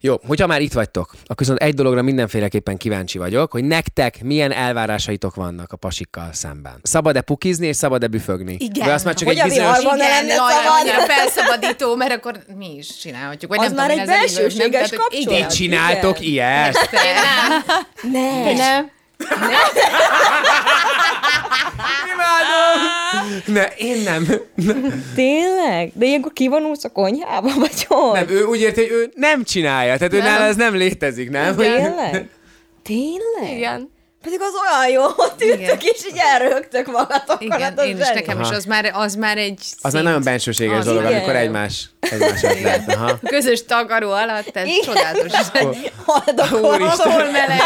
Jó, 0.01 0.15
hogyha 0.27 0.47
már 0.47 0.61
itt 0.61 0.73
vagytok, 0.73 1.11
akkor 1.23 1.35
viszont 1.37 1.59
egy 1.59 1.73
dologra 1.73 2.01
mindenféleképpen 2.01 2.77
kíváncsi 2.77 3.17
vagyok, 3.17 3.51
hogy 3.51 3.63
nektek 3.63 4.23
milyen 4.23 4.51
elvárásaitok 4.51 5.35
vannak 5.35 5.71
a 5.71 5.77
pasikkal 5.77 6.29
szemben. 6.33 6.79
Szabad-e 6.83 7.21
pukizni 7.21 7.67
és 7.67 7.75
szabad-e 7.75 8.07
büfögni? 8.07 8.55
Igen. 8.59 8.85
Vagy 8.85 8.93
azt 8.93 9.05
már 9.05 9.13
csak 9.13 9.27
Hogy 9.27 9.37
egy 9.37 9.43
bizonyos... 9.43 9.79
Igen, 9.79 9.97
lenne 9.97 10.33
szabad. 10.33 10.51
annyira 10.79 11.01
felszabadító, 11.13 11.95
mert 11.95 12.11
akkor 12.11 12.39
mi 12.57 12.75
is 12.77 12.97
csinálhatjuk. 12.97 13.55
Vagy 13.55 13.65
Az 13.65 13.71
nem 13.71 13.75
már 13.75 13.89
tudom, 13.89 13.99
egy 14.09 14.09
így 14.09 14.33
nem? 14.33 14.43
belsőséges 14.43 14.89
kapcsolat. 14.89 15.47
Ti 15.47 15.55
csináltok 15.55 16.19
Igen. 16.21 16.31
ilyet? 16.31 16.89
Ne. 18.11 18.53
nem. 18.53 18.91
Imádom! 22.13 22.81
Ne, 23.45 23.65
én 23.77 23.97
nem. 24.03 24.27
Tényleg? 25.15 25.91
De 25.93 26.05
ilyenkor 26.05 26.33
kivonulsz 26.33 26.83
a 26.83 26.89
konyhába, 26.89 27.49
vagy 27.59 27.83
hol? 27.83 28.13
Nem, 28.13 28.29
ő 28.29 28.43
úgy 28.43 28.61
érti, 28.61 28.81
hogy 28.81 28.91
ő 28.91 29.11
nem 29.15 29.43
csinálja. 29.43 29.97
Tehát 29.97 30.13
ő 30.13 30.17
Nem. 30.17 30.25
nála 30.25 30.43
ez 30.45 30.55
nem 30.55 30.75
létezik, 30.75 31.29
nem? 31.29 31.55
Tényleg? 31.55 32.29
Tényleg? 32.83 33.57
Igen. 33.57 33.91
Pedig 34.23 34.39
az 34.41 34.53
olyan 34.69 34.89
jó, 34.91 35.03
ott 35.25 35.41
ültök 35.41 35.83
és 35.83 36.05
így 36.11 36.17
elrögtök 36.33 36.87
magatokkal. 36.87 37.37
Igen, 37.39 37.61
hát 37.61 37.81
én 37.81 37.97
is 37.97 38.03
zseni. 38.05 38.19
nekem 38.19 38.41
is, 38.41 38.49
az 38.49 38.65
már, 38.65 38.91
az 38.93 39.15
már 39.15 39.37
egy 39.37 39.59
Az 39.59 39.79
már 39.81 39.91
szint. 39.91 40.03
nagyon 40.03 40.23
bensőséges 40.23 40.77
Az 40.77 40.85
dolog, 40.85 41.01
igen. 41.03 41.13
amikor 41.13 41.35
egymás, 41.35 41.89
egymás 41.99 42.41
lehet. 42.41 42.93
Aha. 42.93 43.19
Közös 43.23 43.65
takaró 43.65 44.11
alatt, 44.11 44.55
ez 44.55 44.65
Igen. 44.67 44.81
csodálatos. 44.83 45.31
Úristen. 46.61 47.11
Ahol 47.11 47.31
meleg. 47.31 47.61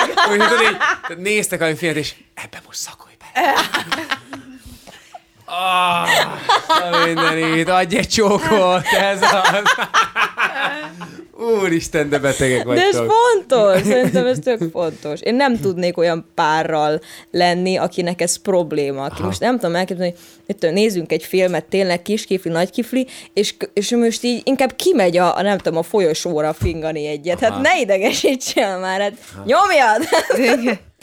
Így 1.11 1.17
néztek 1.17 1.61
a 1.61 1.75
filmet, 1.75 1.97
és 1.97 2.13
ebbe 2.33 2.61
most 2.65 2.79
szakolj 2.79 3.13
be. 3.19 3.41
Ah, 5.53 7.05
mindenit, 7.05 7.69
adj 7.69 7.97
egy 7.97 8.07
csókot, 8.07 8.85
ez 8.99 9.21
az. 9.21 9.63
Úristen, 11.61 12.09
de 12.09 12.19
betegek 12.19 12.65
De 12.65 12.81
ez 12.81 12.95
vagytok. 12.97 13.11
fontos, 13.11 13.81
szerintem 13.81 14.25
ez 14.25 14.37
tök 14.43 14.61
fontos. 14.71 15.21
Én 15.21 15.35
nem 15.35 15.59
tudnék 15.59 15.97
olyan 15.97 16.31
párral 16.35 17.01
lenni, 17.31 17.77
akinek 17.77 18.21
ez 18.21 18.35
probléma. 18.35 19.03
Aki 19.03 19.21
most 19.21 19.39
nem 19.39 19.59
tudom 19.59 19.75
elképzelni, 19.75 20.13
hogy 20.45 20.55
tudom, 20.55 20.75
nézzünk 20.75 21.11
egy 21.11 21.23
filmet, 21.23 21.65
tényleg 21.65 22.01
kiskifli, 22.01 22.51
nagykifli, 22.51 23.07
és, 23.33 23.55
és 23.73 23.91
most 23.91 24.23
így 24.23 24.41
inkább 24.43 24.75
kimegy 24.75 25.17
a, 25.17 25.37
a, 25.37 25.41
nem 25.41 25.57
tudom, 25.57 25.77
a 25.79 25.83
folyosóra 25.83 26.53
fingani 26.53 27.07
egyet. 27.07 27.39
Hát 27.39 27.61
ne 27.61 27.79
idegesítsél 27.79 28.77
már, 28.77 29.01
hát 29.01 29.13
nyomjad! 29.45 30.01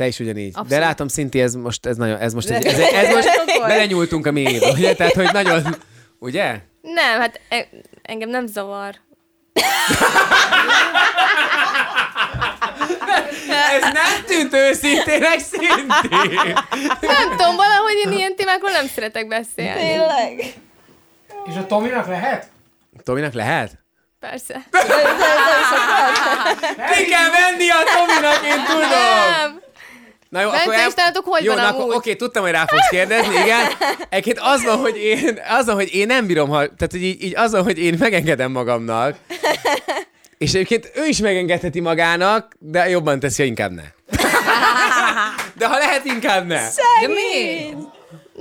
Te 0.00 0.06
is 0.06 0.18
ugyanígy. 0.18 0.52
De 0.52 0.58
Abszolút. 0.58 0.84
látom, 0.84 1.08
Szinti, 1.08 1.40
ez 1.40 1.54
most, 1.54 1.86
ez 1.86 1.96
nagyon, 1.96 2.18
ez 2.18 2.32
most, 2.34 2.50
egy, 2.50 2.66
ez, 2.66 2.78
ez 2.78 3.14
most 3.14 3.28
belenyúltunk 3.66 4.26
a 4.26 4.30
mélyébe, 4.30 4.70
ugye? 4.70 4.94
Tehát, 4.94 5.12
hogy 5.12 5.32
nagyon, 5.32 5.76
ugye? 6.18 6.58
Nem, 6.80 7.20
hát 7.20 7.40
e- 7.48 7.68
engem 8.02 8.28
nem 8.28 8.46
zavar. 8.46 8.94
Ez 13.72 13.82
nem 13.82 14.24
tűnt 14.26 14.54
őszintének, 14.54 15.38
Szinti! 15.38 16.08
Nem 17.00 17.30
tudom, 17.30 17.56
valahogy 17.56 18.02
én 18.04 18.12
ilyen 18.12 18.36
témákról 18.36 18.70
nem 18.70 18.86
szeretek 18.86 19.26
beszélni. 19.26 19.80
Tényleg? 19.80 20.54
És 21.46 21.56
a 21.56 21.66
Tominak 21.66 22.06
lehet? 22.06 22.46
Tominak 23.02 23.32
lehet? 23.32 23.78
Persze. 24.20 24.54
Ki 26.96 27.04
kell 27.04 27.30
venni 27.30 27.68
a 27.70 27.82
Tominak, 27.96 28.44
én 28.44 28.64
tudom! 28.64 28.88
Nem. 28.88 29.59
Na 30.30 30.40
jó, 30.40 30.48
akkor 30.48 30.74
és 30.74 30.94
nálatok 30.94 31.24
hogy 31.26 31.44
jó, 31.44 31.54
van 31.54 31.64
akkor, 31.64 31.80
amúgy? 31.80 31.94
oké, 31.94 32.14
tudtam, 32.14 32.42
hogy 32.42 32.52
rá 32.52 32.64
fogsz 32.66 32.88
kérdezni, 32.88 33.34
igen. 33.34 33.66
Egyébként 34.08 34.38
az 34.40 34.62
van, 34.64 34.76
hogy 34.78 34.96
én, 34.96 35.40
az 35.58 35.66
van, 35.66 35.74
hogy 35.74 35.94
én 35.94 36.06
nem 36.06 36.26
bírom, 36.26 36.48
ha, 36.48 36.56
tehát 36.56 36.90
hogy 36.90 37.02
így, 37.02 37.22
így 37.22 37.36
az 37.36 37.52
van, 37.52 37.62
hogy 37.62 37.78
én 37.78 37.96
megengedem 37.98 38.50
magamnak, 38.50 39.16
és 40.38 40.52
egyébként 40.52 40.90
ő 40.94 41.06
is 41.06 41.18
megengedheti 41.18 41.80
magának, 41.80 42.52
de 42.58 42.88
jobban 42.88 43.20
teszi, 43.20 43.42
ha 43.42 43.48
inkább 43.48 43.72
ne. 43.72 43.82
De 45.54 45.66
ha 45.66 45.78
lehet, 45.78 46.04
inkább 46.04 46.46
ne. 46.46 46.60
De 47.00 47.06
miért? 47.06 47.76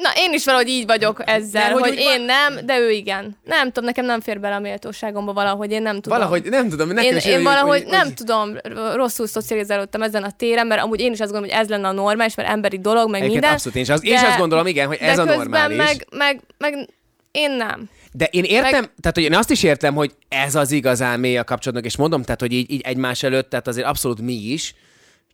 Na, 0.01 0.09
én 0.17 0.33
is 0.33 0.45
valahogy 0.45 0.67
így 0.67 0.85
vagyok 0.85 1.21
ezzel, 1.25 1.61
Mert 1.61 1.79
hogy 1.79 1.89
hogy, 1.89 1.99
én 1.99 2.21
nem, 2.21 2.65
de 2.65 2.79
ő 2.79 2.91
igen. 2.91 3.37
Nem 3.43 3.65
tudom, 3.65 3.83
nekem 3.83 4.05
nem 4.05 4.21
fér 4.21 4.39
bele 4.39 4.55
a 4.55 4.59
méltóságomba 4.59 5.33
valahogy, 5.33 5.71
én 5.71 5.81
nem 5.81 6.01
tudom. 6.01 6.17
Valahogy, 6.17 6.43
nem 6.43 6.69
tudom, 6.69 6.87
nekem 6.87 7.03
Én, 7.03 7.17
is 7.17 7.25
én 7.25 7.43
valahogy 7.43 7.81
hogy, 7.81 7.91
nem 7.91 8.03
hogy, 8.05 8.13
tudom, 8.13 8.57
rosszul 8.95 9.27
szocializálódtam 9.27 10.01
ezen 10.01 10.23
a 10.23 10.31
téren, 10.31 10.67
mert 10.67 10.81
amúgy 10.81 10.99
én 10.99 11.11
is 11.11 11.19
azt 11.19 11.31
gondolom, 11.31 11.55
hogy 11.55 11.63
ez 11.63 11.69
lenne 11.69 11.87
a 11.87 11.91
normális, 11.91 12.35
mert 12.35 12.49
emberi 12.49 12.79
dolog, 12.79 13.09
meg 13.09 13.21
Egyébként 13.21 13.31
minden. 13.31 13.51
abszolút, 13.51 13.77
én 13.77 13.83
is, 13.83 13.89
az, 13.89 14.05
én 14.05 14.13
is 14.13 14.21
azt 14.21 14.37
gondolom, 14.37 14.67
igen, 14.67 14.87
hogy 14.87 14.97
ez 14.99 15.15
de 15.15 15.21
a 15.21 15.25
normális. 15.25 15.77
Meg, 15.77 16.07
meg, 16.11 16.39
meg 16.57 16.89
én 17.31 17.51
nem. 17.51 17.89
De 18.11 18.25
én 18.31 18.43
értem, 18.43 18.71
Meg- 18.71 18.91
tehát 19.01 19.15
hogy 19.15 19.23
én 19.23 19.35
azt 19.35 19.51
is 19.51 19.63
értem, 19.63 19.95
hogy 19.95 20.11
ez 20.29 20.55
az 20.55 20.71
igazán 20.71 21.19
mély 21.19 21.37
a 21.37 21.43
kapcsolatnak, 21.43 21.85
és 21.85 21.97
mondom, 21.97 22.23
tehát 22.23 22.39
hogy 22.39 22.53
így, 22.53 22.71
így 22.71 22.81
egymás 22.81 23.23
előtt, 23.23 23.49
tehát 23.49 23.67
azért 23.67 23.87
abszolút 23.87 24.21
mi 24.21 24.33
is, 24.33 24.73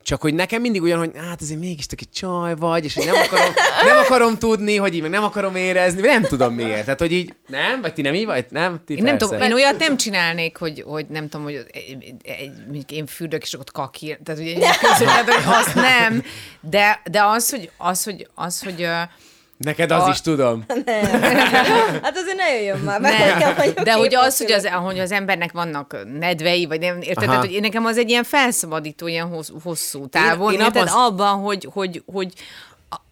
csak 0.06 0.20
hogy 0.20 0.34
nekem 0.34 0.60
mindig 0.60 0.82
olyan, 0.82 0.98
hogy 0.98 1.10
hát 1.14 1.40
azért 1.40 1.60
mégis 1.60 1.86
egy 1.90 2.08
csaj 2.12 2.54
vagy, 2.56 2.84
és 2.84 2.94
hogy 2.94 3.04
nem 3.04 3.14
akarom, 3.14 3.52
nem 3.84 3.96
akarom 3.96 4.38
tudni, 4.38 4.76
hogy 4.76 4.94
így 4.94 5.02
meg 5.02 5.10
nem 5.10 5.24
akarom 5.24 5.56
érezni, 5.56 6.00
nem 6.00 6.22
tudom 6.22 6.54
miért. 6.54 6.84
Tehát, 6.84 7.00
hogy 7.00 7.12
így, 7.12 7.34
nem? 7.46 7.80
Vagy 7.80 7.94
ti 7.94 8.02
nem 8.02 8.14
így 8.14 8.24
vagy? 8.24 8.46
Nem? 8.48 8.80
Ti 8.86 8.94
Én 8.94 9.02
nem 9.02 9.18
persze. 9.18 9.34
tudom, 9.34 9.50
én 9.50 9.54
olyat 9.54 9.78
nem 9.78 9.96
csinálnék, 9.96 10.56
hogy, 10.56 10.84
hogy 10.86 11.06
nem 11.08 11.28
tudom, 11.28 11.46
hogy 11.46 11.66
én 12.88 13.06
fürdök, 13.06 13.42
és 13.42 13.58
ott 13.58 13.72
kaki, 13.72 14.18
tehát 14.24 14.40
egy 14.40 14.64
közül, 14.80 15.06
tehát, 15.06 15.30
hogy 15.30 15.54
azt 15.54 15.74
nem, 15.74 16.22
de, 16.60 17.00
de 17.10 17.24
az, 17.24 17.50
hogy, 17.50 17.70
az, 17.76 18.04
hogy, 18.04 18.28
az, 18.34 18.62
hogy 18.62 18.82
ö, 18.82 19.00
Neked 19.58 19.90
az 19.90 20.02
A- 20.02 20.08
is 20.10 20.20
tudom. 20.20 20.64
Hát 22.02 22.16
azért 22.16 22.36
ne 22.36 22.52
jöjjön 22.54 22.78
már, 22.78 23.00
nem, 23.00 23.54
vagyok 23.56 23.80
de 23.80 23.92
hogy 23.92 24.14
az, 24.14 24.38
hogy 24.38 24.52
az, 24.52 24.66
hogy 24.68 24.98
az 24.98 25.12
embernek 25.12 25.52
vannak 25.52 25.96
nedvei, 26.18 26.66
vagy 26.66 26.80
nem, 26.80 27.00
érted? 27.00 27.24
Tehát, 27.24 27.40
hogy 27.40 27.52
én 27.52 27.60
nekem 27.60 27.84
az 27.84 27.98
egy 27.98 28.10
ilyen 28.10 28.24
felszabadító, 28.24 29.06
ilyen 29.06 29.26
hossz, 29.28 29.48
hosszú 29.62 30.06
távon, 30.08 30.52
én 30.52 30.58
én, 30.60 30.64
érted? 30.64 30.82
abban- 30.88 31.04
Abban, 31.06 31.38
hogy, 31.42 31.68
hogy, 31.72 32.02
hogy, 32.12 32.32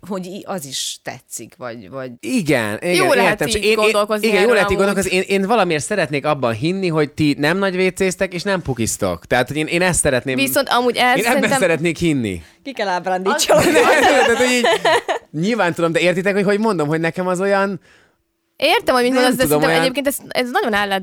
hogy 0.08 0.42
az 0.44 0.64
is 0.66 0.98
tetszik, 1.02 1.54
vagy, 1.56 1.90
vagy 1.90 2.10
Igen, 2.20 2.78
igen 2.82 2.94
Jó 2.94 3.12
lehet 3.12 3.40
értem. 3.40 3.48
így 3.48 3.64
én, 3.64 3.74
gondolkozni 3.74 4.26
Igen, 4.26 4.42
jó 4.42 4.52
lehet 4.52 4.70
így 4.70 4.76
gondolkozni. 4.76 5.10
Én, 5.10 5.22
én 5.26 5.46
valamiért 5.46 5.84
szeretnék 5.84 6.26
abban 6.26 6.52
hinni, 6.54 6.88
hogy 6.88 7.12
ti 7.12 7.34
nem 7.38 7.58
nagy 7.58 7.76
vécéztek, 7.76 8.34
és 8.34 8.42
nem 8.42 8.62
pukisztok. 8.62 9.26
Tehát, 9.26 9.48
hogy 9.48 9.56
én, 9.56 9.66
én 9.66 9.82
ezt 9.82 10.00
szeretném. 10.00 10.36
Viszont 10.36 10.68
amúgy 10.68 10.96
ez 10.96 11.18
én 11.18 11.24
ebben 11.24 11.58
szeretnék 11.58 11.96
hinni. 11.98 12.42
Ki 12.62 12.72
kell 12.72 12.88
ábrándítsalom. 12.88 13.62
Tehát, 13.72 14.36
hogy 14.36 14.50
így, 14.50 14.66
nyilván 15.44 15.74
tudom, 15.74 15.92
de 15.92 16.00
értitek, 16.00 16.34
hogy 16.34 16.44
hogy 16.44 16.58
mondom, 16.58 16.88
hogy 16.88 17.00
nekem 17.00 17.26
az 17.26 17.40
olyan... 17.40 17.80
Értem, 18.56 18.94
hogy 18.94 19.04
mit 19.04 19.12
Nem 19.12 19.22
mondasz, 19.22 19.38
de 19.38 19.42
tudom, 19.42 19.60
szerintem 19.60 19.70
olyan- 19.70 19.82
egyébként 19.82 20.06
ez, 20.06 20.16
ez 20.42 20.50
nagyon 20.50 20.72
állat 20.72 21.02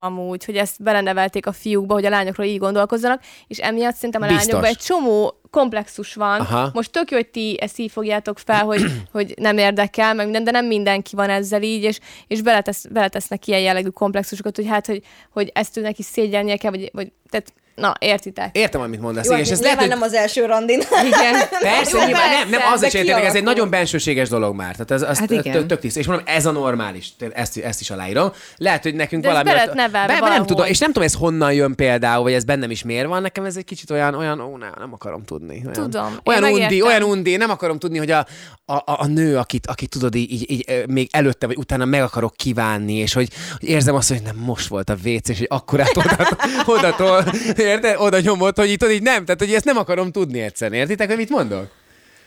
amúgy, 0.00 0.44
hogy 0.44 0.56
ezt 0.56 0.82
belenevelték 0.82 1.46
a 1.46 1.52
fiúkba, 1.52 1.94
hogy 1.94 2.04
a 2.04 2.10
lányokról 2.10 2.46
így 2.46 2.58
gondolkozzanak, 2.58 3.22
és 3.46 3.58
emiatt 3.58 3.94
szerintem 3.94 4.22
a 4.22 4.26
Biztos. 4.26 4.46
lányokban 4.46 4.70
egy 4.70 4.78
csomó 4.78 5.40
komplexus 5.50 6.14
van. 6.14 6.40
Aha. 6.40 6.70
Most 6.72 6.90
tök 6.90 7.10
jó, 7.10 7.16
hogy 7.16 7.28
ti 7.28 7.60
ezt 7.60 7.78
így 7.78 7.90
fogjátok 7.90 8.38
fel, 8.38 8.64
hogy, 8.64 8.84
hogy 9.12 9.34
nem 9.36 9.58
érdekel, 9.58 10.14
meg 10.14 10.24
minden, 10.24 10.44
de 10.44 10.50
nem 10.50 10.66
mindenki 10.66 11.16
van 11.16 11.30
ezzel 11.30 11.62
így, 11.62 11.82
és, 11.82 11.98
és 12.26 12.42
beletesz, 12.42 12.86
beletesznek 12.90 13.46
ilyen 13.46 13.60
jellegű 13.60 13.88
komplexusokat, 13.88 14.56
hogy 14.56 14.66
hát, 14.66 14.86
hogy, 14.86 15.02
hogy 15.30 15.50
ezt 15.54 15.76
ő 15.76 15.80
neki 15.80 16.02
szégyelnie 16.02 16.56
kell, 16.56 16.70
vagy, 16.70 16.90
vagy 16.92 17.12
tehát, 17.30 17.52
na, 17.78 17.94
értitek. 17.98 18.56
Értem, 18.56 18.80
amit 18.80 19.00
mondasz. 19.00 19.24
Jó, 19.24 19.30
igen, 19.32 19.44
és 19.44 19.48
hát 19.48 19.58
ez 19.58 19.64
lehet, 19.64 19.78
hogy... 19.78 19.88
nem 19.88 20.02
az 20.02 20.12
első 20.12 20.44
randin. 20.44 20.80
igen. 21.06 21.34
Persze, 21.60 21.98
Jó, 21.98 22.04
nyilván, 22.04 22.30
nem, 22.30 22.48
nem, 22.48 22.60
persze, 22.60 22.74
az 22.74 22.82
is 22.82 22.94
értitek, 22.94 23.24
ez 23.24 23.34
egy 23.34 23.42
nagyon 23.42 23.70
bensőséges 23.70 24.28
dolog 24.28 24.54
már. 24.54 24.72
Tehát 24.72 24.90
ez, 24.90 25.02
az 25.02 25.18
Hát 25.18 25.30
igen. 25.30 25.66
tök 25.66 25.80
tiszta. 25.80 26.00
És 26.00 26.06
mondom, 26.06 26.24
ez 26.26 26.46
a 26.46 26.50
normális. 26.50 27.16
Tehát 27.18 27.34
Ezt, 27.34 27.56
ezt 27.56 27.80
is 27.80 27.90
aláírom. 27.90 28.32
Lehet, 28.56 28.82
hogy 28.82 28.94
nekünk 28.94 29.22
De 29.22 29.28
ez 29.28 29.34
valami... 29.34 29.50
be 29.66 29.72
nevelve 29.74 30.20
be, 30.20 30.28
nem 30.28 30.46
tudom, 30.46 30.66
és 30.66 30.78
nem 30.78 30.92
tudom, 30.92 31.08
ez 31.08 31.14
honnan 31.14 31.52
jön 31.52 31.74
például, 31.74 32.22
vagy 32.22 32.32
ez 32.32 32.44
bennem 32.44 32.70
is 32.70 32.82
miért 32.82 33.06
van. 33.06 33.22
Nekem 33.22 33.44
ez 33.44 33.56
egy 33.56 33.64
kicsit 33.64 33.90
olyan, 33.90 34.14
olyan 34.14 34.40
ó, 34.40 34.56
ne, 34.56 34.68
nem 34.78 34.92
akarom 34.92 35.24
tudni. 35.24 35.62
Olyan, 35.66 35.72
Tudom, 35.72 36.18
Olyan 36.24 36.42
undi, 36.42 36.60
megértem. 36.60 36.86
olyan 36.88 37.02
undi, 37.02 37.36
nem 37.36 37.50
akarom 37.50 37.78
tudni, 37.78 37.98
hogy 37.98 38.10
a, 38.10 38.26
a, 38.64 38.72
a, 38.72 38.82
a 38.84 39.06
nő, 39.06 39.36
akit, 39.36 39.66
akit 39.66 39.90
tudod, 39.90 40.14
így, 40.14 40.32
így, 40.32 40.50
így, 40.50 40.84
még 40.88 41.08
előtte 41.12 41.46
vagy 41.46 41.56
utána 41.56 41.84
meg 41.84 42.02
akarok 42.02 42.36
kívánni, 42.36 42.94
és 42.94 43.12
hogy, 43.12 43.28
hogy 43.58 43.68
érzem 43.68 43.94
azt, 43.94 44.08
hogy 44.08 44.22
nem 44.22 44.36
most 44.36 44.66
volt 44.66 44.90
a 44.90 44.96
WC, 45.04 45.28
és 45.28 45.38
hogy 45.38 45.46
akkorát 45.50 45.96
oda, 45.96 46.16
oda, 46.76 46.94
oda, 46.98 47.24
érted? 47.68 47.94
oda 47.98 48.20
nyomott, 48.20 48.56
hogy 48.56 48.70
itt, 48.70 48.90
így 48.90 49.02
nem, 49.02 49.24
tehát 49.24 49.40
hogy 49.40 49.54
ezt 49.54 49.64
nem 49.64 49.76
akarom 49.76 50.12
tudni 50.12 50.40
egyszerűen, 50.40 50.80
értitek, 50.80 51.08
hogy 51.08 51.16
mit 51.16 51.28
mondok? 51.28 51.70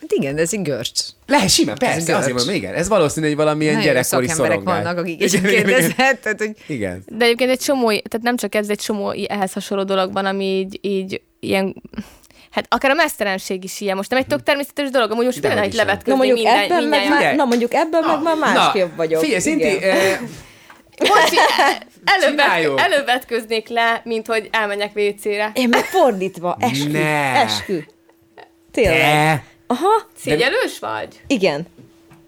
Hát 0.00 0.12
igen, 0.12 0.34
de 0.34 0.40
ez 0.40 0.52
egy 0.52 0.62
görcs. 0.62 1.00
Lehet 1.26 1.50
simán, 1.50 1.78
persze, 1.78 2.04
görcs. 2.06 2.18
azért 2.20 2.34
mondom, 2.36 2.54
igen. 2.54 2.74
Ez 2.74 2.88
valószínű, 2.88 3.26
hogy 3.26 3.36
valamilyen 3.36 3.74
Nagyon 3.74 3.88
gyerekkori 3.88 4.28
szorongás. 4.28 4.82
vannak, 4.82 4.98
akik 4.98 5.22
Igen, 5.22 5.42
kérdezhet, 5.42 6.20
tehát, 6.20 6.38
hogy 6.38 6.56
Igen. 6.66 7.04
De 7.06 7.24
egyébként 7.24 7.50
egy 7.50 7.58
csomó, 7.58 7.86
tehát 7.86 8.20
nem 8.22 8.36
csak 8.36 8.54
ez, 8.54 8.68
egy 8.68 8.78
csomó 8.78 9.10
ehhez 9.10 9.52
hasonló 9.52 9.84
dolog 9.84 10.12
van, 10.12 10.24
ami 10.26 10.44
így, 10.44 10.78
így 10.80 11.20
ilyen 11.40 11.82
Hát 12.52 12.66
akár 12.68 12.90
a 12.90 12.94
mesztelenség 12.94 13.64
is 13.64 13.80
ilyen. 13.80 13.96
Most 13.96 14.10
nem 14.10 14.18
egy 14.18 14.26
tök 14.26 14.42
természetes 14.42 14.90
dolog, 14.90 15.10
amúgy 15.10 15.24
most 15.24 15.40
például 15.40 15.62
egy 15.62 15.74
nem. 15.74 15.98
Na 16.04 16.14
mondjuk 16.14 16.36
minden, 16.36 16.58
ebben 16.58 16.84
meg 16.84 17.00
mindjárt. 17.00 17.24
már, 17.24 17.34
na 17.36 17.44
mondjuk 17.44 17.74
ebben 17.74 18.04
meg 18.04 18.22
már 18.22 18.36
másképp 18.36 18.96
vagyok. 18.96 19.20
Figyelj, 19.20 19.40
Szinti, 19.40 19.82
eh, 19.82 20.18
előbb, 22.04 22.28
Csináljuk. 22.38 22.80
előbb 22.80 23.06
vetköznék 23.06 23.68
le, 23.68 24.00
mint 24.04 24.26
hogy 24.26 24.48
elmenjek 24.52 24.90
WC-re. 24.96 25.50
Én 25.54 25.68
meg 25.68 25.84
fordítva, 25.84 26.56
eskü, 26.60 26.90
Ne. 26.90 27.34
eskü. 27.40 27.78
Tényleg. 28.70 29.00
te, 29.00 29.44
Aha, 29.66 30.02
Szégyelős 30.16 30.78
vagy? 30.78 31.20
igen. 31.26 31.66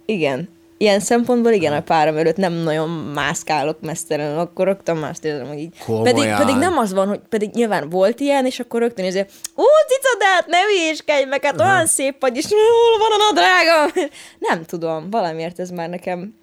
Igen. 0.07 0.53
Ilyen 0.79 1.01
szempontból 1.01 1.53
igen, 1.53 1.73
a 1.73 1.81
párom 1.83 2.17
előtt 2.17 2.37
nem 2.37 2.53
nagyon 2.53 2.89
mászkálok 2.89 3.81
mesztelenül, 3.81 4.39
akkor 4.39 4.67
rögtön 4.67 4.97
azt 5.03 5.25
érzem, 5.25 5.47
hogy 5.47 5.59
így. 5.59 5.79
Komolyan. 5.85 6.15
Pedig, 6.15 6.35
pedig 6.37 6.55
nem 6.57 6.79
az 6.79 6.93
van, 6.93 7.09
hogy 7.09 7.21
pedig 7.29 7.51
nyilván 7.53 7.89
volt 7.89 8.21
ilyen, 8.21 8.47
és 8.47 8.61
akkor 8.61 8.81
rögtön 8.81 9.05
ezért, 9.05 9.31
ó, 9.57 9.63
cicadát, 9.89 10.47
ne 10.47 10.59
hülyéskedj 10.63 11.25
meg, 11.29 11.45
hát 11.45 11.61
olyan 11.61 11.87
szép 11.87 12.17
vagy, 12.21 12.37
és 12.37 12.45
hol 12.49 12.99
van 12.99 13.21
a 13.21 13.25
nadrágom? 13.25 14.11
Nem 14.39 14.65
tudom, 14.65 15.11
valamiért 15.11 15.59
ez 15.59 15.71
már 15.71 15.89
nekem 15.89 16.35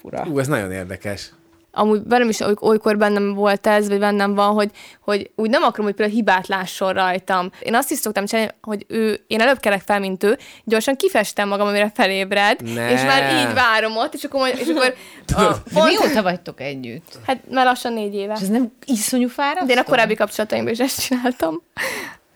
fura. 0.00 0.26
ú, 0.30 0.38
ez 0.38 0.46
nagyon 0.46 0.72
érdekes. 0.72 1.30
Amúgy 1.72 2.00
velem 2.04 2.28
is 2.28 2.40
oly- 2.40 2.56
olykor 2.60 2.96
bennem 2.98 3.34
volt 3.34 3.66
ez, 3.66 3.88
vagy 3.88 3.98
bennem 3.98 4.34
van, 4.34 4.52
hogy, 4.52 4.70
hogy 5.00 5.30
úgy 5.36 5.50
nem 5.50 5.62
akarom, 5.62 5.86
hogy 5.86 5.94
például 5.94 6.16
hibát 6.16 6.46
lásson 6.46 6.92
rajtam. 6.92 7.50
Én 7.60 7.74
azt 7.74 7.90
is 7.90 7.98
szoktam 7.98 8.26
csinálni, 8.26 8.50
hogy 8.62 8.84
ő, 8.88 9.24
én 9.26 9.40
előbb 9.40 9.60
kelek 9.60 9.80
fel, 9.80 10.00
mint 10.00 10.24
ő, 10.24 10.38
gyorsan 10.64 10.96
kifestem 10.96 11.48
magam, 11.48 11.66
amire 11.66 11.92
felébred, 11.94 12.62
Ne. 12.74 12.90
és 12.92 13.02
már 13.02 13.48
így 13.48 13.54
várom 13.54 13.96
ott, 13.96 14.14
és 14.14 14.24
akkor, 14.24 14.40
majd- 14.40 14.58
és 14.58 14.66
akkor 14.68 14.94
a, 15.46 15.56
pont, 15.72 15.86
mióta 15.88 16.22
vagytok 16.22 16.60
együtt? 16.60 17.18
hát 17.26 17.38
már 17.50 17.64
lassan 17.64 17.92
négy 17.92 18.14
éve. 18.14 18.32
És 18.36 18.40
ez 18.40 18.48
nem 18.48 18.72
iszonyú 18.86 19.28
fárasztó? 19.28 19.66
De 19.66 19.72
én 19.72 19.78
a 19.78 19.84
korábbi 19.84 20.14
kapcsolataimban 20.14 20.72
is 20.72 20.78
ezt 20.78 21.00
csináltam, 21.06 21.62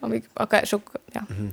amíg 0.00 0.24
akár 0.34 0.66
sok... 0.66 0.90
Ja. 1.12 1.20
Mhm. 1.28 1.46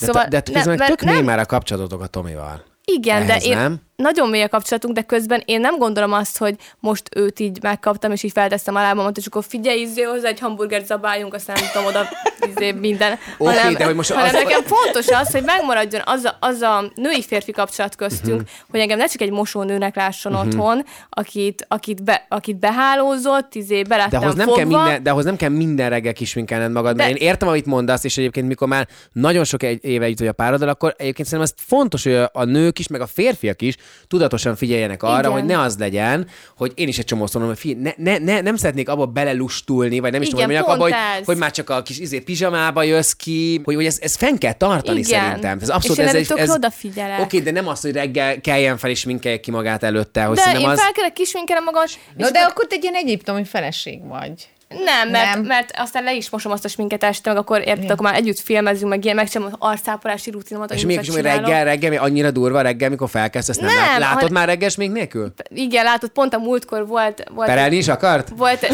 De, 0.00 0.06
szóval, 0.06 0.22
de, 0.22 0.28
de 0.28 0.42
ne- 0.50 0.52
közben 0.56 0.76
mert 0.76 0.90
tök 0.90 1.02
nem- 1.04 1.24
már 1.24 1.38
a 1.38 1.46
kapcsolatotok 1.46 2.02
a 2.02 2.06
Tomival. 2.06 2.64
Igen, 2.84 3.22
Ehhez 3.22 3.42
de 3.42 3.48
én... 3.48 3.56
nem? 3.56 3.76
Nagyon 4.00 4.28
mély 4.28 4.42
a 4.42 4.48
kapcsolatunk, 4.48 4.94
de 4.94 5.02
közben 5.02 5.42
én 5.44 5.60
nem 5.60 5.78
gondolom 5.78 6.12
azt, 6.12 6.38
hogy 6.38 6.54
most 6.78 7.08
őt 7.16 7.40
így 7.40 7.58
megkaptam, 7.62 8.12
és 8.12 8.22
így 8.22 8.32
felteszem 8.32 8.74
a 8.74 8.80
lábamat, 8.80 9.16
és 9.16 9.26
akkor 9.26 9.44
figyelj, 9.48 9.80
izé 9.80 10.02
hozzá 10.02 10.28
egy 10.28 10.40
hamburgert 10.40 10.86
zabáljunk, 10.86 11.34
aztán 11.34 11.56
nem 11.60 11.68
tudom 11.72 11.86
oda 11.86 12.08
izé 12.56 12.72
minden. 12.72 13.12
Oké, 13.38 13.56
hanem, 13.56 13.74
de 13.74 13.84
hogy 13.84 13.94
most 13.94 14.12
hanem 14.12 14.34
az- 14.34 14.42
nekem 14.42 14.62
fontos 14.62 15.08
az, 15.08 15.30
hogy 15.30 15.42
megmaradjon 15.42 16.02
az 16.04 16.24
a, 16.24 16.36
az 16.40 16.60
a 16.60 16.92
női-férfi 16.94 17.52
kapcsolat 17.52 17.96
köztünk, 17.96 18.40
uh-huh. 18.40 18.50
hogy 18.70 18.80
engem 18.80 18.98
ne 18.98 19.06
csak 19.06 19.20
egy 19.20 19.30
mosónőnek 19.30 19.96
lásson 19.96 20.32
uh-huh. 20.32 20.48
otthon, 20.48 20.84
akit, 21.10 21.64
akit, 21.68 22.04
be, 22.04 22.26
akit 22.28 22.56
behálózott, 22.56 23.54
izé, 23.54 23.82
De 23.82 23.88
belettem 23.88 24.22
ahhoz, 24.22 24.34
nem 24.34 24.46
fogva. 24.46 24.60
kell 24.60 24.68
minden, 24.68 25.02
de 25.02 25.10
ahhoz 25.10 25.24
nem 25.24 25.36
kell 25.36 25.48
minden 25.48 25.90
reggel 25.90 26.12
kisminkelned 26.12 26.72
magad, 26.72 26.96
mert 26.96 27.12
De- 27.12 27.18
én 27.18 27.28
értem, 27.28 27.48
amit 27.48 27.66
mondasz, 27.66 28.04
és 28.04 28.18
egyébként 28.18 28.46
mikor 28.46 28.68
már 28.68 28.88
nagyon 29.12 29.44
sok 29.44 29.62
egy 29.62 29.84
éve 29.84 30.08
itt 30.08 30.18
vagy 30.18 30.28
a 30.28 30.32
pároddal, 30.32 30.68
akkor 30.68 30.94
egyébként 30.98 31.28
szerintem 31.28 31.54
ez 31.56 31.64
fontos, 31.66 32.02
hogy 32.02 32.22
a 32.32 32.44
nők 32.44 32.78
is, 32.78 32.88
meg 32.88 33.00
a 33.00 33.06
férfiak 33.06 33.62
is 33.62 33.76
tudatosan 34.08 34.56
figyeljenek 34.56 35.02
arra, 35.02 35.18
Igen. 35.18 35.30
hogy 35.30 35.44
ne 35.44 35.60
az 35.60 35.78
legyen, 35.78 36.26
hogy 36.56 36.72
én 36.74 36.88
is 36.88 36.98
egy 36.98 37.04
csomó 37.04 37.26
szóval, 37.26 37.48
hogy 37.48 37.58
figyelj, 37.58 37.82
ne, 37.82 38.12
ne, 38.12 38.18
ne, 38.18 38.40
nem 38.40 38.56
szeretnék 38.56 38.88
abba 38.88 39.06
belelustulni, 39.06 39.98
vagy 39.98 40.12
nem 40.12 40.22
is 40.22 40.28
tudom, 40.28 40.50
Igen, 40.50 40.62
hogy 40.62 40.68
mondjak, 40.76 40.90
pont 40.90 41.02
abba, 41.02 41.14
hogy, 41.16 41.24
hogy 41.24 41.36
már 41.36 41.50
csak 41.50 41.70
a 41.70 41.82
kis 41.82 41.98
izé, 41.98 42.20
pizsamába 42.20 42.82
jössz 42.82 43.12
ki, 43.12 43.60
hogy, 43.64 43.74
hogy 43.74 43.86
ez, 43.86 43.98
ez 44.00 44.16
fenn 44.16 44.36
kell 44.36 44.52
tartani 44.52 44.98
Igen. 44.98 45.20
szerintem. 45.20 45.56
Ez 45.60 45.68
És 45.68 45.74
abszolút 45.74 45.98
én 45.98 46.06
ez, 46.06 46.14
egy- 46.14 46.38
ez, 46.38 46.50
odafigyelek. 46.50 47.20
Oké, 47.20 47.38
de 47.40 47.50
nem 47.50 47.68
az, 47.68 47.80
hogy 47.80 47.92
reggel 47.92 48.40
keljen 48.40 48.76
fel 48.76 48.90
és 48.90 49.04
minkelje 49.04 49.40
ki 49.40 49.50
magát 49.50 49.82
előtte, 49.82 50.22
hogy 50.24 50.36
De 50.36 50.58
én 50.58 50.66
az... 50.66 50.80
felkelek, 50.80 51.12
kisminkelem 51.12 51.64
magam, 51.64 51.84
és 51.84 51.96
Na 52.16 52.30
de 52.30 52.38
akkor 52.38 52.66
te 52.66 52.74
egy 52.74 52.82
ilyen 52.82 52.94
egyiptomi 52.94 53.44
feleség 53.44 54.06
vagy. 54.06 54.48
Nem, 54.84 55.08
mert, 55.08 55.34
Nem. 55.34 55.44
mert 55.44 55.70
aztán 55.76 56.02
le 56.02 56.14
is 56.14 56.30
mosom 56.30 56.52
azt 56.52 56.64
a 56.64 56.68
sminket 56.68 57.04
este, 57.04 57.30
meg 57.30 57.38
akkor 57.38 57.60
érted, 57.60 57.90
akkor 57.90 58.04
már 58.04 58.14
együtt 58.14 58.38
filmezünk, 58.40 58.90
meg 58.90 59.04
ilyen, 59.04 59.16
megcsinálom 59.16 59.52
az 59.58 59.68
arcápolási 59.70 60.30
rutinomat, 60.30 60.72
És 60.72 60.82
amit 60.84 60.96
mégis, 60.96 61.14
reggel, 61.22 61.64
reggel, 61.64 61.90
mi 61.90 61.96
annyira 61.96 62.30
durva 62.30 62.60
reggel, 62.60 62.88
mikor 62.88 63.08
felkelsz, 63.08 63.48
ezt 63.48 63.60
nem, 63.60 63.74
Nem, 63.74 63.84
lát, 63.86 63.98
látod 63.98 64.20
han- 64.20 64.32
már 64.32 64.46
reggel 64.46 64.68
smink 64.68 64.92
nélkül? 64.92 65.32
Igen, 65.48 65.84
látod, 65.84 66.08
pont 66.10 66.34
a 66.34 66.38
múltkor 66.38 66.86
volt... 66.86 67.24
volt 67.34 67.48
Perelni 67.48 67.76
is 67.76 67.88
akart? 67.88 68.28
Volt. 68.36 68.66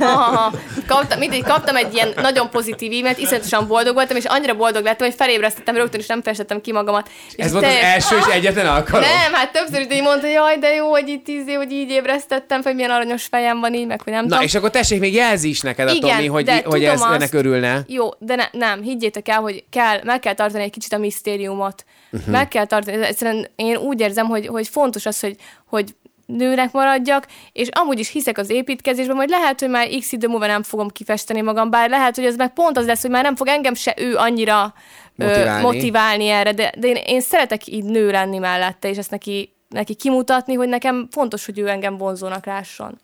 Aha, 0.00 0.52
kaptam, 0.86 1.18
mindegy, 1.18 1.42
kaptam 1.42 1.76
egy 1.76 1.94
ilyen 1.94 2.08
nagyon 2.16 2.50
pozitív 2.50 2.92
e-mailt, 2.92 3.18
iszonyatosan 3.18 3.66
boldog 3.66 3.94
voltam, 3.94 4.16
és 4.16 4.24
annyira 4.24 4.54
boldog 4.54 4.84
lettem, 4.84 5.06
hogy 5.06 5.16
felébresztettem 5.16 5.74
rögtön, 5.76 6.00
és 6.00 6.06
nem 6.06 6.22
festettem 6.22 6.60
ki 6.60 6.72
magamat. 6.72 7.08
És 7.36 7.44
Ez 7.44 7.52
volt 7.52 7.64
az 7.64 7.72
első 7.82 8.16
és 8.16 8.24
egyetlen 8.34 8.66
alkalom? 8.66 9.00
Nem, 9.08 9.32
hát 9.32 9.52
többször 9.52 9.80
is 9.80 9.96
így 9.96 10.02
mondta, 10.02 10.26
jaj, 10.26 10.58
de 10.58 10.68
jó, 10.74 10.90
hogy 10.90 11.08
itt 11.08 11.24
tíz 11.24 11.48
év, 11.48 11.56
hogy 11.56 11.72
így 11.72 11.90
ébresztettem, 11.90 12.60
hogy 12.62 12.74
milyen 12.74 12.90
aranyos 12.90 13.24
fejem 13.30 13.60
van 13.60 13.74
így, 13.74 13.86
meg 13.86 14.00
hogy 14.02 14.12
nem 14.12 14.22
Na, 14.22 14.28
tudom. 14.28 14.44
és 14.44 14.54
akkor 14.54 14.70
tessék, 14.70 14.99
még 15.00 15.14
jelzi 15.14 15.48
is 15.48 15.60
neked 15.60 15.88
a 15.88 15.92
Igen, 15.92 16.16
Tomi, 16.16 16.26
hogy, 16.26 16.44
de 16.44 16.62
hogy 16.64 16.84
ez, 16.84 17.00
azt- 17.00 17.12
ennek 17.12 17.32
örülne. 17.34 17.84
Jó, 17.86 18.08
de 18.18 18.34
ne, 18.34 18.44
nem, 18.52 18.82
higgyétek 18.82 19.28
el, 19.28 19.40
hogy 19.40 19.64
kell, 19.70 20.00
meg 20.04 20.20
kell 20.20 20.34
tartani 20.34 20.62
egy 20.62 20.70
kicsit 20.70 20.92
a 20.92 20.98
misztériumot. 20.98 21.84
Uh-huh. 22.12 22.30
Meg 22.30 22.48
kell 22.48 22.64
tartani. 22.64 23.04
Egyszerűen 23.04 23.48
én 23.56 23.76
úgy 23.76 24.00
érzem, 24.00 24.26
hogy, 24.26 24.46
hogy 24.46 24.68
fontos 24.68 25.06
az, 25.06 25.20
hogy, 25.20 25.36
hogy 25.66 25.94
nőnek 26.26 26.72
maradjak, 26.72 27.26
és 27.52 27.68
amúgy 27.70 27.98
is 27.98 28.10
hiszek 28.10 28.38
az 28.38 28.50
építkezésben, 28.50 29.16
hogy 29.16 29.28
lehet, 29.28 29.60
hogy 29.60 29.68
már 29.68 29.88
x 29.98 30.12
idő 30.12 30.26
múlva 30.28 30.46
nem 30.46 30.62
fogom 30.62 30.88
kifesteni 30.88 31.40
magam, 31.40 31.70
bár 31.70 31.90
lehet, 31.90 32.16
hogy 32.16 32.24
ez 32.24 32.36
meg 32.36 32.52
pont 32.52 32.76
az 32.76 32.86
lesz, 32.86 33.02
hogy 33.02 33.10
már 33.10 33.22
nem 33.22 33.36
fog 33.36 33.48
engem 33.48 33.74
se 33.74 33.94
ő 33.98 34.16
annyira 34.16 34.74
Motiválni. 35.14 35.58
Ö, 35.58 35.66
motiválni 35.66 36.28
erre, 36.28 36.52
de, 36.52 36.72
de 36.78 36.88
én, 36.88 36.96
én 37.06 37.20
szeretek 37.20 37.66
így 37.66 37.84
nő 37.84 38.10
lenni 38.10 38.38
mellette, 38.38 38.88
és 38.88 38.96
ezt 38.96 39.10
neki, 39.10 39.52
neki 39.68 39.94
kimutatni, 39.94 40.54
hogy 40.54 40.68
nekem 40.68 41.08
fontos, 41.10 41.44
hogy 41.46 41.58
ő 41.58 41.68
engem 41.68 41.96
vonzónak 41.96 42.46
lásson. 42.46 43.00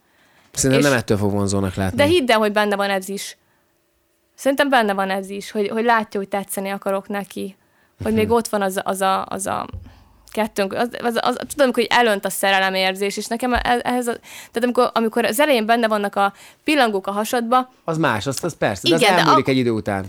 Szerintem 0.56 0.80
és- 0.84 0.88
nem 0.90 0.98
ettől 0.98 1.16
fog 1.16 1.30
vonzónak 1.32 1.74
látni. 1.74 1.96
De 1.96 2.04
hidd 2.04 2.30
el, 2.30 2.38
hogy 2.38 2.52
benne 2.52 2.76
van 2.76 2.90
ez 2.90 3.08
is. 3.08 3.36
Szerintem 4.34 4.68
benne 4.68 4.92
van 4.94 5.10
ez 5.10 5.30
is, 5.30 5.50
hogy, 5.50 5.68
hogy 5.68 5.84
látja, 5.84 6.20
hogy 6.20 6.28
tetszeni 6.28 6.68
akarok 6.70 7.08
neki. 7.08 7.56
Hogy 8.02 8.14
még 8.14 8.30
ott 8.30 8.48
van 8.48 8.62
az, 8.62 8.76
a- 8.76 8.82
az 8.84 9.00
a, 9.00 9.26
az 9.28 9.46
a 9.46 9.66
kettőnk, 10.32 10.72
az, 10.72 10.88
az, 11.02 11.18
az, 11.22 11.34
tudom, 11.36 11.64
amikor 11.64 11.82
hogy 11.82 11.86
elönt 11.90 12.24
a 12.24 12.30
szerelemérzés, 12.30 13.16
és 13.16 13.26
nekem 13.26 13.54
ez- 13.54 13.80
ehhez, 13.82 14.06
a, 14.06 14.12
tehát 14.12 14.62
amikor, 14.62 14.90
amikor 14.94 15.24
az 15.24 15.40
elején 15.40 15.66
benne 15.66 15.88
vannak 15.88 16.14
a 16.16 16.32
pillangók 16.64 17.06
a 17.06 17.10
hasadba, 17.10 17.72
Az 17.84 17.98
más, 17.98 18.26
az, 18.26 18.44
az 18.44 18.56
persze, 18.56 18.88
de 18.88 18.96
Igen, 18.96 19.08
az 19.10 19.14
de 19.14 19.20
elmúlik 19.20 19.38
ak- 19.38 19.48
egy 19.48 19.56
idő 19.56 19.70
után. 19.70 20.06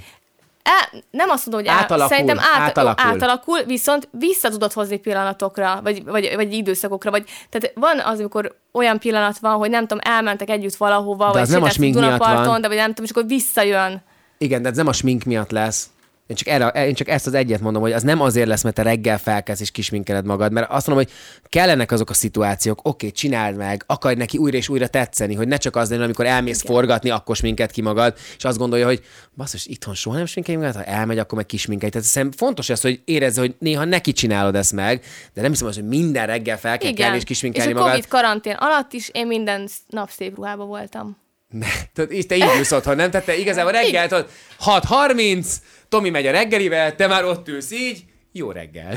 El, 0.68 1.04
nem 1.12 1.30
azt 1.30 1.46
mondom, 1.46 1.66
hogy 1.66 1.76
el, 1.78 1.84
Átalakul, 1.84 2.16
szerintem 2.16 2.40
át, 2.40 2.70
átalakul. 2.70 3.06
átalakul. 3.06 3.64
viszont 3.64 4.08
vissza 4.12 4.50
tudod 4.50 4.74
hozni 4.74 4.98
pillanatokra, 4.98 5.80
vagy, 5.84 6.04
vagy, 6.04 6.32
vagy 6.36 6.54
időszakokra, 6.54 7.12
vagy 7.12 7.24
tehát 7.50 7.72
van 7.76 8.00
az, 8.00 8.20
amikor 8.20 8.56
olyan 8.72 9.00
pillanat 9.00 9.40
van, 9.40 9.58
hogy 9.58 9.70
nem 9.70 9.88
tudom, 9.88 10.00
elmentek 10.04 10.50
együtt 10.50 10.76
valahova, 10.76 11.32
De 11.32 11.40
vagy 11.40 11.50
nem 11.50 11.64
a 11.64 11.70
Dunaparton, 11.78 12.62
de 12.62 12.68
vagy 12.68 12.78
nem 12.78 12.88
tudom, 12.88 13.06
és 13.06 13.12
akkor 13.12 13.26
visszajön. 13.26 14.02
Igen, 14.38 14.62
de 14.62 14.70
ez 14.70 14.76
nem 14.76 14.88
a 14.88 14.94
smink 14.94 15.24
miatt 15.24 15.52
lesz. 15.52 15.90
Én 16.28 16.36
csak, 16.36 16.48
erre, 16.48 16.86
én 16.88 16.94
csak 16.94 17.10
ezt 17.10 17.28
az 17.28 17.34
egyet 17.34 17.62
mondom, 17.62 17.82
hogy 17.82 17.92
az 17.92 18.04
nem 18.04 18.22
azért 18.22 18.48
lesz, 18.48 18.64
mert 18.64 18.76
te 18.76 18.82
reggel 18.82 19.18
felkelsz 19.18 19.60
és 19.60 19.72
kisminkeled 19.72 20.26
magad, 20.26 20.52
mert 20.52 20.72
azt 20.72 20.88
mondom, 20.88 21.06
hogy 21.06 21.14
kellenek 21.50 21.92
azok 21.92 22.10
a 22.10 22.14
szituációk, 22.14 22.80
oké, 22.84 23.12
csináld 23.12 23.56
meg, 23.56 23.84
akarj 23.86 24.16
neki 24.16 24.38
újra 24.38 24.58
és 24.58 24.70
újra 24.70 24.88
tetszeni, 24.88 25.36
hogy 25.36 25.48
ne 25.48 25.58
csak 25.58 25.76
az 25.76 25.90
legyen, 25.90 26.04
amikor 26.04 26.26
elmész 26.26 26.62
Igen. 26.62 26.76
forgatni, 26.76 27.10
akkor 27.10 27.36
sminked 27.36 27.72
ki 27.72 27.82
magad, 27.82 28.18
és 28.38 28.44
azt 28.44 28.58
gondolja, 28.58 28.86
hogy 28.86 29.02
basszus, 29.36 29.66
itthon 29.66 29.94
soha 29.94 30.16
nem 30.16 30.26
sminkelj 30.26 30.58
magad, 30.58 30.76
ha 30.76 30.84
elmegy, 30.84 31.18
akkor 31.18 31.38
meg 31.38 31.46
kisminkelj. 31.46 31.92
Tehát 31.92 32.08
szerintem 32.08 32.38
fontos 32.38 32.70
az, 32.70 32.82
hogy 32.82 33.02
érezze, 33.06 33.42
hogy 33.42 33.56
néha 33.60 33.84
neki 33.84 34.12
csinálod 34.12 34.56
ezt 34.56 34.74
meg, 34.74 35.04
de 35.34 35.42
nem 35.42 35.52
hiszem, 35.52 35.68
az, 35.68 35.76
hogy 35.76 35.88
minden 35.88 36.26
reggel 36.26 36.58
fel 36.58 36.78
kell 36.78 36.94
kelni 36.94 37.16
és 37.16 37.22
és 37.22 37.28
kisminkelni 37.28 37.72
a 37.72 37.76
magad. 37.76 37.90
Covid 37.90 38.08
karantén 38.08 38.56
alatt 38.60 38.94
is 38.94 39.10
én 39.14 39.28
minden 39.28 39.68
nap 39.88 40.10
szép 40.10 40.36
ruhába 40.36 40.66
voltam. 40.66 41.18
Ne, 41.48 41.68
és 42.08 42.26
te 42.26 42.36
így 42.36 42.46
ülsz 42.58 42.72
otthon, 42.72 42.96
nem? 42.96 43.12
Tehát 43.12 43.26
te 43.26 43.38
igazából 43.38 43.72
reggel, 43.72 44.08
tudod, 44.08 44.30
6.30, 44.66 45.48
Tomi 45.90 46.10
megy 46.10 46.28
a 46.28 46.32
reggelivel, 46.32 46.96
te 46.96 47.08
már 47.08 47.26
ott 47.26 47.48
ülsz 47.48 47.72
így, 47.72 48.04
jó 48.32 48.52
reggel. 48.52 48.94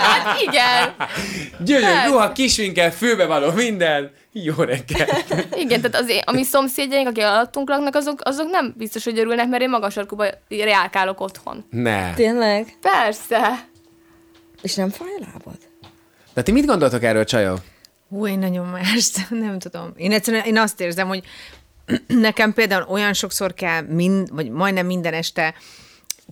Hát 0.00 0.40
igen, 0.40 0.94
Gyönyörű, 1.64 1.84
Persze. 1.92 2.06
ruha, 2.06 2.32
kisvinkel, 2.32 2.92
főbe 2.92 3.26
való 3.26 3.50
minden, 3.50 4.10
jó 4.32 4.54
reggel. 4.54 5.06
igen, 5.56 5.80
tehát 5.80 5.96
az 5.96 6.08
én, 6.08 6.22
a 6.24 6.32
mi 6.32 6.42
szomszédjaink, 6.44 7.08
akik 7.08 7.22
alattunk 7.22 7.68
laknak, 7.68 7.94
azok, 7.94 8.18
azok 8.22 8.50
nem 8.50 8.74
biztos, 8.76 9.04
hogy 9.04 9.18
örülnek, 9.18 9.48
mert 9.48 9.62
én 9.62 9.68
magas 9.70 9.92
sarkuba 9.92 10.26
reálkálok 10.48 11.20
otthon. 11.20 11.64
Ne. 11.70 12.14
Tényleg? 12.14 12.76
Persze. 12.80 13.68
És 14.62 14.74
nem 14.74 14.90
fáj 14.90 15.08
a 15.20 15.24
lábad? 15.32 15.56
De 16.34 16.42
ti 16.42 16.52
mit 16.52 16.66
gondoltok 16.66 17.02
erről, 17.02 17.24
csajok? 17.24 17.58
Hú, 18.08 18.26
én 18.26 18.38
nagyon 18.38 18.66
más, 18.66 19.10
nem 19.28 19.58
tudom. 19.58 19.92
Én 19.96 20.12
egyszerűen 20.12 20.44
én 20.44 20.58
azt 20.58 20.80
érzem, 20.80 21.08
hogy 21.08 21.22
nekem 22.06 22.52
például 22.52 22.86
olyan 22.88 23.12
sokszor 23.12 23.54
kell, 23.54 23.82
mind, 23.82 24.28
vagy 24.32 24.50
majdnem 24.50 24.86
minden 24.86 25.14
este 25.14 25.54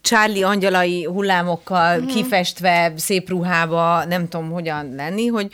Charlie 0.01 0.47
angyalai 0.47 1.05
hullámokkal 1.05 1.99
mm-hmm. 1.99 2.07
kifestve, 2.07 2.93
szép 2.97 3.29
ruhába, 3.29 4.05
nem 4.05 4.29
tudom 4.29 4.51
hogyan 4.51 4.95
lenni, 4.95 5.27
hogy, 5.27 5.53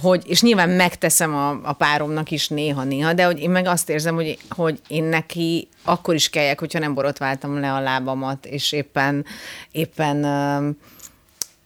hogy 0.00 0.22
és 0.26 0.42
nyilván 0.42 0.68
megteszem 0.68 1.34
a, 1.34 1.60
a 1.62 1.72
páromnak 1.72 2.30
is 2.30 2.48
néha-néha, 2.48 3.12
de 3.12 3.24
hogy 3.24 3.38
én 3.38 3.50
meg 3.50 3.66
azt 3.66 3.88
érzem, 3.88 4.14
hogy, 4.14 4.38
hogy 4.48 4.80
én 4.88 5.04
neki 5.04 5.68
akkor 5.84 6.14
is 6.14 6.30
kelljek, 6.30 6.58
hogyha 6.58 6.78
nem 6.78 6.94
borotváltam 6.94 7.60
le 7.60 7.72
a 7.72 7.80
lábamat, 7.80 8.46
és 8.46 8.72
éppen, 8.72 9.24
éppen 9.70 10.24
öm, 10.24 10.76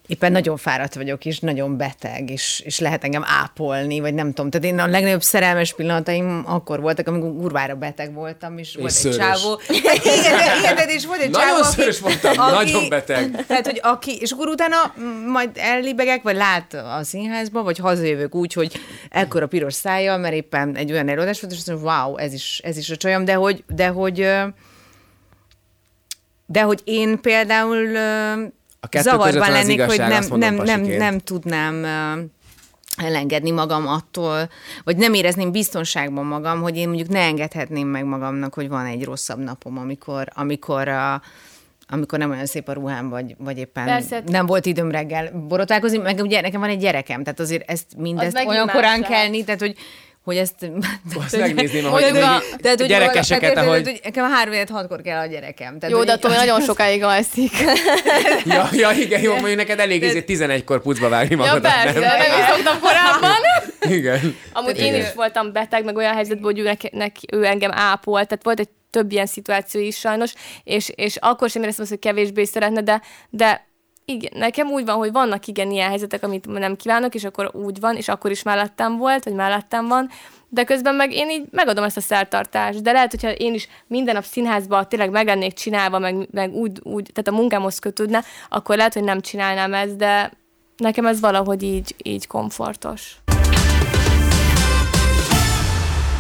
éppen 0.07 0.33
nagyon 0.33 0.57
fáradt 0.57 0.95
vagyok, 0.95 1.25
és 1.25 1.39
nagyon 1.39 1.77
beteg, 1.77 2.31
és, 2.31 2.63
és 2.65 2.79
lehet 2.79 3.05
engem 3.05 3.25
ápolni, 3.27 4.01
vagy 4.01 4.15
nem 4.15 4.33
tudom. 4.33 4.51
Tehát 4.51 4.67
én 4.67 4.79
a 4.79 4.87
legnagyobb 4.87 5.23
szerelmes 5.23 5.75
pillanataim 5.75 6.43
akkor 6.47 6.81
voltak, 6.81 7.07
amikor 7.09 7.33
kurvára 7.33 7.75
beteg 7.75 8.13
voltam, 8.13 8.59
és, 8.59 8.75
volt 8.75 8.89
egy 8.89 8.95
szőrös. 8.95 9.17
csávó. 9.17 9.61
Igen, 9.69 10.59
igen, 10.59 10.75
de, 10.75 10.85
és 10.89 11.07
volt 11.07 11.21
egy 11.21 11.31
Nagyon 11.31 11.49
csávó, 11.49 11.63
aki- 11.63 11.75
szőrös 11.75 12.01
voltam, 12.01 12.51
nagyon 12.51 12.89
beteg. 12.89 13.47
Tehát, 13.47 13.67
hogy 13.67 13.81
aki, 13.83 14.17
és 14.21 14.31
akkor 14.31 14.49
utána 14.49 14.95
majd 15.33 15.51
ellibegek, 15.55 16.23
vagy 16.23 16.37
lát 16.37 16.75
a 16.75 17.01
színházba, 17.03 17.63
vagy 17.63 17.79
hazajövök 17.79 18.35
úgy, 18.35 18.53
hogy 18.53 18.81
ekkora 19.11 19.47
piros 19.47 19.75
szája, 19.75 20.17
mert 20.17 20.35
éppen 20.35 20.77
egy 20.77 20.93
olyan 20.93 21.09
előadás 21.09 21.41
volt, 21.41 21.53
és 21.53 21.59
azt 21.59 21.69
mondom, 21.69 21.87
wow, 21.87 22.17
ez 22.17 22.33
is, 22.33 22.61
ez 22.65 22.77
is 22.77 22.91
a 22.91 22.97
csajom, 22.97 23.25
de 23.25 23.35
hogy, 23.35 23.65
de 23.75 23.87
hogy, 23.87 24.29
de 26.47 26.63
hogy 26.63 26.81
én 26.85 27.21
például 27.21 27.89
A 28.85 28.87
kettő 28.89 29.11
zavarban 29.11 29.43
az 29.43 29.49
lennék, 29.49 29.81
hogy 29.81 29.95
igazság, 29.95 30.09
nem, 30.09 30.19
azt 30.19 30.31
mondom 30.31 30.55
nem, 30.55 30.65
nem, 30.65 30.79
pasiként. 30.79 31.01
nem 31.01 31.19
tudnám 31.19 31.85
elengedni 32.97 33.51
magam 33.51 33.87
attól, 33.87 34.51
vagy 34.85 34.97
nem 34.97 35.15
érezném 35.15 35.53
biztonságban 35.53 36.25
magam, 36.25 36.63
hogy 36.63 36.77
én 36.77 36.89
mondjuk 36.89 37.09
ne 37.09 37.21
engedhetném 37.21 37.89
meg 37.89 38.05
magamnak, 38.05 38.55
hogy 38.55 38.69
van 38.69 38.87
egy 38.87 39.05
rosszabb 39.05 39.39
napom, 39.39 39.79
amikor, 39.79 40.29
amikor 40.35 40.89
a, 40.89 41.23
amikor 41.89 42.19
nem 42.19 42.31
olyan 42.31 42.47
szép 42.47 42.69
a 42.69 42.73
ruhám, 42.73 43.09
vagy, 43.09 43.35
vagy 43.39 43.59
éppen 43.59 43.85
Persze. 43.85 44.23
nem 44.27 44.47
volt 44.47 44.67
időm 44.67 44.91
reggel 44.91 45.31
borotálkozni, 45.49 45.99
meg 45.99 46.19
ugye 46.19 46.41
nekem 46.41 46.61
van 46.61 46.71
egy 46.71 46.79
gyerekem, 46.79 47.23
tehát 47.23 47.41
azért 47.41 47.71
ezt 47.71 47.87
mindezt 47.97 48.33
megint 48.33 48.53
olyan 48.53 48.69
korán 48.69 49.03
kelni, 49.03 49.45
tehát 49.45 49.61
hogy 49.61 49.77
hogy 50.25 50.37
ezt... 50.37 50.55
Azt 51.25 51.37
megnézném, 51.47 51.85
ahogy 51.85 52.03
hogy 52.03 52.19
a- 52.19 52.43
tehát, 52.57 52.79
hogy 52.79 52.87
gyerekeseket, 52.87 53.53
tehát, 53.53 53.69
ahogy- 53.69 53.85
hogy 53.85 54.01
Nekem 54.05 54.31
három 54.31 54.55
hatkor 54.73 55.03
kell 55.03 55.19
a 55.19 55.27
gyerekem. 55.27 55.79
Tehát, 55.79 55.91
Jó, 55.91 55.97
hogy 55.97 56.07
de 56.07 56.13
attól 56.13 56.31
nagyon 56.31 56.61
sokáig 56.61 57.03
alszik. 57.03 57.53
Ja, 58.45 58.69
ja, 58.73 58.91
igen, 58.91 59.21
jó, 59.21 59.33
mondjuk 59.33 59.57
neked 59.57 59.79
elég 59.79 60.03
ezért 60.03 60.25
11-kor 60.29 60.83
pucba 60.83 61.09
vágni 61.09 61.31
ja, 61.31 61.37
magadat, 61.37 61.73
persze, 61.73 61.99
nem? 61.99 62.19
nem 62.19 62.39
is 62.39 62.55
szoktam 62.55 62.81
korábban. 62.81 63.41
Igen. 63.99 64.37
Amúgy 64.53 64.79
én 64.79 64.95
is 64.95 65.13
voltam 65.15 65.53
beteg, 65.53 65.85
meg 65.85 65.97
olyan 65.97 66.15
helyzetben, 66.15 66.45
hogy 66.45 66.59
ő, 66.59 66.63
neki, 66.63 66.89
neki, 66.93 67.27
ő 67.33 67.45
engem 67.45 67.71
ápolt, 67.73 68.29
tehát 68.29 68.45
volt 68.45 68.61
egy 68.61 68.69
több 68.91 69.13
ilyen 69.13 69.27
szituáció 69.27 69.81
is 69.81 69.99
sajnos, 69.99 70.33
és, 70.65 70.89
és 70.95 71.17
akkor 71.17 71.51
sem 71.51 71.63
éreztem 71.63 71.83
azt, 71.85 71.93
hogy 71.93 72.03
kevésbé 72.03 72.45
szeretne, 72.45 72.81
de, 72.83 73.03
de 73.31 73.67
igen, 74.05 74.33
nekem 74.35 74.67
úgy 74.69 74.85
van, 74.85 74.97
hogy 74.97 75.13
vannak 75.13 75.47
igen 75.47 75.71
ilyen 75.71 75.89
helyzetek, 75.89 76.23
amit 76.23 76.47
nem 76.47 76.77
kívánok, 76.77 77.15
és 77.15 77.25
akkor 77.25 77.51
úgy 77.53 77.81
van, 77.81 77.97
és 77.97 78.09
akkor 78.09 78.31
is 78.31 78.43
mellettem 78.43 78.97
volt, 78.97 79.25
vagy 79.25 79.35
mellettem 79.35 79.89
van, 79.89 80.11
de 80.49 80.65
közben 80.65 80.95
meg 80.95 81.13
én 81.13 81.31
így 81.31 81.45
megadom 81.51 81.85
ezt 81.85 81.97
a 81.97 82.01
szertartást. 82.01 82.83
De 82.83 82.93
lehet, 82.93 83.11
hogyha 83.11 83.31
én 83.31 83.55
is 83.55 83.69
minden 83.87 84.15
nap 84.15 84.25
színházba 84.25 84.85
tényleg 84.85 85.11
meg 85.11 85.27
lennék 85.27 85.53
csinálva, 85.53 85.99
meg, 85.99 86.29
meg 86.31 86.53
úgy, 86.53 86.81
úgy, 86.83 87.11
tehát 87.13 87.29
a 87.29 87.43
munkámhoz 87.43 87.79
kötődne, 87.79 88.23
akkor 88.49 88.77
lehet, 88.77 88.95
hogy 88.95 89.05
nem 89.05 89.21
csinálnám 89.21 89.75
ezt, 89.75 89.97
de 89.97 90.33
nekem 90.77 91.07
ez 91.07 91.21
valahogy 91.21 91.63
így, 91.63 91.95
így 92.03 92.27
komfortos. 92.27 93.17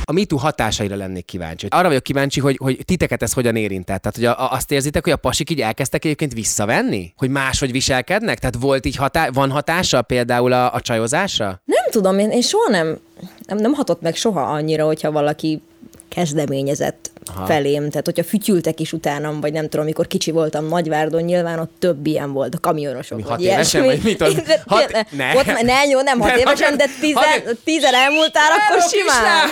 A 0.05 0.12
MeToo 0.12 0.38
hatásaira 0.38 0.97
lennék 0.97 1.25
kíváncsi. 1.25 1.67
Arra 1.71 1.88
vagyok 1.88 2.03
kíváncsi, 2.03 2.40
hogy, 2.40 2.57
hogy 2.62 2.79
titeket 2.85 3.23
ez 3.23 3.33
hogyan 3.33 3.57
érintett. 3.57 4.03
Tehát, 4.03 4.17
hogy 4.17 4.25
a, 4.25 4.53
azt 4.53 4.71
érzitek, 4.71 5.05
hogy 5.05 5.12
a 5.12 5.17
pasik 5.17 5.51
így 5.51 5.61
elkezdtek 5.61 6.05
egyébként 6.05 6.33
visszavenni? 6.33 7.12
Hogy 7.17 7.31
máshogy 7.31 7.73
viselkednek? 7.73 8.38
Tehát 8.38 8.57
volt 8.61 8.87
így 8.87 8.97
hatá- 8.97 9.35
van 9.35 9.51
hatása 9.51 10.03
például 10.03 10.53
a, 10.53 10.75
a 10.75 10.81
csajozásra? 10.81 11.61
Nem 11.64 11.85
tudom, 11.90 12.19
én, 12.19 12.31
én 12.31 12.43
soha 12.43 12.71
nem, 12.71 12.99
nem, 13.47 13.59
nem 13.59 13.73
hatott 13.73 14.01
meg 14.01 14.17
soha 14.17 14.43
annyira, 14.43 14.87
hogyha 14.87 15.12
valaki 15.12 15.62
kezdeményezett 16.14 17.11
Aha. 17.35 17.46
felém. 17.46 17.88
Tehát, 17.90 18.05
hogyha 18.07 18.24
fütyültek 18.24 18.81
is 18.81 18.92
utánam, 18.92 19.40
vagy 19.40 19.53
nem 19.53 19.62
tudom, 19.68 19.81
amikor 19.81 20.07
kicsi 20.07 20.31
voltam 20.31 20.68
Nagyvárdon, 20.68 21.22
nyilván 21.22 21.59
ott 21.59 21.72
több 21.79 22.07
ilyen 22.07 22.33
volt, 22.33 22.55
a 22.55 22.59
kamionosok. 22.61 23.18
Mi, 23.18 23.22
hat 23.24 23.40
évesen, 23.40 23.85
vagy 23.85 24.00
mit 24.03 24.20
az? 24.20 24.35
Hat- 24.66 25.07
ne. 25.11 25.35
Ott, 25.37 25.62
ne, 25.62 25.85
jó, 25.90 26.00
nem 26.00 26.20
hat 26.20 26.35
Ne, 26.35 26.38
évesen, 26.40 26.77
de 26.77 26.87
tizen, 27.00 27.22
hat- 27.22 27.57
tizen 27.64 27.94
elmúltál, 27.94 28.50
akkor 28.50 28.79
Hello, 28.79 28.88
simán. 28.88 29.48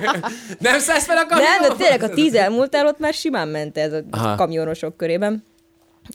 Nem 0.58 0.78
szállsz 0.78 1.04
fel 1.04 1.16
a 1.16 1.20
Nem, 1.20 1.28
kamionba? 1.28 1.68
de 1.68 1.74
tényleg 1.84 2.02
a 2.02 2.14
tíz 2.14 2.34
elmúltál, 2.34 2.86
ott 2.86 2.98
már 2.98 3.14
simán 3.14 3.48
ment 3.48 3.78
ez 3.78 3.92
a 3.92 4.00
Aha. 4.10 4.34
kamionosok 4.34 4.96
körében. 4.96 5.44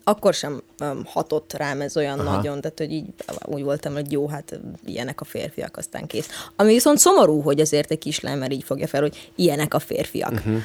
Akkor 0.03 0.33
sem 0.33 0.61
um, 0.79 1.03
hatott 1.05 1.53
rám 1.53 1.81
ez 1.81 1.97
olyan 1.97 2.19
Aha. 2.19 2.35
nagyon, 2.35 2.61
tehát 2.61 2.77
hogy 2.77 2.91
így 2.91 3.05
úgy 3.45 3.63
voltam, 3.63 3.93
hogy 3.93 4.11
jó, 4.11 4.27
hát 4.27 4.59
ilyenek 4.85 5.21
a 5.21 5.25
férfiak, 5.25 5.77
aztán 5.77 6.07
kész. 6.07 6.27
Ami 6.55 6.73
viszont 6.73 6.97
szomorú, 6.97 7.41
hogy 7.41 7.59
azért 7.59 7.91
egy 7.91 7.97
kislány 7.97 8.37
már 8.37 8.51
így 8.51 8.63
fogja 8.63 8.87
fel, 8.87 9.01
hogy 9.01 9.31
ilyenek 9.35 9.73
a 9.73 9.79
férfiak. 9.79 10.31
Uh-huh. 10.31 10.61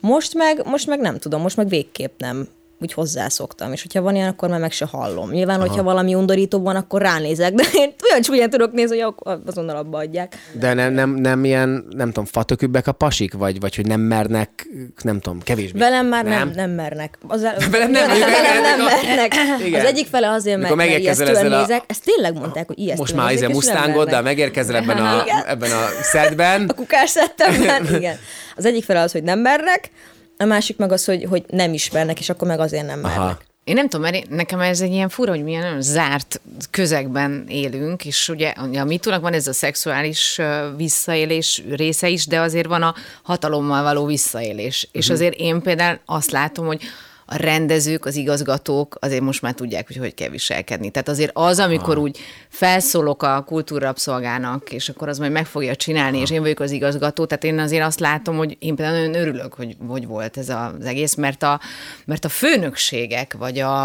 Most 0.00 0.34
meg, 0.34 0.66
most 0.66 0.86
meg 0.86 1.00
nem 1.00 1.18
tudom, 1.18 1.40
most 1.40 1.56
meg 1.56 1.68
végképp 1.68 2.20
nem 2.20 2.48
úgy 2.80 2.92
hozzászoktam, 2.92 3.72
és 3.72 3.82
hogyha 3.82 4.02
van 4.02 4.14
ilyen, 4.14 4.28
akkor 4.28 4.48
már 4.48 4.60
meg 4.60 4.72
se 4.72 4.86
hallom. 4.90 5.30
Nyilván, 5.30 5.58
Aha. 5.60 5.68
hogyha 5.68 5.82
valami 5.82 6.14
undorító 6.14 6.60
van, 6.60 6.76
akkor 6.76 7.02
ránézek, 7.02 7.52
de 7.54 7.62
én 7.72 7.92
olyan 8.10 8.22
csúnyán 8.22 8.50
tudok 8.50 8.72
nézni, 8.72 8.98
hogy 9.00 9.14
azonnal 9.46 9.76
abba 9.76 9.98
adják. 9.98 10.36
De 10.52 10.72
nem, 10.74 10.92
nem, 10.92 11.10
nem 11.10 11.44
ilyen, 11.44 11.86
nem 11.90 12.06
tudom, 12.06 12.24
fatökübbek 12.24 12.86
a 12.86 12.92
pasik? 12.92 13.32
Vagy, 13.34 13.60
vagy 13.60 13.74
hogy 13.76 13.86
nem 13.86 14.00
mernek, 14.00 14.66
nem 15.02 15.20
tudom, 15.20 15.40
kevésbé? 15.42 15.78
Velem 15.78 16.06
már 16.06 16.24
nem, 16.24 16.50
nem 16.54 16.70
mernek. 16.70 17.18
Az 17.28 17.44
el... 17.44 17.56
Velem 17.70 17.90
nem- 17.90 18.08
velem 18.08 18.62
nem, 18.62 18.62
nem 18.62 18.86
mernek. 19.06 19.34
Igen. 19.66 19.80
Az 19.80 19.86
egyik 19.86 20.06
fele 20.06 20.30
azért, 20.30 20.60
mert, 20.60 20.74
mert 20.74 20.98
ijesztően 20.98 21.52
a- 21.52 21.58
nézek. 21.58 21.82
Ezt 21.86 22.04
tényleg 22.04 22.34
mondták, 22.34 22.66
hogy 22.66 22.78
ijesztően 22.78 22.98
Most 22.98 23.14
már 23.14 23.32
izé 23.32 23.46
nem 23.72 23.90
mernek. 23.94 24.22
megérkezel 24.22 24.76
ebben 24.76 24.98
a, 24.98 25.24
ebben 25.46 25.70
a 25.70 25.84
szedben. 26.02 26.64
A 26.68 26.74
kukás 26.74 27.10
szettemben, 27.10 27.86
igen. 27.98 28.16
Az 28.56 28.64
egyik 28.64 28.84
fele 28.84 29.00
az, 29.00 29.12
hogy 29.12 29.22
nem 29.22 29.38
mernek, 29.38 29.90
a 30.36 30.44
másik 30.44 30.76
meg 30.76 30.92
az, 30.92 31.04
hogy, 31.04 31.26
hogy 31.28 31.44
nem 31.48 31.72
ismernek, 31.72 32.20
és 32.20 32.28
akkor 32.28 32.48
meg 32.48 32.60
azért 32.60 32.86
nem 32.86 33.00
mernek. 33.00 33.20
Aha. 33.20 33.38
Én 33.64 33.74
nem 33.74 33.88
tudom, 33.88 34.10
mert 34.10 34.28
nekem 34.28 34.60
ez 34.60 34.80
egy 34.80 34.92
ilyen 34.92 35.08
fura, 35.08 35.30
hogy 35.30 35.42
milyen 35.42 35.62
nagyon 35.62 35.82
zárt 35.82 36.40
közegben 36.70 37.44
élünk, 37.48 38.04
és 38.04 38.28
ugye 38.28 38.48
a 38.50 38.84
mitúnak 38.84 39.20
van 39.20 39.32
ez 39.32 39.46
a 39.46 39.52
szexuális 39.52 40.40
visszaélés 40.76 41.62
része 41.70 42.08
is, 42.08 42.26
de 42.26 42.40
azért 42.40 42.66
van 42.66 42.82
a 42.82 42.94
hatalommal 43.22 43.82
való 43.82 44.04
visszaélés. 44.04 44.88
És 44.92 45.10
azért 45.10 45.34
én 45.34 45.62
például 45.62 45.98
azt 46.04 46.30
látom, 46.30 46.66
hogy 46.66 46.82
a 47.26 47.36
rendezők, 47.36 48.04
az 48.04 48.16
igazgatók 48.16 48.96
azért 49.00 49.20
most 49.20 49.42
már 49.42 49.54
tudják, 49.54 49.86
hogy 49.86 49.96
hogy 49.96 50.14
kell 50.14 50.28
viselkedni. 50.28 50.90
Tehát 50.90 51.08
azért 51.08 51.30
az, 51.34 51.58
amikor 51.58 51.98
úgy 51.98 52.18
felszólok 52.48 53.22
a 53.22 53.42
kultúrrapszolgának, 53.42 54.72
és 54.72 54.88
akkor 54.88 55.08
az 55.08 55.18
majd 55.18 55.32
meg 55.32 55.46
fogja 55.46 55.76
csinálni, 55.76 56.18
és 56.18 56.30
én 56.30 56.40
vagyok 56.40 56.60
az 56.60 56.70
igazgató, 56.70 57.24
tehát 57.24 57.44
én 57.44 57.58
azért 57.58 57.84
azt 57.84 58.00
látom, 58.00 58.36
hogy 58.36 58.56
én 58.58 58.76
például 58.76 58.98
nagyon 58.98 59.20
örülök, 59.20 59.54
hogy, 59.54 59.76
hogy 59.88 60.06
volt 60.06 60.36
ez 60.36 60.48
az 60.48 60.84
egész, 60.84 61.14
mert 61.14 61.42
a, 61.42 61.60
mert 62.04 62.24
a 62.24 62.28
főnökségek, 62.28 63.34
vagy 63.38 63.58
a, 63.58 63.82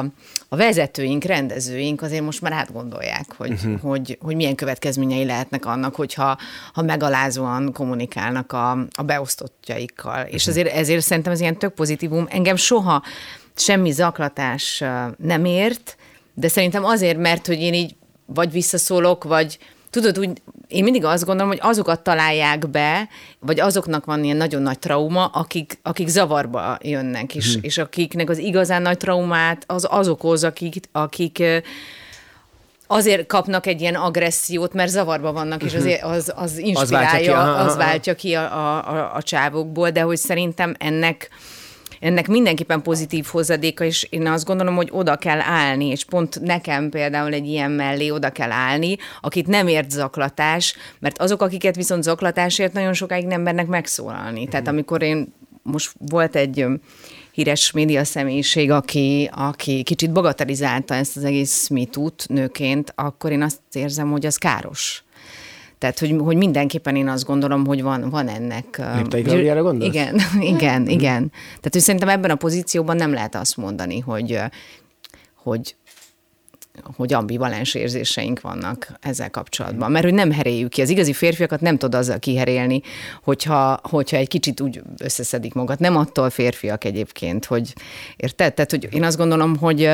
a 0.50 0.56
vezetőink, 0.56 1.24
rendezőink 1.24 2.02
azért 2.02 2.24
most 2.24 2.42
már 2.42 2.52
átgondolják, 2.52 3.26
hogy, 3.38 3.52
uh-huh. 3.52 3.80
hogy, 3.82 4.18
hogy 4.22 4.36
milyen 4.36 4.56
következményei 4.56 5.26
lehetnek 5.26 5.66
annak, 5.66 5.96
hogyha 5.96 6.38
ha 6.74 6.82
megalázóan 6.82 7.74
kommunikálnak 7.74 8.54
a, 8.54 8.72
a 8.72 9.04
beosztottjaikkal. 9.04 10.26
És 10.26 10.48
azért 10.48 10.74
ezért 10.74 11.02
szerintem 11.02 11.34
ez 11.34 11.40
ilyen 11.40 11.58
tök 11.58 11.74
pozitívum. 11.74 12.28
Engem 12.30 12.56
soha 12.56 13.04
semmi 13.60 13.92
zaklatás 13.92 14.84
nem 15.18 15.46
ért, 15.46 15.98
de 16.34 16.48
szerintem 16.48 16.86
azért, 16.86 17.18
mert 17.18 17.48
hogy 17.48 17.60
én 17.60 17.74
így 17.74 17.96
vagy 18.26 18.52
visszaszólok, 18.52 19.24
vagy 19.24 19.58
tudod, 19.90 20.20
úgy, 20.20 20.42
én 20.68 20.84
mindig 20.84 21.06
azt 21.06 21.26
gondolom, 21.26 21.52
hogy 21.52 21.60
azokat 21.62 22.02
találják 22.02 22.70
be, 22.70 23.10
vagy 23.40 23.60
azoknak 23.60 24.06
van 24.06 24.24
ilyen 24.24 24.38
nagyon 24.38 24.62
nagy 24.62 24.80
trauma, 24.80 25.26
akik, 25.26 25.80
akik 25.82 26.08
zavarba 26.08 26.78
jönnek, 26.82 27.36
és, 27.36 27.54
hmm. 27.54 27.64
és 27.64 27.78
akiknek 27.78 28.30
az 28.30 28.38
igazán 28.38 28.82
nagy 28.82 28.98
traumát 28.98 29.64
az 29.68 29.88
az 29.90 30.08
okoz, 30.08 30.44
akik, 30.44 30.76
akik 30.92 31.44
azért 32.88 33.28
kapnak 33.28 33.66
egy 33.66 33.82
ilyen 33.82 33.96
agressziót, 33.96 34.74
mert 34.74 34.90
zavarba 34.90 35.32
vannak, 35.32 35.64
és 35.64 35.74
azért 35.74 36.04
az, 36.04 36.34
az 36.36 36.58
inspirálja, 36.58 37.10
váltja 37.10 37.20
ki, 37.20 37.30
aha, 37.30 37.50
aha, 37.50 37.64
az 37.64 37.76
váltja 37.76 38.16
ki 38.16 38.34
a, 38.34 38.42
a, 38.42 38.92
a, 38.92 39.16
a 39.16 39.22
csávokból, 39.22 39.90
de 39.90 40.02
hogy 40.02 40.18
szerintem 40.18 40.76
ennek 40.80 41.30
ennek 42.00 42.28
mindenképpen 42.28 42.82
pozitív 42.82 43.26
hozadéka, 43.26 43.84
és 43.84 44.08
én 44.10 44.28
azt 44.28 44.46
gondolom, 44.46 44.76
hogy 44.76 44.90
oda 44.92 45.16
kell 45.16 45.40
állni, 45.40 45.86
és 45.86 46.06
pont 46.06 46.42
nekem 46.42 46.90
például 46.90 47.34
egy 47.34 47.48
ilyen 47.48 47.72
mellé 47.72 48.10
oda 48.10 48.30
kell 48.30 48.52
állni, 48.52 48.98
akit 49.22 49.48
nem 49.48 49.68
ért 49.68 49.92
zaklatás, 49.92 50.76
mert 51.00 51.22
azok, 51.22 51.42
akiket 51.42 51.76
viszont 51.76 52.04
zaklatásért 52.04 52.74
nagyon 52.74 52.94
sokáig 52.94 53.26
nem 53.26 53.42
mernek 53.42 53.68
megszólalni. 53.68 54.48
Tehát 54.48 54.68
amikor 54.68 55.02
én 55.02 55.34
most 55.64 55.92
volt 56.10 56.36
egy 56.36 56.66
híres 57.32 57.72
média 57.72 58.04
személyiség, 58.04 58.72
aki, 58.72 59.30
aki 59.34 59.84
kicsit 59.84 60.12
bagatelizálta 60.12 60.94
ezt 60.94 61.18
az 61.18 61.24
egész 61.24 61.68
mitút 61.68 62.26
nőként, 62.28 62.94
akkor 62.96 63.32
én 63.32 63.42
azt 63.42 63.60
érzem, 63.72 64.12
hogy 64.12 64.26
az 64.26 64.38
káros. 64.38 65.04
Tehát, 65.80 66.00
hogy, 66.00 66.16
hogy 66.20 66.38
mindenképpen 66.38 66.96
én 66.96 67.08
azt 67.08 67.26
gondolom, 67.26 67.66
hogy 67.66 67.82
van, 67.82 68.10
van 68.10 68.28
ennek... 68.28 68.78
öm, 68.78 68.96
Léptei 68.96 69.22
Klaudiára 69.22 69.62
gondolsz? 69.62 69.94
Igen, 69.94 70.20
igen, 70.56 70.88
igen. 70.88 71.30
Tehát, 71.30 71.70
hogy 71.72 71.82
szerintem 71.82 72.10
ebben 72.10 72.32
a 72.32 72.36
pozícióban 72.36 72.96
nem 72.96 73.14
lehet 73.14 73.36
azt 73.36 73.58
mondani, 73.58 74.00
hogy, 74.00 74.40
hogy 75.36 75.76
hogy 76.96 77.14
ambivalens 77.14 77.74
érzéseink 77.74 78.42
vannak 78.42 78.92
ezzel 79.02 79.30
kapcsolatban. 79.30 79.92
Mert 79.92 80.04
hogy 80.04 80.14
nem 80.14 80.32
heréljük 80.32 80.70
ki. 80.70 80.82
Az 80.82 80.90
igazi 80.90 81.14
férfiakat 81.14 81.62
nem 81.62 81.78
tud 81.78 81.96
azzal 81.96 82.20
kiherélni, 82.20 82.82
hogyha, 83.24 83.80
hogyha 83.84 84.18
egy 84.18 84.28
kicsit 84.28 84.62
úgy 84.62 84.82
összeszedik 84.98 85.54
magat. 85.54 85.80
Nem 85.80 85.96
attól 85.98 86.30
férfiak 86.30 86.84
egyébként, 86.84 87.46
hogy 87.46 87.74
érted? 88.16 88.54
Tehát, 88.54 88.72
hogy 88.72 88.88
én 88.92 89.04
azt 89.04 89.18
gondolom, 89.18 89.58
hogy, 89.58 89.90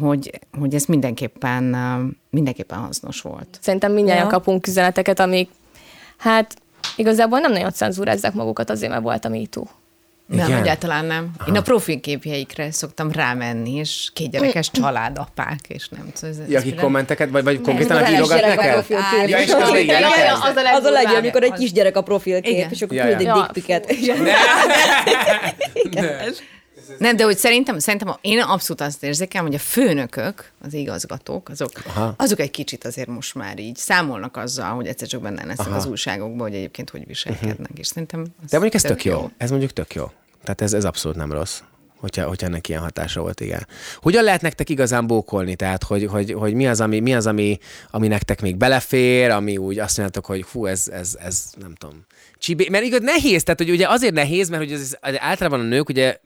hogy, 0.00 0.40
hogy 0.58 0.74
ez 0.74 0.84
mindenképpen, 0.84 1.64
mindenképpen 2.30 2.78
hasznos 2.78 3.20
volt. 3.20 3.58
Szerintem 3.60 3.92
mindjárt 3.92 4.18
Ja. 4.18 4.24
ja. 4.24 4.30
kapunk 4.30 4.66
üzeneteket, 4.66 5.20
amik 5.20 5.50
hát 6.16 6.54
igazából 6.96 7.38
nem 7.38 7.52
nagyon 7.52 7.72
cenzúrázzák 7.72 8.34
magukat 8.34 8.70
azért, 8.70 8.90
mert 8.90 9.02
volt 9.02 9.24
a 9.24 9.28
MeToo. 9.28 9.64
Nem, 10.26 10.46
Igen? 10.48 10.60
egyáltalán 10.60 11.04
nem. 11.04 11.30
Aha. 11.38 11.48
Én 11.50 11.56
a 11.56 11.60
profilképjeikre 11.62 12.70
szoktam 12.70 13.12
rámenni, 13.12 13.74
és 13.74 14.10
kétgyerekes 14.14 14.70
családapák, 14.70 15.58
és 15.68 15.88
nem 15.88 16.06
tudom. 16.20 16.30
ez- 16.40 16.48
Ja, 16.50 16.58
akik 16.58 16.74
nem- 16.74 16.84
kommentek, 16.84 17.30
vagy, 17.30 17.44
vagy 17.44 17.60
konkrétan 17.60 17.96
Amikor 17.96 18.14
akik 18.14 18.26
írogat 18.26 18.42
a 18.42 18.46
neked? 18.46 19.28
Ja, 19.28 19.38
és 19.38 19.50
akkor 19.50 19.76
igen, 19.78 20.02
az 20.02 20.56
a 20.56 20.74
Az 20.74 20.84
a 20.84 20.90
legjobb, 20.90 21.16
amikor 21.16 21.42
egy 21.42 21.52
kisgyerek 21.52 21.96
a 21.96 22.02
profilkép, 22.02 22.70
és 22.70 22.82
akkor 22.82 22.96
Ja, 22.96 23.02
küld 23.04 23.20
egy 23.20 23.26
ja. 23.26 23.34
dickpiket. 23.34 23.94
Nem, 26.98 27.16
de 27.16 27.24
hogy 27.24 27.38
szerintem, 27.38 27.78
szerintem 27.78 28.16
én 28.20 28.40
abszolút 28.40 28.82
azt 28.82 29.02
érzékelem, 29.02 29.46
hogy 29.46 29.54
a 29.54 29.58
főnökök, 29.58 30.50
az 30.60 30.74
igazgatók, 30.74 31.48
azok, 31.48 31.70
Aha. 31.86 32.14
azok 32.16 32.40
egy 32.40 32.50
kicsit 32.50 32.84
azért 32.84 33.08
most 33.08 33.34
már 33.34 33.58
így 33.58 33.76
számolnak 33.76 34.36
azzal, 34.36 34.74
hogy 34.74 34.86
egyszer 34.86 35.08
csak 35.08 35.22
benne 35.22 35.44
lesznek 35.44 35.74
az 35.74 35.86
újságokban, 35.86 36.48
hogy 36.48 36.56
egyébként 36.56 36.90
hogy 36.90 37.06
viselkednek, 37.06 37.70
és 37.78 37.86
szerintem 37.86 38.22
De 38.22 38.58
mondjuk 38.58 38.74
ez 38.74 38.82
tök 38.82 39.04
jó. 39.04 39.30
Ez 39.36 39.50
mondjuk 39.50 39.72
tök 39.72 39.94
jó. 39.94 40.10
Tehát 40.42 40.60
ez, 40.60 40.72
ez 40.72 40.84
abszolút 40.84 41.16
nem 41.16 41.32
rossz. 41.32 41.60
Hogyha, 41.96 42.26
hogyha 42.26 42.46
ennek 42.46 42.68
ilyen 42.68 42.80
hatása 42.80 43.20
volt, 43.20 43.40
igen. 43.40 43.66
Hogyan 43.96 44.24
lehet 44.24 44.40
nektek 44.40 44.70
igazán 44.70 45.06
bókolni? 45.06 45.56
Tehát, 45.56 45.82
hogy, 45.82 46.06
hogy, 46.06 46.32
hogy 46.32 46.54
mi 46.54 46.66
az, 46.66 46.80
ami, 46.80 47.00
mi 47.00 47.14
az 47.14 47.26
ami, 47.26 47.58
ami 47.90 48.08
nektek 48.08 48.40
még 48.40 48.56
belefér, 48.56 49.30
ami 49.30 49.56
úgy 49.56 49.78
azt 49.78 49.96
mondjátok, 49.96 50.26
hogy 50.26 50.42
hú, 50.42 50.66
ez, 50.66 50.88
ez, 50.88 51.16
ez 51.20 51.44
nem 51.60 51.74
tudom, 51.74 52.06
csibé. 52.44 52.68
Mert 52.70 52.84
igaz, 52.84 53.00
nehéz, 53.00 53.42
tehát 53.42 53.60
hogy 53.60 53.70
ugye 53.70 53.88
azért 53.88 54.14
nehéz, 54.14 54.48
mert 54.48 54.62
hogy 54.62 54.72
ez, 54.72 54.96
ez 55.00 55.14
általában 55.18 55.60
a 55.60 55.62
nők 55.62 55.88
ugye 55.88 56.16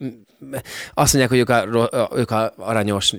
azt 0.95 1.15
mondják, 1.15 1.29
hogy 1.29 1.39
ők 1.39 1.49
a, 1.49 1.89
a, 2.03 2.11
ők 2.17 2.31
a 2.31 2.53
aranyos, 2.57 3.13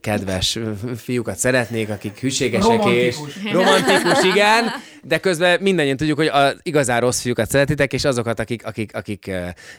kedves 0.00 0.58
fiúkat 0.96 1.36
szeretnék, 1.36 1.88
akik 1.88 2.18
hűségesek 2.18 2.84
és 2.84 3.16
Romantikus. 3.52 4.24
igen, 4.24 4.64
de 5.02 5.18
közben 5.18 5.60
mindannyian 5.60 5.96
tudjuk, 5.96 6.16
hogy 6.16 6.26
az 6.26 6.56
igazán 6.62 7.00
rossz 7.00 7.20
fiúkat 7.20 7.50
szeretitek, 7.50 7.92
és 7.92 8.04
azokat, 8.04 8.40
akik, 8.40 8.66
akik, 8.66 8.96
akik 8.96 9.30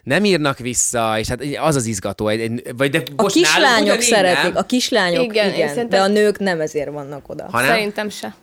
nem 0.04 0.26
írnak 0.26 0.58
vissza, 0.58 1.20
és 1.20 1.28
hát 1.28 1.41
az 1.60 1.76
az 1.76 1.86
izgató. 1.86 2.28
Egy, 2.28 2.39
egy, 2.39 2.63
vagy 2.78 2.89
de 2.89 3.04
A 3.15 3.26
kislányok 3.26 4.02
szeretik, 4.02 4.44
nem? 4.44 4.56
a 4.56 4.63
kislányok 4.63 5.24
Igen, 5.24 5.54
igen, 5.54 5.89
de 5.89 6.02
a 6.02 6.08
nők 6.08 6.39
nem 6.39 6.62
ezért 6.62 6.89
vannak 6.89 7.30
oda. 7.30 7.48
Ha 7.52 7.60
nem? 7.60 7.70
Szerintem 7.70 8.10
se. 8.10 8.36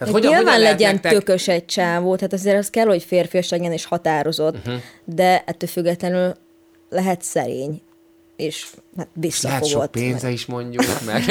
Tehát 0.00 0.14
Hogyan, 0.14 0.32
nyilván 0.34 0.60
lehet 0.60 0.78
legyen 0.78 0.92
nektek- 0.92 1.12
tökös 1.12 1.48
egy 1.48 1.64
csávó, 1.64 2.14
tehát 2.14 2.32
azért 2.32 2.58
az 2.58 2.70
kell, 2.70 2.86
hogy 2.86 3.02
férfias 3.02 3.48
legyen 3.48 3.72
és 3.72 3.84
határozott, 3.84 4.56
uh-huh. 4.56 4.74
de 5.04 5.42
ettől 5.46 5.68
függetlenül 5.68 6.34
lehet 6.88 7.22
szerény, 7.22 7.82
és 8.36 8.64
hát 8.64 8.76
Lehet 8.96 9.08
sok 9.14 9.22
visszafogott. 9.22 9.90
pénze 9.90 10.30
is 10.30 10.46
mondjuk, 10.46 10.84
meg. 11.06 11.22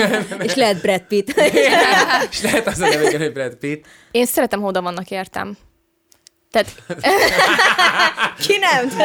és 0.42 0.56
lehet 0.56 0.82
Brad 0.82 1.02
Pitt. 1.02 1.30
és 2.32 2.42
lehet 2.42 2.68
az 2.68 2.80
a 2.80 2.88
neve, 2.88 3.18
hogy 3.18 3.32
Brad 3.34 3.56
Pitt. 3.56 3.86
Én 4.12 4.26
szeretem, 4.26 4.62
ha 4.62 4.68
oda 4.68 4.82
vannak 4.82 5.10
értem. 5.12 5.58
Tehát 6.52 6.76
Ki 8.48 8.58
nem? 8.58 8.88
Ki 8.90 8.96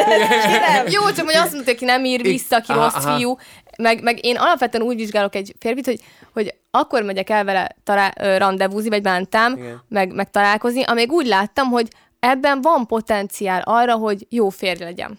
nem? 0.59 0.87
jó, 0.89 1.11
csak 1.13 1.25
hogy 1.25 1.35
azt 1.35 1.53
mondta, 1.53 1.71
aki 1.71 1.85
nem 1.85 2.05
ír 2.05 2.23
vissza, 2.23 2.63
Aha, 2.67 2.83
rossz 2.83 3.17
fiú. 3.17 3.37
Meg, 3.79 4.03
meg 4.03 4.25
én 4.25 4.37
alapvetően 4.37 4.85
úgy 4.85 4.97
vizsgálok 4.97 5.35
egy 5.35 5.55
férfit, 5.59 5.85
hogy, 5.87 6.01
hogy 6.33 6.55
akkor 6.71 7.03
megyek 7.03 7.31
el 7.31 7.45
vele 7.45 7.77
talá- 7.85 8.21
ö, 8.21 8.37
randevúzni, 8.39 8.89
vagy 8.89 9.03
bántám, 9.03 9.53
meg, 9.89 10.15
meg 10.15 10.31
találkozni, 10.31 10.83
amíg 10.83 11.11
úgy 11.13 11.27
láttam, 11.27 11.69
hogy 11.69 11.89
ebben 12.21 12.61
van 12.61 12.87
potenciál 12.87 13.63
arra, 13.65 13.95
hogy 13.95 14.27
jó 14.31 14.49
férj 14.49 14.83
legyen. 14.83 15.19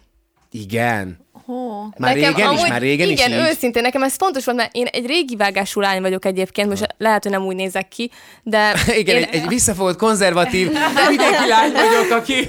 Igen. 0.51 1.17
Már 1.97 2.13
régen 2.13 2.53
is, 2.53 2.67
már 2.67 2.81
régen 2.81 3.09
igen, 3.09 3.31
is 3.31 3.49
őszintén, 3.49 3.81
nekem 3.81 4.03
ez 4.03 4.15
fontos 4.15 4.45
volt, 4.45 4.57
mert 4.57 4.75
én 4.75 4.85
egy 4.85 5.05
régi 5.05 5.35
vágású 5.35 5.79
lány 5.79 6.01
vagyok 6.01 6.25
egyébként, 6.25 6.69
most 6.69 6.87
lehet, 6.97 7.23
hogy 7.23 7.31
nem 7.31 7.45
úgy 7.45 7.55
nézek 7.55 7.87
ki, 7.87 8.11
de 8.43 8.73
Igen, 8.97 9.15
én, 9.15 9.23
egy, 9.23 9.35
egy 9.35 9.47
visszafogott, 9.47 9.97
konzervatív, 9.97 10.71
mindenki 11.07 11.47
lány 11.47 11.71
vagyok, 11.71 12.11
aki... 12.11 12.47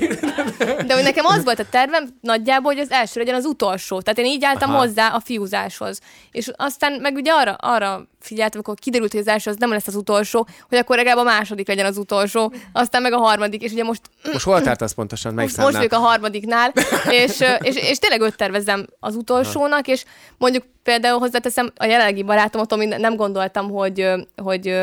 De 0.87 0.95
hogy 0.95 1.03
nekem 1.03 1.25
az 1.25 1.45
volt 1.45 1.59
a 1.59 1.65
tervem 1.71 2.09
nagyjából, 2.21 2.73
hogy 2.73 2.83
az 2.83 2.91
első 2.91 3.21
legyen 3.21 3.35
az 3.35 3.45
utolsó. 3.45 4.01
Tehát 4.01 4.19
én 4.19 4.25
így 4.25 4.45
álltam. 4.45 4.71
Aha. 4.71 4.79
hozzá 4.79 5.09
a 5.09 5.21
fiúzáshoz. 5.21 6.01
És 6.33 6.51
aztán 6.57 6.99
meg 7.03 7.15
ugye 7.15 7.33
arra, 7.33 7.53
arra 7.53 8.07
figyeltem, 8.27 8.55
amikor 8.55 8.75
kiderült, 8.75 9.13
hogy 9.13 9.21
az 9.21 9.29
első 9.29 9.51
az 9.51 9.57
nem 9.59 9.71
lesz 9.71 9.87
az 9.87 9.95
utolsó, 9.95 10.47
hogy 10.69 10.79
akkor 10.79 10.97
legalább 10.97 11.19
a 11.19 11.23
második 11.23 11.69
legyen 11.69 11.87
az 11.87 11.97
utolsó, 11.97 12.53
aztán 12.73 13.03
meg 13.03 13.13
a 13.13 13.17
harmadik, 13.19 13.63
és 13.63 13.73
ugye 13.73 13.85
most 13.85 14.01
Most 14.33 14.45
hol 14.45 14.63
tartasz 14.63 14.93
pontosan? 14.93 15.35
Melyik 15.35 15.51
most, 15.51 15.63
most 15.63 15.77
vagyok 15.77 15.93
a 15.93 16.07
harmadiknál, 16.07 16.73
és, 17.11 17.41
és, 17.61 17.77
és 17.77 17.99
tényleg 17.99 18.21
öt 18.21 18.37
tervezem 18.37 18.87
az 19.01 19.15
utolsónak, 19.15 19.89
és 19.89 20.05
mondjuk 20.39 20.65
például 20.83 21.19
hozzáteszem, 21.19 21.73
a 21.77 21.85
jelenlegi 21.85 22.23
barátomot, 22.23 22.73
ami 22.73 22.85
nem 22.85 23.17
gondoltam, 23.17 23.71
hogy, 23.71 24.09
hogy 24.37 24.79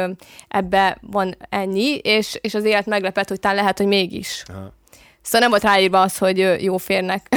ebbe 0.48 0.98
van 1.02 1.38
ennyi, 1.50 1.98
és, 1.98 2.38
és 2.42 2.54
az 2.54 2.64
élet 2.64 2.86
meglepett, 2.86 3.30
hogy 3.30 3.40
talán 3.40 3.58
lehet, 3.58 3.78
hogy 3.78 3.88
mégis. 3.88 4.44
Aha. 4.48 4.74
Szóval 5.24 5.40
nem 5.40 5.50
volt 5.50 5.64
ráírva 5.64 6.02
az, 6.02 6.18
hogy 6.18 6.56
jó 6.60 6.78
férnek. 6.78 7.28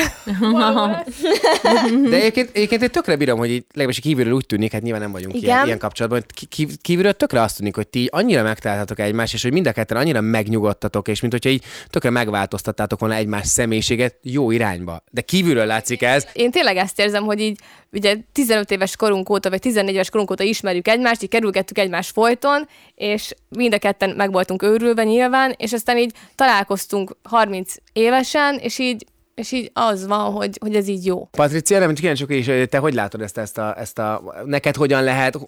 De 2.11 2.17
egyébként, 2.17 2.51
egyébként 2.53 2.83
én 2.83 2.91
tökre 2.91 3.17
bírom, 3.17 3.39
hogy 3.39 3.51
így 3.51 3.65
legalábbis 3.69 4.01
kívülről 4.01 4.33
úgy 4.33 4.47
tűnik, 4.47 4.73
hát 4.73 4.83
nyilván 4.83 5.01
nem 5.01 5.13
vagyunk 5.13 5.35
Igen. 5.35 5.49
ilyen, 5.49 5.67
ilyen 5.67 5.79
kapcsolatban, 5.79 6.25
hogy 6.39 6.67
kívülről 6.83 7.13
tökre 7.13 7.41
azt 7.41 7.57
tűnik, 7.57 7.75
hogy 7.75 7.89
ti 7.89 8.09
annyira 8.13 8.43
megtaláltatok 8.43 8.99
egymást, 8.99 9.35
és 9.35 9.43
hogy 9.43 9.53
mind 9.53 9.67
a 9.67 9.73
ketten 9.73 9.97
annyira 9.97 10.21
megnyugodtatok, 10.21 11.09
és 11.09 11.21
mint 11.21 11.33
hogyha 11.33 11.51
így 11.51 11.65
tökre 11.91 12.11
megváltoztattátok 12.11 13.01
volna 13.01 13.15
egymás 13.15 13.47
személyiséget 13.47 14.17
jó 14.23 14.51
irányba. 14.51 15.05
De 15.11 15.21
kívülről 15.21 15.67
látszik 15.67 16.03
ez. 16.03 16.27
Én 16.33 16.51
tényleg 16.51 16.77
ezt 16.77 16.99
érzem, 16.99 17.25
hogy 17.25 17.41
így 17.41 17.61
ugye 17.97 18.17
15 18.33 18.71
éves 18.71 18.97
korunk 18.97 19.31
óta, 19.31 19.51
vagy 19.51 19.61
14 19.61 19.95
éves 19.95 20.11
korunk 20.11 20.31
óta 20.31 20.43
ismerjük 20.43 20.89
egymást, 20.89 21.23
így 21.23 21.29
kerülgettük 21.29 21.79
egymást 21.79 22.13
folyton, 22.13 22.69
és 22.95 23.35
mind 23.49 23.75
a 23.75 23.79
ketten 23.79 24.11
meg 24.11 24.33
voltunk 24.33 24.63
őrülve 24.63 25.05
nyilván, 25.05 25.55
és 25.57 25.73
aztán 25.73 25.99
így 25.99 26.13
találkoztunk 26.35 27.17
30 27.23 27.75
évesen, 27.93 28.59
és 28.59 28.79
így, 28.79 29.07
és 29.35 29.53
így 29.53 29.71
az 29.73 30.07
van, 30.07 30.33
hogy, 30.33 30.59
hogy 30.61 30.75
ez 30.75 30.89
így 30.89 31.07
jó. 31.07 31.29
Patricia, 31.31 31.79
nem 31.79 31.95
kíváncsi 31.95 32.25
vagyok 32.25 32.41
is, 32.41 32.47
hogy 32.47 32.69
te 32.69 32.79
hogy 32.79 32.95
látod 32.95 33.21
ezt, 33.21 33.39
ezt, 33.39 33.59
a, 33.59 33.79
ezt 33.79 33.99
a, 33.99 34.35
neked 34.45 34.77
hogyan 34.77 35.05
lehet 35.05 35.39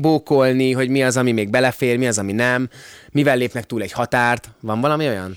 bókolni, 0.00 0.72
hogy 0.72 0.88
mi 0.88 1.02
az, 1.02 1.16
ami 1.16 1.32
még 1.32 1.50
belefér, 1.50 1.98
mi 1.98 2.06
az, 2.06 2.18
ami 2.18 2.32
nem, 2.32 2.68
mivel 3.12 3.36
lépnek 3.36 3.64
túl 3.64 3.82
egy 3.82 3.92
határt, 3.92 4.48
van 4.60 4.80
valami 4.80 5.06
olyan? 5.06 5.36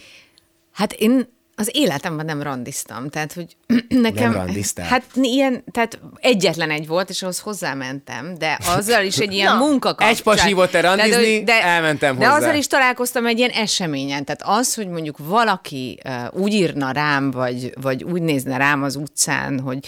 Hát 0.72 0.94
én 0.94 1.28
az 1.60 1.70
életemben 1.74 2.26
nem 2.26 2.42
randiztam, 2.42 3.10
tehát 3.10 3.34
hogy 3.34 3.56
nekem... 3.90 4.32
randiztál? 4.32 4.86
Hát 4.86 5.04
ilyen, 5.14 5.64
tehát 5.72 6.00
egyetlen 6.16 6.72
egy 6.72 6.88
volt, 6.88 7.10
és 7.10 7.22
ahhoz 7.22 7.40
hozzámentem, 7.40 8.38
de 8.38 8.60
azzal 8.66 9.04
is 9.04 9.18
egy 9.18 9.34
ilyen 9.34 9.54
Na, 9.58 9.66
munka 9.66 9.96
egy 9.98 10.24
pas 10.24 10.44
hívott 10.44 10.74
el 10.74 10.82
Tehát, 10.82 10.98
randizni, 10.98 11.52
elmentem 11.52 12.18
De 12.18 12.26
hozzá. 12.26 12.38
azzal 12.38 12.56
is 12.56 12.68
találkoztam 12.68 13.26
egy 13.26 13.38
ilyen 13.38 13.50
eseményen, 13.50 14.26
tehát 14.26 14.42
az, 14.60 14.76
hogy 14.76 14.88
mondjuk 14.88 15.18
valaki 15.18 16.00
uh, 16.06 16.42
úgy 16.42 16.54
írna 16.54 16.92
rám, 16.92 17.32
vagy, 17.32 17.74
vagy 17.82 18.04
úgy 18.04 18.22
nézne 18.22 18.58
rám 18.58 18.84
az 18.84 18.96
utcán, 18.96 19.60
hogy 19.60 19.80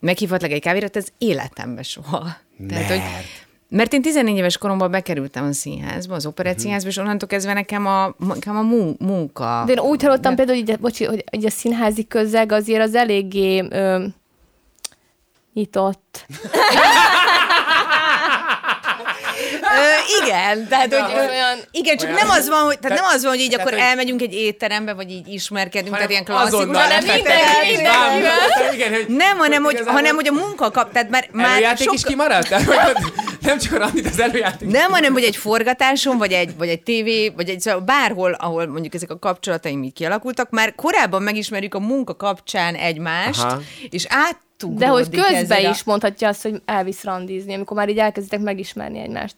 meghívhatlak 0.00 0.50
egy 0.50 0.60
kávéra, 0.60 0.86
ez 0.92 1.06
életemben 1.18 1.82
soha. 1.84 2.36
Tehát, 2.68 2.88
hogy, 2.88 3.02
mert 3.72 3.92
én 3.92 4.02
14 4.02 4.36
éves 4.36 4.58
koromban 4.58 4.90
bekerültem 4.90 5.44
a 5.44 5.52
színházba, 5.52 6.14
az 6.14 6.26
operettszínházba, 6.26 6.88
és 6.88 6.96
onnantól 6.96 7.28
kezdve 7.28 7.52
nekem 7.52 7.86
a, 7.86 8.14
nekem 8.18 8.56
a 8.56 8.62
mun- 8.62 9.00
munka... 9.00 9.62
De 9.66 9.72
én 9.72 9.78
úgy 9.78 10.02
hallottam 10.02 10.34
például, 10.34 10.58
hogy, 10.58 10.78
bocsi, 10.78 11.04
hogy, 11.04 11.24
hogy 11.30 11.44
a 11.44 11.50
színházi 11.50 12.06
közeg 12.06 12.52
azért 12.52 12.82
az 12.82 12.94
eléggé 12.94 13.66
ö, 13.70 14.04
nyitott. 15.54 16.26
Ö, 19.76 20.24
igen, 20.24 20.68
tehát 20.68 20.94
hogy 20.94 21.12
Olyan- 21.14 21.28
olyan- 21.30 21.58
igen, 21.70 21.96
csak 21.96 22.10
nem 22.14 22.28
az 22.30 22.48
van, 22.48 22.60
hogy, 22.64 22.78
tehát 22.78 22.98
nem 23.00 23.08
az 23.14 23.22
van, 23.22 23.30
hogy 23.32 23.40
így 23.40 23.50
tehát, 23.50 23.66
akkor 23.66 23.78
hogy- 23.78 23.88
elmegyünk 23.88 24.22
egy 24.22 24.34
étterembe, 24.34 24.92
vagy 24.92 25.10
így 25.10 25.28
ismerkedünk, 25.28 25.94
tehát 25.94 26.10
ilyen 26.10 26.24
Azonnal 26.26 26.48
klasszikus. 26.48 26.76
hanem 26.82 27.14
mindenki, 27.14 27.74
mindenki. 27.74 28.22
bám. 28.22 28.72
Igen, 28.74 28.92
hogy 28.92 29.06
Nem, 29.08 29.38
hanem 29.38 29.62
hogy, 29.62 29.72
igazából- 29.72 30.00
hanem, 30.00 30.14
hogy 30.14 30.28
a 30.28 30.32
munka 30.32 30.70
kap, 30.70 30.92
tehát 30.92 31.10
már, 31.10 31.28
már 31.32 31.50
Előjáték 31.50 31.86
sok, 31.86 31.94
is 31.94 32.02
kimaradt? 32.02 32.48
Nem 33.42 33.58
csak 33.58 33.72
a 33.72 33.78
randit, 33.78 34.06
az 34.06 34.20
előjáték. 34.20 34.68
nem, 34.68 34.90
hanem, 34.90 35.12
hogy 35.12 35.24
egy 35.24 35.36
forgatáson, 35.36 36.18
vagy 36.18 36.32
egy, 36.32 36.56
vagy 36.56 36.68
egy 36.68 36.82
tévé, 36.82 37.28
vagy 37.28 37.48
egy, 37.48 37.60
szóval 37.60 37.80
bárhol, 37.80 38.32
ahol 38.32 38.66
mondjuk 38.66 38.94
ezek 38.94 39.10
a 39.10 39.18
kapcsolataim 39.18 39.82
így 39.82 39.92
kialakultak, 39.92 40.50
már 40.50 40.74
korábban 40.74 41.22
megismerjük 41.22 41.74
a 41.74 41.80
munka 41.80 42.16
kapcsán 42.16 42.74
egymást, 42.74 43.42
Aha. 43.42 43.60
és 43.90 44.04
át 44.08 44.36
De 44.68 44.86
hogy 44.86 45.08
közben 45.10 45.70
is 45.70 45.82
mondhatja 45.82 46.28
azt, 46.28 46.42
hogy 46.42 46.62
elvisz 46.64 47.02
randizni, 47.04 47.54
amikor 47.54 47.76
már 47.76 47.88
így 47.88 47.98
elkezditek 47.98 48.40
megismerni 48.40 48.98
egymást. 49.00 49.34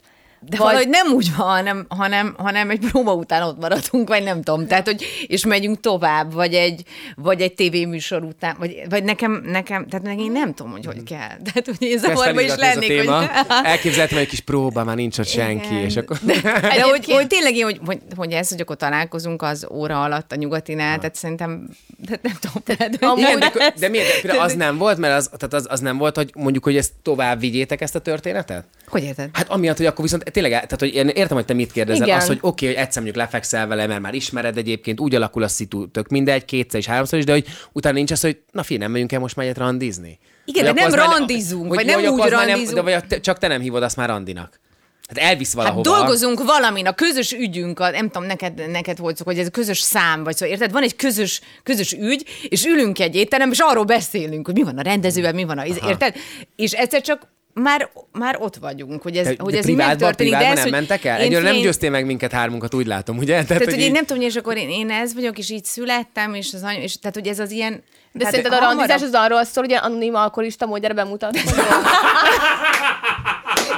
De 0.48 0.56
Vagy- 0.56 0.66
valahogy 0.66 0.88
nem 0.88 1.12
úgy 1.12 1.30
van, 1.36 1.46
hanem, 1.46 1.86
hanem, 1.88 2.34
hanem 2.38 2.70
egy 2.70 2.78
próba 2.78 3.12
után 3.14 3.42
ott 3.42 3.58
maradunk, 3.60 4.08
vagy 4.08 4.22
nem 4.22 4.42
tudom. 4.42 4.66
Tehát, 4.66 4.86
hogy, 4.86 5.04
és 5.26 5.44
megyünk 5.44 5.80
tovább, 5.80 6.32
vagy 6.32 6.54
egy, 6.54 6.82
vagy 7.16 7.40
egy 7.40 7.54
tévéműsor 7.54 8.22
után, 8.22 8.56
vagy, 8.58 8.82
vagy 8.88 9.04
nekem, 9.04 9.42
nekem, 9.44 9.86
tehát 9.88 10.06
nekem 10.06 10.18
én 10.18 10.32
nem 10.32 10.54
tudom, 10.54 10.72
hogy 10.72 10.86
hogy 10.86 11.02
kell. 11.02 11.28
Tehát, 11.44 11.64
hogy 11.64 11.76
én 11.78 11.98
zavarba 11.98 12.40
is 12.40 12.52
felizgatni 12.52 12.66
ez 12.66 12.76
a 12.76 12.80
lennék, 12.80 13.00
téma. 13.00 13.18
hogy... 13.18 13.28
Elképzeltem 13.72 14.18
egy 14.18 14.26
kis 14.28 14.40
próba, 14.40 14.84
már 14.84 14.96
nincs 14.96 15.18
ott 15.18 15.26
senki, 15.26 15.66
Igen. 15.66 15.84
és 15.84 15.96
akkor... 15.96 16.18
De, 16.22 16.40
de 16.60 16.82
hogy, 16.90 17.12
hogy 17.12 17.26
tényleg 17.26 17.54
én, 17.56 17.64
hogy, 17.64 17.80
hogy, 17.86 17.98
hogy 18.16 18.32
ez, 18.32 18.48
hogy 18.48 18.60
akkor 18.60 18.76
találkozunk 18.76 19.42
az 19.42 19.66
óra 19.70 20.02
alatt 20.02 20.32
a 20.32 20.36
nyugatinál, 20.36 20.96
tehát 20.96 21.14
szerintem, 21.14 21.68
tehát 22.06 22.22
nem 22.22 22.36
tudom. 22.40 22.62
Tehát, 22.64 22.96
hogy- 23.00 23.18
Igen, 23.18 23.38
de, 23.38 23.74
de 23.78 23.88
miért? 23.88 24.26
De 24.26 24.40
az 24.40 24.54
nem 24.54 24.78
volt, 24.78 24.98
mert 24.98 25.14
az, 25.14 25.30
tehát 25.36 25.54
az, 25.54 25.66
az 25.70 25.80
nem 25.80 25.98
volt, 25.98 26.16
hogy 26.16 26.30
mondjuk, 26.34 26.64
hogy 26.64 26.76
ezt 26.76 26.92
tovább 27.02 27.40
vigyétek 27.40 27.80
ezt 27.80 27.94
a 27.94 27.98
történetet? 27.98 28.64
Hogy 28.86 29.02
érted? 29.02 29.28
Hát 29.32 29.48
amiatt, 29.48 29.76
hogy 29.76 29.86
akkor 29.86 30.04
viszont 30.04 30.22
tényleg, 30.34 30.52
tehát 30.52 30.80
hogy 30.80 30.94
én 30.94 31.08
értem, 31.08 31.36
hogy 31.36 31.46
te 31.46 31.54
mit 31.54 31.72
kérdezel, 31.72 32.06
Igen. 32.06 32.18
az, 32.18 32.26
hogy 32.26 32.38
oké, 32.40 32.46
okay, 32.48 32.68
hogy 32.68 32.84
egyszer 32.84 33.02
mondjuk 33.02 33.24
lefekszel 33.24 33.66
vele, 33.66 33.86
mert 33.86 34.00
már 34.00 34.14
ismered 34.14 34.56
egyébként, 34.56 35.00
úgy 35.00 35.14
alakul 35.14 35.42
a 35.42 35.48
szitu, 35.48 35.90
tök 35.90 36.08
mindegy, 36.08 36.44
kétszer 36.44 36.80
és 36.80 36.86
háromszor 36.86 37.18
is, 37.18 37.24
de 37.24 37.32
hogy 37.32 37.46
utána 37.72 37.94
nincs 37.94 38.10
az, 38.10 38.20
hogy 38.20 38.40
na 38.52 38.62
fi, 38.62 38.76
nem 38.76 38.90
megyünk 38.90 39.12
el 39.12 39.20
most 39.20 39.36
már 39.36 39.46
egyet 39.46 39.58
randizni. 39.58 40.18
Igen, 40.44 40.64
Vagy 40.64 40.74
de 40.74 40.80
nem 40.80 40.90
már 40.90 41.18
randizunk, 41.18 41.68
hogy 41.68 41.76
vagy 41.76 41.86
nem 41.86 42.12
úgy 42.12 42.18
már 42.18 42.30
randizunk. 42.30 42.74
de 42.74 42.80
vagy 42.80 43.04
te, 43.06 43.20
csak 43.20 43.38
te 43.38 43.48
nem 43.48 43.60
hívod 43.60 43.82
azt 43.82 43.96
már 43.96 44.08
randinak. 44.08 44.60
Hát 45.08 45.18
elvisz 45.18 45.54
Hát 45.54 45.56
valahova. 45.56 45.82
dolgozunk 45.82 46.44
valamin, 46.44 46.86
a 46.86 46.92
közös 46.92 47.32
ügyünk, 47.32 47.80
a, 47.80 47.90
nem 47.90 48.10
tudom, 48.10 48.26
neked, 48.26 48.70
neked 48.70 48.98
volt 48.98 49.16
szó, 49.16 49.24
hogy 49.24 49.38
ez 49.38 49.46
a 49.46 49.50
közös 49.50 49.78
szám, 49.78 50.24
vagy 50.24 50.36
szóval 50.36 50.54
érted? 50.54 50.72
Van 50.72 50.82
egy 50.82 50.96
közös, 50.96 51.40
közös 51.62 51.92
ügy, 51.92 52.24
és 52.48 52.64
ülünk 52.64 52.98
egy 52.98 53.14
étteremben, 53.14 53.54
és 53.54 53.64
arról 53.64 53.84
beszélünk, 53.84 54.46
hogy 54.46 54.54
mi 54.54 54.62
van 54.62 54.78
a 54.78 54.82
rendezővel, 54.82 55.32
mi 55.32 55.44
van 55.44 55.58
a, 55.58 55.66
érted? 55.66 56.14
És 56.56 56.72
egyszer 56.72 57.00
csak 57.00 57.33
már, 57.54 57.90
már 58.12 58.36
ott 58.40 58.56
vagyunk, 58.56 59.02
hogy 59.02 59.16
ez, 59.16 59.26
de, 59.26 59.34
hogy 59.38 59.52
de 59.52 59.58
ez 59.58 59.68
így 59.68 59.74
privátban, 59.74 59.96
megtörténik. 60.08 60.32
privátban 60.32 60.50
ez, 60.50 60.54
nem 60.54 60.62
hogy 60.62 60.72
mentek 60.72 61.04
el? 61.04 61.18
én 61.18 61.24
Egyről 61.24 61.42
nem 61.42 61.56
győztél 61.56 61.90
meg 61.90 62.06
minket 62.06 62.32
hármunkat, 62.32 62.74
úgy 62.74 62.86
látom, 62.86 63.16
ugye? 63.18 63.32
Tehát, 63.32 63.46
Tehát, 63.46 63.64
hogy 63.64 63.78
én 63.78 63.86
így- 63.86 63.92
nem 63.92 64.04
tudom, 64.04 64.22
és 64.22 64.36
akkor 64.36 64.56
én, 64.56 64.68
én 64.70 64.90
ez 64.90 65.14
vagyok, 65.14 65.38
és 65.38 65.50
így 65.50 65.64
születtem, 65.64 66.34
és 66.34 66.52
az 66.54 66.62
anya, 66.62 66.78
és 66.80 66.98
tehát, 66.98 67.16
hogy 67.16 67.26
ez 67.26 67.38
az 67.38 67.50
ilyen... 67.50 67.72
De 68.12 68.18
tehát 68.18 68.34
szerinted 68.34 68.58
a 68.58 68.64
randizás 68.64 69.02
az 69.02 69.10
arról 69.12 69.44
szól, 69.44 69.64
hogy 69.64 69.72
anonim 69.72 70.14
alkoholista 70.14 70.66
módjára 70.66 70.94
bemutatkozol? 70.94 71.64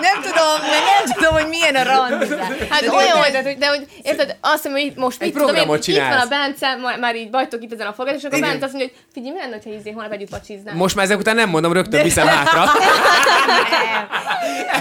Nem 0.00 0.22
tudom, 0.22 0.70
mert 0.70 0.84
nem 0.84 1.16
tudom, 1.16 1.32
hogy 1.32 1.48
milyen 1.48 1.74
a 1.74 1.82
randizás. 1.82 2.68
Hát 2.70 2.80
De 2.80 2.92
olyan, 2.92 3.16
hogy, 3.16 3.56
de 3.58 3.68
hogy 3.68 3.86
érted, 4.02 4.36
azt 4.40 4.64
mondom, 4.64 4.82
hogy 4.82 4.92
most 4.96 5.20
mit 5.20 5.32
tudom 5.32 5.54
én, 5.54 5.62
itt 5.76 5.96
van 5.96 6.18
a 6.18 6.26
Bence, 6.26 6.76
már, 7.00 7.16
így 7.16 7.30
vagytok 7.30 7.62
itt 7.62 7.72
ezen 7.72 7.86
a 7.86 7.92
fogadás, 7.92 8.18
és 8.18 8.24
akkor 8.24 8.38
Igen. 8.38 8.50
Bence 8.50 8.64
azt 8.64 8.74
mondja, 8.74 8.94
hogy 8.94 9.04
figyelj, 9.12 9.32
mi 9.34 9.40
lenne, 9.40 9.58
ha 9.64 9.70
izé 9.70 9.90
holnap 9.90 10.12
együtt 10.12 10.30
pacsiznánk? 10.30 10.78
Most 10.78 10.94
már 10.94 11.04
ezek 11.04 11.18
után 11.18 11.34
nem 11.34 11.48
mondom, 11.48 11.72
rögtön 11.72 12.02
viszem 12.02 12.26
hátra. 12.26 12.64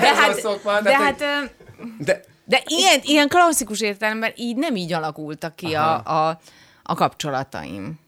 De 0.01 0.16
hát, 0.16 0.39
szokva, 0.39 0.82
de 0.82 0.97
hát 0.97 1.24
De, 1.97 2.22
De 2.45 2.62
ilyen, 2.66 2.99
ilyen 3.03 3.28
klasszikus 3.28 3.82
értelemben 3.82 4.32
így 4.36 4.56
nem 4.56 4.76
így 4.76 4.93
alakultak 4.93 5.56
ki 5.56 5.74
a, 5.74 5.93
a, 6.03 6.39
a 6.84 6.95
kapcsolataim. 6.95 8.03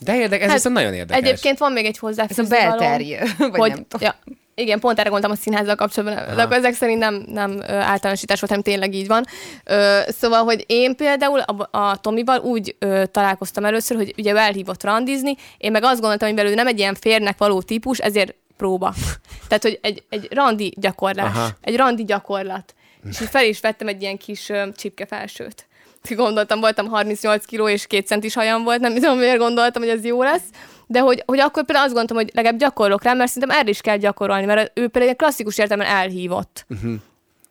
De 0.00 0.16
érdekes, 0.16 0.46
ez 0.46 0.52
viszont 0.52 0.74
nagyon 0.74 0.92
érdekes. 0.92 1.16
Hát 1.16 1.30
Egyébként 1.30 1.58
van 1.58 1.72
még 1.72 1.84
egy 1.84 1.98
Ez 2.28 2.38
a 2.38 2.42
belterje, 2.42 3.26
vagy 3.38 3.50
hogy, 3.58 3.70
nem 3.70 3.86
tudom. 3.88 4.06
ja, 4.06 4.34
igen, 4.60 4.80
pont 4.80 4.98
erre 4.98 5.08
gondoltam 5.08 5.38
a 5.38 5.42
színházzal 5.42 5.74
kapcsolatban, 5.74 6.36
de 6.36 6.42
akkor 6.42 6.56
ezek 6.56 6.74
szerint 6.74 6.98
nem, 6.98 7.24
nem 7.26 7.62
általánosítás 7.66 8.40
volt, 8.40 8.52
hanem 8.52 8.62
tényleg 8.62 8.94
így 8.94 9.06
van. 9.06 9.24
Ö, 9.64 10.00
szóval, 10.08 10.44
hogy 10.44 10.64
én 10.66 10.96
például 10.96 11.40
a, 11.40 11.78
a 11.78 11.96
Tomival 11.96 12.38
úgy 12.38 12.76
ö, 12.78 13.02
találkoztam 13.10 13.64
először, 13.64 13.96
hogy 13.96 14.14
ugye 14.16 14.36
elhívott 14.36 14.82
randizni, 14.82 15.34
én 15.58 15.70
meg 15.70 15.82
azt 15.84 16.00
gondoltam, 16.00 16.28
hogy 16.28 16.36
belül 16.36 16.54
nem 16.54 16.66
egy 16.66 16.78
ilyen 16.78 16.94
férnek 16.94 17.38
való 17.38 17.62
típus, 17.62 17.98
ezért 17.98 18.34
próba. 18.56 18.94
Tehát, 19.48 19.62
hogy 19.62 19.78
egy, 19.82 20.02
egy 20.08 20.28
randi 20.32 20.74
gyakorlás, 20.76 21.36
Aha. 21.36 21.48
egy 21.60 21.76
randi 21.76 22.04
gyakorlat. 22.04 22.74
És 23.10 23.20
így 23.20 23.28
fel 23.28 23.44
is 23.44 23.60
vettem 23.60 23.88
egy 23.88 24.02
ilyen 24.02 24.16
kis 24.16 24.48
ö, 24.48 24.62
csipke 24.76 25.06
felsőt. 25.06 25.68
Gondoltam, 26.08 26.60
voltam 26.60 26.88
38 26.88 27.44
kiló 27.44 27.68
és 27.68 27.86
két 27.86 28.06
centis 28.06 28.34
hajam 28.34 28.62
volt, 28.62 28.80
nem 28.80 28.94
tudom 28.94 29.18
miért 29.18 29.38
gondoltam, 29.38 29.82
hogy 29.82 29.90
ez 29.90 30.04
jó 30.04 30.22
lesz. 30.22 30.44
De 30.92 31.00
hogy, 31.00 31.22
hogy 31.26 31.38
akkor 31.40 31.64
például 31.64 31.86
azt 31.86 31.94
gondoltam, 31.94 32.16
hogy 32.16 32.30
legalább 32.34 32.58
gyakorlok 32.58 33.02
rá, 33.02 33.12
mert 33.12 33.30
szerintem 33.32 33.58
erre 33.58 33.68
is 33.70 33.80
kell 33.80 33.96
gyakorolni, 33.96 34.44
mert 34.44 34.78
ő 34.78 34.88
például 34.88 35.12
egy 35.12 35.16
klasszikus 35.18 35.58
értelemben 35.58 35.96
elhívott. 35.96 36.66
Uh-huh. 36.68 36.92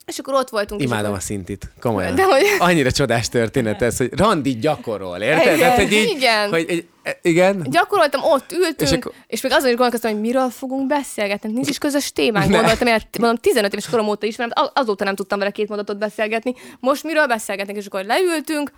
És 0.06 0.20
akkor 0.20 0.34
ott 0.34 0.50
voltunk. 0.50 0.82
Imádom 0.82 1.06
akkor... 1.06 1.18
a 1.18 1.22
szintit, 1.22 1.72
komolyan. 1.82 2.16
De 2.16 2.24
hogy- 2.24 2.44
Annyira 2.60 2.92
csodás 2.92 3.30
történet 3.30 3.82
ez, 3.82 3.98
hogy 3.98 4.10
randi 4.18 4.56
gyakorol, 4.56 5.18
érted? 5.18 5.56
Igen. 5.56 5.70
Hát, 5.70 5.78
hogy 5.82 5.92
így, 5.94 6.10
Igen. 6.10 6.50
Hogy, 6.50 6.66
egy, 6.70 6.88
e- 7.04 7.20
igen? 7.22 7.66
Gyakoroltam, 7.70 8.22
ott 8.24 8.52
ültünk, 8.52 8.80
És 8.90 8.92
akkor- 8.92 9.14
és 9.28 9.42
még 9.42 9.52
azon 9.52 9.70
is 9.70 9.76
gondolkoztam, 9.76 10.12
hogy 10.12 10.22
miről 10.22 10.50
fogunk 10.50 10.88
beszélgetni. 10.88 11.52
Nincs 11.52 11.70
is 11.70 11.78
közös 11.78 12.12
témánk, 12.12 12.52
gondoltam, 12.52 12.88
mert 12.88 13.18
mondom, 13.18 13.38
15 13.38 13.74
éves 13.74 13.90
korom 13.90 14.08
óta 14.08 14.26
ismerem, 14.26 14.52
az- 14.56 14.72
azóta 14.74 15.04
nem 15.04 15.16
tudtam 15.16 15.40
vele 15.40 15.52
két 15.52 15.68
mondatot 15.68 15.98
beszélgetni. 15.98 16.54
Most 16.80 17.04
miről 17.04 17.28
beszélgetnek, 17.28 17.76
és 17.76 17.86
akkor 17.86 18.04
leültünk, 18.04 18.72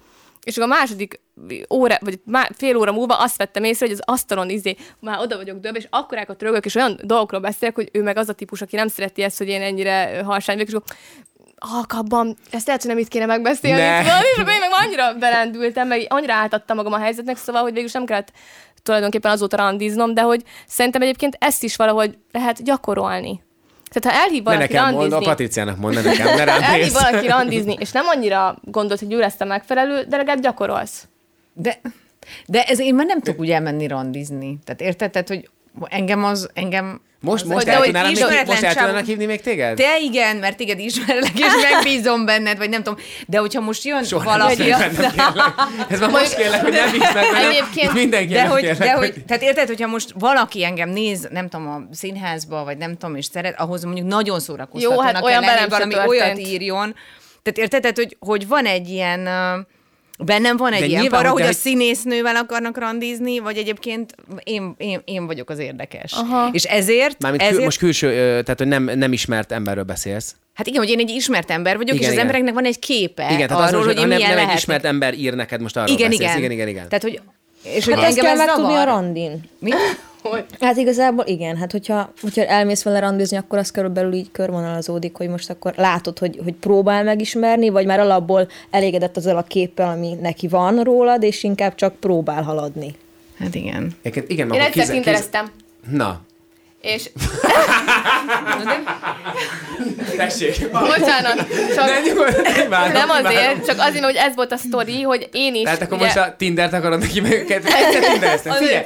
és 0.44 0.58
akkor 0.58 0.72
a 0.72 0.76
második 0.76 1.20
óra, 1.74 1.98
vagy 2.02 2.20
fél 2.58 2.78
óra 2.78 2.92
múlva 2.92 3.18
azt 3.18 3.38
vettem 3.38 3.64
észre, 3.64 3.86
hogy 3.86 3.96
az 3.96 4.14
asztalon 4.14 4.50
izé, 4.50 4.76
már 5.00 5.20
oda 5.20 5.38
vagyok 5.38 5.60
döbb, 5.60 5.76
és 5.76 5.88
akkorákat 5.90 6.42
rögök, 6.42 6.66
és 6.66 6.76
olyan 6.76 7.00
dolgokról 7.04 7.42
beszélek, 7.42 7.76
hogy 7.76 7.90
ő 7.94 8.02
meg 8.02 8.18
az 8.18 8.30
a 8.30 8.34
típus, 8.34 8.62
aki 8.62 8.76
nem 8.76 8.88
szereti 8.88 9.24
ezt, 9.24 9.38
hogy 9.38 9.48
én 9.48 9.62
ennyire 9.62 10.24
harsány 10.24 10.56
vagyok, 10.56 10.70
és 10.70 10.76
akkor 10.76 10.96
halkabban, 11.60 12.38
ezt 12.52 12.66
lehet, 12.66 12.82
hogy 12.82 12.92
nem 12.92 13.00
itt 13.00 13.08
kéne 13.08 13.26
megbeszélni. 13.26 13.82
Ne. 13.82 14.00
És 14.02 14.38
akkor 14.38 14.54
én 14.54 14.60
meg 14.60 14.70
annyira 14.86 15.14
belendültem, 15.14 15.88
meg 15.88 16.06
annyira 16.10 16.34
átadtam 16.34 16.76
magam 16.76 16.94
a 16.94 17.00
helyzetnek, 17.00 17.38
szóval, 17.38 17.62
hogy 17.62 17.74
végül 17.74 17.90
nem 17.94 18.06
kellett 18.06 18.32
tulajdonképpen 18.84 19.32
azóta 19.32 19.58
randiznom, 19.58 20.14
de 20.14 20.22
hogy 20.22 20.44
szerintem 20.68 21.02
egyébként 21.02 21.38
ezt 21.40 21.64
is 21.64 21.76
valahogy 21.76 22.18
lehet 22.32 22.64
gyakorolni. 22.64 23.44
Tehát 23.92 24.18
ha 24.18 24.24
elhív 24.24 24.44
Ne 24.44 24.52
valaki 24.52 24.74
nekem 24.74 24.84
mond, 24.84 24.96
a 24.96 25.00
randizni, 25.00 25.26
Patriciának 25.26 25.78
mond, 25.78 25.94
ne 25.94 26.02
nekem, 26.02 26.36
ne 26.36 26.44
rám 26.52 26.62
elhív 26.62 26.92
valaki 26.92 27.28
randizni, 27.28 27.76
és 27.80 27.92
nem 27.92 28.08
annyira 28.08 28.58
gondolt, 28.64 29.00
hogy 29.00 29.14
ő 29.14 29.20
lesz 29.20 29.40
a 29.40 29.46
megfelelő, 29.46 30.04
de 30.04 30.18
legalább 30.18 30.42
gyakorolsz. 30.42 31.08
De, 31.54 31.80
de 32.46 32.64
ez 32.64 32.80
én 32.80 32.96
már 32.96 33.06
nem 33.06 33.22
tudok 33.22 33.40
úgy 33.40 33.50
elmenni 33.50 33.88
randizni. 33.88 34.60
Tehát 34.64 34.82
érted? 34.82 35.12
Tehát, 35.12 35.28
hogy 35.28 35.50
engem 35.90 36.24
az, 36.24 36.50
engem... 36.54 37.02
Most, 37.20 37.46
most 37.46 37.66
de 37.66 37.72
el 37.72 37.78
hogy 37.78 37.86
tudnának 37.86 38.12
még, 38.12 38.46
most 38.46 38.64
el 38.64 38.74
tudnának 38.76 39.06
hívni 39.06 39.26
még 39.26 39.42
téged? 39.42 39.76
Te 39.76 40.00
igen, 40.00 40.36
mert 40.38 40.58
téged 40.58 40.80
ismerlek, 40.80 41.40
és 41.40 41.46
megbízom 41.72 42.26
benned, 42.26 42.58
vagy 42.58 42.70
nem 42.70 42.84
tudom. 42.84 43.00
De 43.28 43.38
hogyha 43.38 43.62
most 43.62 43.84
jön 43.84 44.04
Soha 44.04 44.24
valaki... 44.24 44.68
nem 44.68 44.80
kérlek. 44.80 45.14
Ez 45.90 46.00
már 46.00 46.10
most 46.10 46.36
kérlek, 46.36 46.62
hogy 46.62 46.72
nem 46.72 47.14
bennem. 47.14 47.36
Egyébként- 47.50 47.94
mindenki 47.94 48.34
De 48.34 48.48
hogy, 48.48 48.62
kérlek, 48.62 48.78
de 48.78 48.92
hogy, 48.94 49.14
tehát 49.28 49.44
érted, 49.44 49.68
hogyha 49.68 49.88
most 49.88 50.14
valaki 50.20 50.64
engem 50.64 50.90
néz, 50.90 51.28
nem 51.32 51.50
tudom, 51.50 51.68
a 51.68 51.96
színházba, 51.96 52.64
vagy 52.64 52.78
nem 52.78 52.98
tudom, 52.98 53.16
és 53.16 53.26
szeret, 53.26 53.60
ahhoz 53.60 53.84
mondjuk 53.84 54.08
nagyon 54.08 54.40
szórakoztatónak 54.40 55.06
Jó, 55.06 55.14
hát 55.14 55.24
olyan 55.24 55.42
kell 55.42 55.50
lenni, 55.50 55.62
hogy 55.62 55.70
valami 55.70 55.94
történt. 55.94 56.22
olyat 56.22 56.40
írjon. 56.40 56.96
Tehát 57.44 57.60
érted, 57.60 57.82
tehát, 57.82 57.98
hogy, 57.98 58.18
hogy 58.20 58.48
van 58.48 58.66
egy 58.66 58.90
ilyen... 58.90 59.20
Uh, 59.20 59.66
Bennem 60.26 60.58
van 60.58 60.74
egy 60.74 60.80
De 60.80 60.86
ilyen 60.86 61.08
para, 61.08 61.22
hogy 61.22 61.32
hogy 61.32 61.42
a 61.42 61.46
hogy- 61.46 61.56
színésznővel 61.56 62.36
akarnak 62.36 62.78
randizni, 62.78 63.40
vagy 63.40 63.58
egyébként 63.58 64.16
én, 64.44 64.74
én, 64.78 65.02
én 65.06 65.26
vagyok 65.26 65.50
az 65.50 65.60
érdekes. 65.60 66.12
Aha. 66.14 66.50
És 66.52 66.64
ezért, 66.64 67.22
Mármint 67.22 67.42
ezért 67.42 67.56
kül, 67.56 67.66
most 67.66 67.78
külső, 67.78 68.10
tehát 68.42 68.58
hogy 68.58 68.68
nem, 68.68 68.84
nem 68.84 69.14
ismert 69.14 69.52
emberről 69.52 69.84
beszélsz. 69.84 70.36
hát 70.54 70.68
igen, 70.68 70.80
hogy 70.80 70.90
én 70.90 71.00
egy 71.00 71.10
ismert 71.10 71.52
ember 71.52 71.78
vagyok, 71.78 71.90
Igen, 71.96 72.02
és 72.02 72.06
az 72.08 72.12
igen. 72.14 72.26
embereknek 72.26 72.54
van 72.54 72.66
egy 72.66 72.80
képe 72.80 73.32
Igen, 73.34 73.48
tehát 73.48 73.68
arról, 73.68 73.80
az, 73.82 73.86
hogy 73.86 73.98
én 74.00 74.08
nem, 74.08 74.18
milyen 74.18 74.36
nem 74.36 74.50
egy 74.50 74.56
ismert 74.56 74.86
ember 74.86 75.14
ír 75.14 75.34
neked 75.34 75.62
most 75.62 75.78
arról 75.78 75.96
Igen, 75.96 76.10
beszélsz. 76.10 76.30
igen. 76.30 76.38
igen, 76.38 76.52
igen, 76.52 76.68
igen. 76.68 76.88
Tehát, 76.88 77.04
hogy 77.04 77.22
és 77.64 77.86
hogy 77.86 77.94
Hát 77.94 78.04
ezt 78.04 78.18
engem 78.18 78.24
kell 78.36 78.42
ez 78.42 78.48
megtudni 78.48 78.74
a 78.76 78.84
randin. 78.84 79.50
Mi? 79.60 79.72
Hát 80.60 80.78
igazából 80.78 81.26
igen, 81.26 81.58
hát 81.58 81.72
hogyha, 81.72 82.14
hogyha 82.22 82.46
elmész 82.46 82.84
vele 82.84 83.00
randizni, 83.00 83.38
akkor 83.38 83.60
az 83.60 83.72
körülbelül 83.72 84.14
így 84.14 84.32
körvonalazódik, 84.32 85.16
hogy 85.16 85.30
most 85.30 85.50
akkor 85.50 85.74
látod, 85.78 86.20
hogy, 86.20 86.40
hogy 86.44 86.54
próbál 86.54 87.04
megismerni, 87.04 87.70
vagy 87.70 87.86
már 87.86 88.00
alapból 88.00 88.48
elégedett 88.70 89.18
azzal 89.18 89.38
a 89.38 89.44
képpel, 89.44 89.90
ami 89.90 90.14
neki 90.22 90.48
van 90.48 90.84
rólad, 90.84 91.24
és 91.24 91.44
inkább 91.44 91.76
csak 91.76 91.96
próbál 91.96 92.44
haladni. 92.44 92.96
Hát 93.40 93.56
igen. 93.56 93.96
Egyébként 94.02 94.30
igen, 94.32 94.52
Én 94.52 94.60
egyszer 94.62 94.72
kiz- 94.84 94.90
tindereztem, 94.92 95.46
kiz- 95.84 95.96
Na, 95.98 96.22
és 96.82 97.10
tessék. 100.16 100.70
bocsánat, 100.72 101.36
csak 101.76 101.86
Ne, 101.86 102.00
nyugodtan, 102.00 102.46
imádom, 102.66 102.92
nem 102.92 103.04
imádom. 103.10 103.26
azért, 103.26 103.66
csak 103.66 103.80
azért, 103.80 104.04
hogy 104.04 104.16
ez 104.16 104.36
volt 104.36 104.52
a 104.52 104.58
sztori, 104.58 105.02
hogy 105.02 105.30
én 105.32 105.56
is... 105.56 105.64
Tehát 105.64 105.82
akkor 105.82 105.98
ugye- 105.98 106.06
most 106.06 106.18
a 106.18 106.36
Tindert 106.38 106.74
akarod 106.74 107.00
neki 107.00 107.20
meg 107.20 107.32
őket. 107.32 107.66
Egyszer 107.66 108.12
Tindereztem, 108.12 108.54
figyelj. 108.54 108.84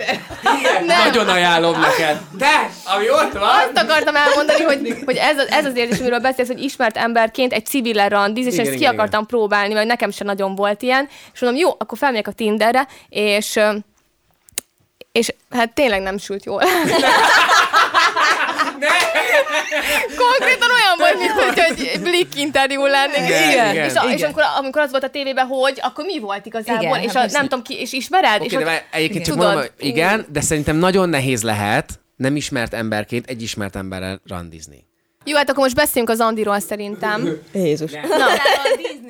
Nagyon 0.86 1.28
ajánlom 1.30 1.80
neked. 1.80 2.18
Te, 2.40 2.70
ami 2.96 3.10
ott 3.10 3.34
van. 3.34 3.50
Azt 3.50 3.78
akartam 3.84 4.16
elmondani, 4.16 4.64
hogy, 4.64 4.98
hogy 5.06 5.18
ez, 5.18 5.38
az, 5.38 5.48
ez 5.50 5.66
az 5.66 5.76
érzés, 5.76 6.00
amiről 6.00 6.20
beszélsz, 6.20 6.48
hogy 6.48 6.64
ismert 6.64 6.98
emberként 6.98 7.54
egy 7.54 7.66
civil 7.66 8.08
randiz, 8.08 8.46
és 8.46 8.54
Igen, 8.54 8.66
ezt 8.66 8.76
ki 8.76 8.80
igen, 8.82 8.94
akartam 8.94 9.26
próbálni, 9.26 9.74
mert 9.74 9.88
nekem 9.88 10.12
sem 10.12 10.28
nagyon 10.28 10.56
volt 10.56 10.82
ilyen, 10.82 11.08
és 11.34 11.40
mondom, 11.40 11.60
jó, 11.60 11.70
akkor 11.78 11.98
felmegyek 11.98 12.28
a 12.28 12.32
Tinderre, 12.32 12.88
és 13.10 13.60
és 15.12 15.34
hát 15.50 15.74
tényleg 15.74 16.02
nem 16.02 16.18
sült 16.18 16.46
jól. 16.46 16.62
Konkrétan 20.18 20.70
olyan 20.72 20.96
volt, 20.98 21.20
mint 21.20 21.32
hogy, 21.32 21.60
hogy 21.66 22.00
blik 22.02 22.36
interjú 22.40 22.86
lennék. 22.86 23.30
Igen, 23.30 23.72
igen. 23.72 23.90
És, 23.90 23.96
a, 23.96 24.04
és 24.08 24.14
Igen. 24.14 24.24
amikor, 24.26 24.44
amikor 24.58 24.82
az 24.82 24.92
volt 24.92 25.04
a 25.04 25.10
tévében, 25.10 25.46
hogy, 25.48 25.80
akkor 25.82 26.06
mi 26.06 26.20
volt 26.20 26.46
igazából? 26.46 26.84
Igen, 26.98 27.02
és 27.02 27.12
hát 27.12 27.30
a, 27.30 27.32
nem 27.32 27.42
tudom 27.42 27.64
ki, 27.64 27.80
és 27.80 27.94
ismered? 27.94 28.36
Oké, 28.42 28.46
és 28.46 28.52
de 28.64 28.72
ott- 28.72 28.84
egyébként 28.92 29.26
csak 29.26 29.34
Tudod, 29.34 29.50
mondom, 29.54 29.72
hogy 29.80 29.88
igen, 29.88 30.26
de 30.30 30.42
szerintem 30.42 30.76
nagyon 30.76 31.10
nehéz 31.10 31.44
lehet 31.44 31.90
nem 32.16 32.36
ismert 32.36 32.74
emberként 32.74 33.30
egy 33.30 33.42
ismert 33.42 33.76
emberrel 33.76 34.22
randizni. 34.28 34.88
Jó, 35.26 35.36
hát 35.36 35.50
akkor 35.50 35.64
most 35.64 35.76
beszéljünk 35.76 36.10
az 36.10 36.20
Andiról 36.20 36.60
szerintem. 36.60 37.30
Jézus. 37.54 37.92
Na. 37.92 38.00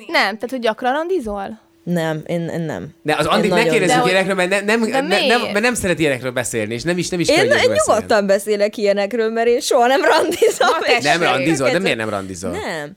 Nem, 0.06 0.22
tehát 0.34 0.50
hogy 0.50 0.60
gyakran 0.60 0.92
randizol? 0.92 1.60
Nem, 1.92 2.22
én, 2.26 2.48
én 2.48 2.60
nem. 2.60 2.88
De 3.02 3.14
az 3.18 3.24
Én 3.24 3.30
Andit 3.30 3.50
ne 3.50 3.56
nagyon- 3.56 3.70
kérdezzük 3.72 3.94
De 3.96 4.00
hogy- 4.00 4.10
ilyenekről, 4.10 4.34
mert, 4.36 4.50
ne, 4.50 4.60
nem, 4.76 4.80
De 4.90 5.00
ne, 5.00 5.26
nem, 5.26 5.40
mert 5.40 5.60
nem 5.60 5.74
szeret 5.74 5.98
ilyenekről 5.98 6.30
beszélni, 6.30 6.74
és 6.74 6.82
nem 6.82 6.98
is, 6.98 7.08
nem 7.08 7.20
is 7.20 7.28
Én, 7.28 7.38
én 7.38 7.48
beszélni. 7.48 7.74
nyugodtan 7.86 8.26
beszélek 8.26 8.76
ilyenekről, 8.76 9.30
mert 9.30 9.46
én 9.46 9.60
soha 9.60 9.86
nem 9.86 10.00
randizom. 10.04 10.68
és 10.98 11.04
Nem 11.04 11.22
randizol, 11.22 11.70
de 11.70 11.78
miért 11.78 11.96
nem 11.96 12.08
randizol? 12.08 12.50
Nem. 12.50 12.96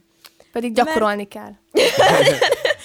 Pedig 0.51 0.73
gyakorolni 0.73 1.27
kell. 1.27 1.51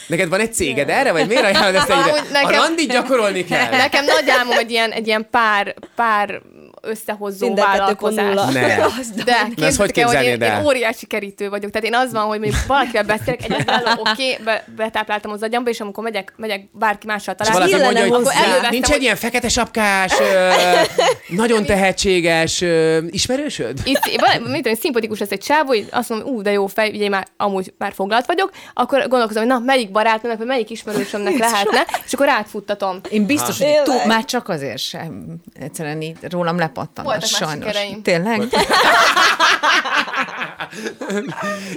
Neked 0.07 0.29
van 0.29 0.41
egy 0.41 0.55
céged 0.55 0.89
erre, 0.91 1.13
vagy 1.13 1.27
miért 1.27 1.45
ajánlod 1.45 1.75
ezt 1.75 1.91
egyre? 1.91 2.23
Nekem- 2.33 2.49
A 2.49 2.51
randit 2.67 2.91
gyakorolni 2.91 3.45
kell. 3.45 3.71
Nekem 3.71 4.05
nagy 4.05 4.31
álmom 4.39 4.59
egy 4.59 4.71
ilyen, 4.71 4.91
egy 4.91 5.07
ilyen 5.07 5.27
pár, 5.31 5.75
pár 5.95 6.41
összehozó 6.87 7.47
Tinder 7.47 7.67
vállalkozás. 7.67 8.35
2.0. 8.35 8.53
Ne. 8.53 8.77
De 9.25 9.49
Na, 9.57 9.67
ezt 9.67 9.77
hogy 9.77 9.91
képzeljétek 9.91 9.97
el, 9.97 10.07
hogy 10.07 10.33
képzelnéd 10.33 10.43
én, 10.43 10.49
el? 10.51 10.61
én 10.61 10.67
óriási 10.67 11.07
kerítő 11.07 11.49
vagyok. 11.49 11.71
Tehát 11.71 11.87
én 11.87 11.95
az 11.95 12.13
van, 12.13 12.25
hogy 12.25 12.39
mondjuk 12.39 12.67
valakivel 12.67 13.03
beszélek, 13.05 13.43
egyébként 13.45 13.81
oké, 13.97 14.33
okay, 14.33 14.45
be, 14.45 14.65
betápláltam 14.77 15.31
az 15.31 15.43
agyamba, 15.43 15.71
és 15.71 15.81
amikor 15.81 16.05
megyek, 16.05 16.33
megyek 16.37 16.69
bárki 16.73 17.07
mással 17.07 17.35
találkozni, 17.35 17.71
mondja, 17.71 18.01
hogy 18.03 18.11
előveszem, 18.11 18.71
nincs 18.71 18.87
egy 18.87 18.93
hogy- 18.93 19.03
ilyen 19.03 19.17
fekete 19.17 19.49
sapkás, 19.49 20.13
ö, 20.21 20.51
nagyon 21.29 21.65
tehetséges 21.65 22.61
ö, 22.61 22.99
ismerősöd? 23.11 23.79
itt, 23.85 24.21
van, 24.21 24.51
mit 24.51 24.63
tudom, 24.63 24.79
szimpatikus 24.79 25.19
lesz 25.19 25.31
egy 25.31 25.41
csávó, 25.41 25.67
hogy 25.67 25.87
azt 25.91 26.09
mondom, 26.09 26.29
ú, 26.29 26.43
de 26.43 26.51
jó 26.51 26.67
fej, 26.67 26.89
ugye 26.91 27.05
én 27.05 27.11
már 27.11 27.27
amúgy 27.37 27.75
már 27.79 27.93
foglalt 27.93 28.27
vagyok, 28.27 28.51
akkor 28.75 28.99
gondolkozom, 28.99 29.43
hogy 29.43 29.53
na, 29.53 29.59
melyik 29.59 29.91
barátomnak, 29.91 30.39
vagy 30.39 30.47
melyik 30.47 30.71
ismerősömnek 30.71 31.39
lehetne, 31.39 31.87
és 32.07 32.13
akkor 32.13 32.29
átfuttatom. 32.29 33.01
Én 33.11 33.27
biztos, 33.27 33.59
hogy 33.59 33.67
Tényleg? 33.67 33.85
túl, 33.85 34.07
már 34.07 34.25
csak 34.25 34.49
azért 34.49 34.79
sem 34.79 35.25
egyszerűen 35.61 36.01
így 36.03 36.17
rólam 36.31 36.59
lepattanak, 36.75 37.11
Voltak 37.13 37.29
sajnos. 37.29 37.67
sikereim. 37.67 38.03
Tényleg? 38.03 38.43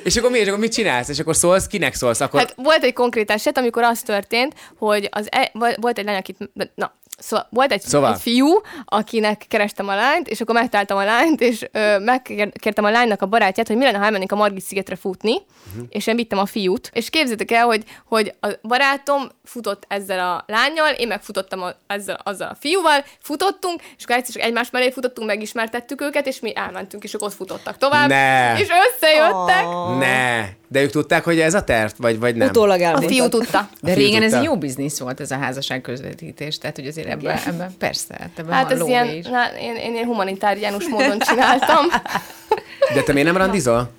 És 0.03 0.15
akkor 0.15 0.31
mi, 0.31 0.37
és 0.37 0.47
akkor 0.47 0.59
mit 0.59 0.73
csinálsz? 0.73 1.09
És 1.09 1.19
akkor 1.19 1.35
szólsz, 1.35 1.67
kinek 1.67 1.93
szólsz? 1.93 2.21
Akkor... 2.21 2.39
Hát 2.39 2.53
volt 2.55 2.83
egy 2.83 2.93
konkrét 2.93 3.31
eset, 3.31 3.57
amikor 3.57 3.83
az 3.83 4.01
történt, 4.01 4.53
hogy 4.77 5.07
az 5.11 5.27
e, 5.31 5.49
vol- 5.53 5.77
volt 5.81 5.97
egy 5.97 6.05
lány, 6.05 6.15
akit, 6.17 6.37
na, 6.75 6.93
szóval 7.17 7.47
volt 7.49 7.71
egy, 7.71 7.81
Szóval. 7.81 8.13
egy 8.13 8.19
fiú, 8.19 8.47
akinek 8.85 9.45
kerestem 9.47 9.87
a 9.87 9.95
lányt, 9.95 10.27
és 10.27 10.41
akkor 10.41 10.55
megtaláltam 10.55 10.97
a 10.97 11.03
lányt, 11.03 11.41
és 11.41 11.67
ö, 11.71 11.99
megkértem 11.99 12.85
a 12.85 12.89
lánynak 12.89 13.21
a 13.21 13.25
barátját, 13.25 13.67
hogy 13.67 13.77
mi 13.77 13.83
lenne, 13.83 13.97
ha 13.97 14.03
elmennénk 14.05 14.31
a 14.31 14.35
Margit 14.35 14.61
szigetre 14.63 14.95
futni, 14.95 15.33
uh-huh. 15.35 15.85
és 15.89 16.07
én 16.07 16.15
vittem 16.15 16.37
a 16.37 16.45
fiút, 16.45 16.89
és 16.93 17.09
képzétek 17.09 17.51
el, 17.51 17.65
hogy, 17.65 17.83
hogy 18.05 18.33
a 18.41 18.47
barátom 18.61 19.21
futott 19.43 19.83
ezzel 19.87 20.19
a 20.19 20.43
lányjal, 20.47 20.89
én 20.93 21.07
meg 21.07 21.21
futottam 21.21 21.61
a, 21.61 21.69
ezzel, 21.87 22.19
azzal 22.23 22.47
a 22.47 22.55
fiúval, 22.59 23.03
futottunk, 23.21 23.81
és 23.97 24.03
akkor 24.03 24.15
egyszer 24.15 24.33
csak 24.35 24.43
egymás 24.43 24.69
mellé 24.69 24.91
futottunk, 24.91 25.27
megismertettük 25.27 26.01
őket, 26.01 26.27
és 26.27 26.39
mi 26.39 26.55
elmentünk, 26.55 27.03
és 27.03 27.13
ők 27.13 27.21
ott 27.21 27.33
futottak 27.33 27.77
tovább, 27.77 28.07
Ne. 28.09 28.53
és 28.59 28.67
összejöttek, 28.91 29.65
Ah. 29.65 29.97
Ne. 29.97 30.45
De 30.69 30.81
ők 30.81 30.89
tudták, 30.89 31.23
hogy 31.23 31.39
ez 31.39 31.53
a 31.53 31.63
terv, 31.63 31.91
vagy, 31.97 32.19
vagy 32.19 32.35
nem? 32.35 32.47
Utólag 32.47 32.79
A 32.81 32.83
elmondtad. 32.83 33.11
fiú 33.11 33.27
tudta. 33.27 33.69
De 33.81 33.93
fiú 33.93 34.03
régen 34.03 34.21
ez 34.21 34.29
tudta. 34.29 34.37
egy 34.37 34.43
jó 34.43 34.57
biznisz 34.57 34.99
volt, 34.99 35.19
ez 35.19 35.31
a 35.31 35.37
házasság 35.37 35.81
közvetítés. 35.81 36.57
Tehát, 36.57 36.75
hogy 36.75 36.87
azért 36.87 37.06
ebben, 37.07 37.37
ebben 37.45 37.75
persze, 37.77 38.15
hát 38.19 38.29
ebben 38.35 38.53
Hát 38.53 38.69
van 38.69 38.81
ez 38.81 38.87
ilyen, 38.87 39.07
is. 39.07 39.25
na, 39.25 39.43
én, 39.59 39.75
én 39.75 39.93
ilyen 39.93 40.05
humanitáriánus 40.05 40.87
módon 40.87 41.19
csináltam. 41.19 41.85
De 42.93 43.03
te 43.03 43.13
miért 43.13 43.27
nem 43.27 43.37
randizol? 43.37 43.89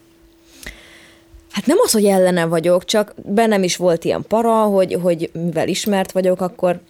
Hát 1.53 1.67
nem 1.67 1.77
az, 1.85 1.93
hogy 1.93 2.05
ellene 2.05 2.45
vagyok, 2.45 2.85
csak 2.85 3.15
bennem 3.17 3.63
is 3.63 3.77
volt 3.77 4.05
ilyen 4.05 4.25
para, 4.29 4.53
hogy, 4.63 4.99
hogy 5.03 5.31
mivel 5.33 5.69
ismert 5.69 6.13
vagyok, 6.13 6.41
akkor 6.41 6.81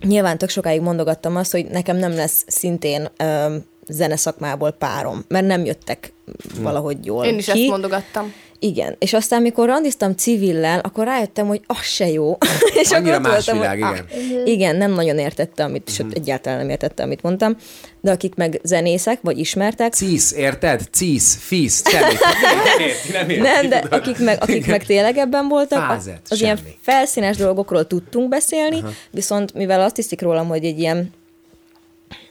nyilván 0.00 0.38
tök 0.38 0.48
sokáig 0.48 0.80
mondogattam 0.80 1.36
azt, 1.36 1.52
hogy 1.52 1.64
nekem 1.66 1.96
nem 1.96 2.14
lesz 2.14 2.44
szintén 2.46 3.08
ö, 3.16 3.56
zeneszakmából 3.88 4.70
párom, 4.70 5.24
mert 5.28 5.46
nem 5.46 5.64
jöttek 5.64 6.12
valahogy 6.60 7.04
jól 7.04 7.24
Én 7.24 7.38
is 7.38 7.44
ki. 7.44 7.50
ezt 7.50 7.70
mondogattam. 7.70 8.32
Igen, 8.62 8.96
és 8.98 9.12
aztán, 9.12 9.42
mikor 9.42 9.66
randiztam 9.66 10.12
civillel, 10.14 10.78
akkor 10.78 11.04
rájöttem, 11.04 11.46
hogy 11.46 11.60
az 11.66 11.82
se 11.82 12.08
jó. 12.08 12.38
és 12.82 12.90
Annyira 12.90 13.16
akkor 13.16 13.30
más 13.30 13.46
voltam, 13.46 13.58
világ, 13.58 13.82
hogy, 13.82 14.04
igen. 14.18 14.40
Ah, 14.40 14.46
igen, 14.48 14.76
nem 14.76 14.92
nagyon 14.92 15.18
értette, 15.18 15.64
amit, 15.64 15.90
sőt, 15.94 16.12
egyáltalán 16.14 16.58
nem 16.58 16.68
értette, 16.68 17.02
amit 17.02 17.22
mondtam, 17.22 17.56
de 18.00 18.10
akik 18.10 18.34
meg 18.34 18.60
zenészek, 18.62 19.18
vagy 19.22 19.38
ismertek, 19.38 19.92
Cisz, 19.92 20.32
érted? 20.32 20.82
Cisz, 20.92 21.36
fisz, 21.40 21.82
semmit. 21.90 22.18
Nem 22.64 22.80
érti, 22.80 23.12
nem 23.12 23.28
érti. 23.30 23.42
nem, 23.42 23.68
de 23.68 23.80
tudod. 23.80 24.00
akik 24.00 24.18
meg, 24.18 24.38
akik 24.42 24.66
meg 24.66 24.84
tényleg 24.84 25.16
ebben 25.16 25.48
voltak, 25.48 25.78
a- 25.78 25.86
Fázet, 25.92 26.20
az 26.28 26.40
ilyen 26.40 26.56
semmi. 26.56 26.68
felszínes 26.80 27.36
dolgokról 27.36 27.86
tudtunk 27.86 28.28
beszélni, 28.28 28.78
Aha. 28.78 28.90
viszont 29.10 29.54
mivel 29.54 29.80
azt 29.80 29.96
hiszik 29.96 30.20
rólam, 30.20 30.48
hogy 30.48 30.64
egy 30.64 30.78
ilyen 30.78 31.10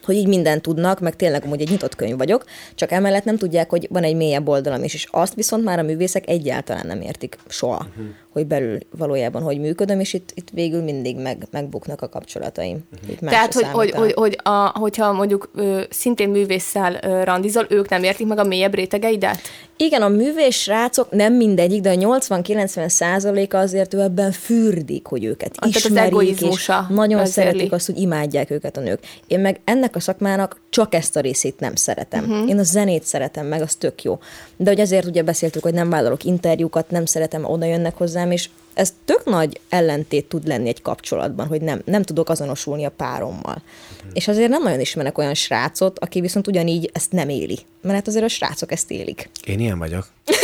hogy 0.09 0.17
így 0.17 0.27
mindent 0.27 0.61
tudnak, 0.61 0.99
meg 0.99 1.15
tényleg 1.15 1.43
amúgy 1.45 1.61
egy 1.61 1.69
nyitott 1.69 1.95
könyv 1.95 2.17
vagyok, 2.17 2.45
csak 2.75 2.91
emellett 2.91 3.23
nem 3.23 3.37
tudják, 3.37 3.69
hogy 3.69 3.87
van 3.89 4.03
egy 4.03 4.15
mélyebb 4.15 4.47
oldalam 4.47 4.83
is, 4.83 4.93
és 4.93 5.07
azt 5.11 5.33
viszont 5.33 5.63
már 5.63 5.79
a 5.79 5.83
művészek 5.83 6.29
egyáltalán 6.29 6.87
nem 6.87 7.01
értik 7.01 7.37
soha, 7.47 7.85
uh-huh. 7.89 8.05
Hogy 8.39 8.47
belül 8.47 8.77
valójában 8.97 9.41
hogy 9.41 9.59
működöm, 9.59 9.99
és 9.99 10.13
itt, 10.13 10.31
itt 10.33 10.49
végül 10.49 10.81
mindig 10.81 11.17
meg, 11.17 11.47
megbuknak 11.51 12.01
a 12.01 12.09
kapcsolataim. 12.09 12.77
Uh-huh. 13.01 13.29
Tehát, 13.29 13.53
hogy, 13.53 13.65
hogy, 13.71 13.91
hogy, 13.91 14.13
hogy 14.13 14.39
a, 14.43 14.79
hogyha 14.79 15.11
mondjuk 15.11 15.49
ö, 15.55 15.81
szintén 15.89 16.29
művésszel 16.29 16.99
ö, 17.01 17.23
randizol, 17.23 17.65
ők 17.69 17.89
nem 17.89 18.03
értik 18.03 18.27
meg 18.27 18.37
a 18.37 18.43
mélyebb 18.43 18.73
rétegeidet? 18.73 19.39
Igen, 19.77 20.01
a 20.01 20.07
művés 20.07 20.61
srácok 20.61 21.11
nem 21.11 21.33
mindegyik, 21.33 21.81
de 21.81 21.89
a 21.89 21.93
80-90 21.93 22.87
százaléka 22.89 23.57
azért 23.57 23.93
ő 23.93 23.99
ebben 23.99 24.31
fürdik, 24.31 25.05
hogy 25.05 25.23
őket 25.23 25.49
Ah, 25.49 25.69
tehát 25.69 25.75
az 25.75 25.85
ismerik, 25.85 26.41
és 26.41 26.71
nagyon 26.89 27.25
szeretik 27.25 27.71
azt, 27.71 27.85
hogy 27.85 27.97
imádják 27.97 28.49
őket 28.49 28.77
a 28.77 28.81
nők. 28.81 28.99
Én 29.27 29.39
meg 29.39 29.59
ennek 29.63 29.95
a 29.95 29.99
szakmának 29.99 30.61
csak 30.69 30.93
ezt 30.93 31.15
a 31.15 31.19
részét 31.19 31.59
nem 31.59 31.75
szeretem. 31.75 32.23
Uh-huh. 32.23 32.49
Én 32.49 32.59
a 32.59 32.63
zenét 32.63 33.03
szeretem 33.03 33.45
meg, 33.45 33.61
az 33.61 33.75
tök 33.75 34.03
jó. 34.03 34.19
De 34.57 34.69
hogy 34.69 34.79
ezért 34.79 35.05
ugye 35.05 35.23
beszéltük, 35.23 35.63
hogy 35.63 35.73
nem 35.73 35.89
vállalok 35.89 36.23
interjúkat, 36.23 36.89
nem 36.89 37.05
szeretem, 37.05 37.45
oda 37.45 37.65
jönnek 37.65 37.97
hozzám, 37.97 38.31
és 38.31 38.49
ez 38.79 38.93
tök 39.05 39.25
nagy 39.25 39.59
ellentét 39.69 40.25
tud 40.25 40.47
lenni 40.47 40.67
egy 40.67 40.81
kapcsolatban, 40.81 41.47
hogy 41.47 41.61
nem, 41.61 41.81
nem 41.85 42.03
tudok 42.03 42.29
azonosulni 42.29 42.85
a 42.85 42.89
párommal. 42.89 43.61
Uh-huh. 43.97 44.11
És 44.13 44.27
azért 44.27 44.49
nem 44.49 44.63
nagyon 44.63 44.79
ismerek 44.79 45.17
olyan 45.17 45.33
srácot, 45.33 45.99
aki 45.99 46.21
viszont 46.21 46.47
ugyanígy 46.47 46.89
ezt 46.93 47.11
nem 47.11 47.29
éli. 47.29 47.59
Mert 47.81 47.95
hát 47.95 48.07
azért 48.07 48.23
a 48.23 48.27
srácok 48.27 48.71
ezt 48.71 48.91
élik. 48.91 49.29
Én 49.45 49.59
ilyen 49.59 49.77
vagyok. 49.77 50.07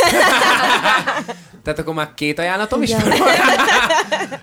Tehát 1.62 1.78
akkor 1.78 1.94
már 1.94 2.14
két 2.14 2.38
ajánlatom 2.38 2.82
is 2.82 2.92
van? 2.94 3.12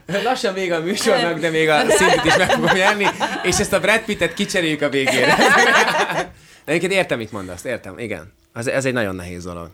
Lassan 0.24 0.54
még 0.54 0.72
a 0.72 0.80
műsornak, 0.80 1.40
de 1.40 1.50
még 1.50 1.70
a 1.70 1.84
szintet 1.90 2.26
is 2.26 2.38
meg 2.38 2.52
fogom 2.52 2.76
nyerni, 2.76 3.08
és 3.44 3.60
ezt 3.60 3.74
a 3.74 3.80
Brad 3.80 4.02
Pittet 4.02 4.34
kicseréljük 4.34 4.82
a 4.82 4.90
végére. 4.90 5.36
De 6.66 6.72
egyébként 6.72 6.94
értem, 6.94 7.18
mit 7.18 7.32
mondasz, 7.32 7.64
értem, 7.64 8.00
igen. 8.00 8.34
Ez, 8.54 8.68
ez 8.68 8.86
egy 8.86 8.94
nagyon 8.94 9.16
nehéz 9.16 9.44
dolog. 9.44 9.70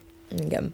Igen. 0.45 0.73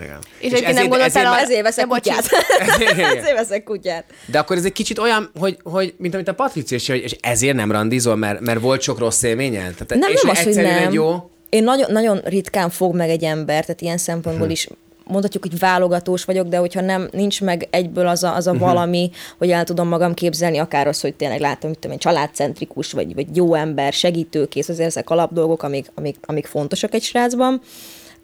Igen. 0.00 0.18
És 0.38 0.52
egyébként 0.52 0.74
nem 0.74 0.88
gondoltál 0.88 1.34
ezért 1.34 1.42
Ezért 1.42 1.62
veszek 1.62 1.86
kutyát. 1.86 2.24
Igen. 2.92 3.16
Ezért 3.16 3.36
veszek 3.36 3.64
kutyát. 3.64 4.04
De 4.26 4.38
akkor 4.38 4.56
ez 4.56 4.64
egy 4.64 4.72
kicsit 4.72 4.98
olyan, 4.98 5.30
hogy, 5.38 5.56
hogy 5.62 5.94
mint 5.98 6.14
amit 6.14 6.28
a 6.28 6.34
Patricia 6.34 6.76
is, 6.76 6.88
és 6.88 7.16
ezért 7.20 7.56
nem 7.56 7.72
randizol, 7.72 8.16
mert, 8.16 8.40
mert 8.40 8.60
volt 8.60 8.80
sok 8.80 8.98
rossz 8.98 9.22
élményed? 9.22 9.74
Tehát, 9.74 9.94
Nem, 10.02 10.12
és 10.12 10.22
nem 10.22 10.30
az, 10.30 10.42
hogy 10.42 10.54
nem. 10.54 10.92
jó... 10.92 11.30
Én 11.48 11.64
nagyon, 11.64 11.92
nagyon 11.92 12.20
ritkán 12.24 12.70
fog 12.70 12.94
meg 12.94 13.10
egy 13.10 13.24
ember, 13.24 13.64
tehát 13.64 13.80
ilyen 13.80 13.98
szempontból 13.98 14.50
is 14.50 14.68
mondhatjuk, 15.06 15.42
hogy 15.42 15.58
válogatós 15.58 16.24
vagyok, 16.24 16.46
de 16.46 16.56
hogyha 16.56 16.80
nem 16.80 17.08
nincs 17.12 17.42
meg 17.42 17.68
egyből 17.70 18.06
az 18.06 18.22
a, 18.22 18.34
az 18.34 18.46
a 18.46 18.54
valami, 18.54 19.10
hogy 19.38 19.50
el 19.50 19.64
tudom 19.64 19.88
magam 19.88 20.14
képzelni, 20.14 20.58
akár 20.58 20.86
az, 20.86 21.00
hogy 21.00 21.14
tényleg 21.14 21.40
látom, 21.40 21.72
hogy 21.80 21.90
egy 21.90 21.98
családcentrikus, 21.98 22.92
vagy, 22.92 23.14
vagy 23.14 23.36
jó 23.36 23.54
ember, 23.54 23.92
segítőkész, 23.92 24.68
azért 24.68 24.88
ezek 24.88 25.10
alapdolgok, 25.10 25.62
amik, 25.62 25.90
amik, 25.94 26.16
amik 26.26 26.46
fontosak 26.46 26.94
egy 26.94 27.02
srácban. 27.02 27.60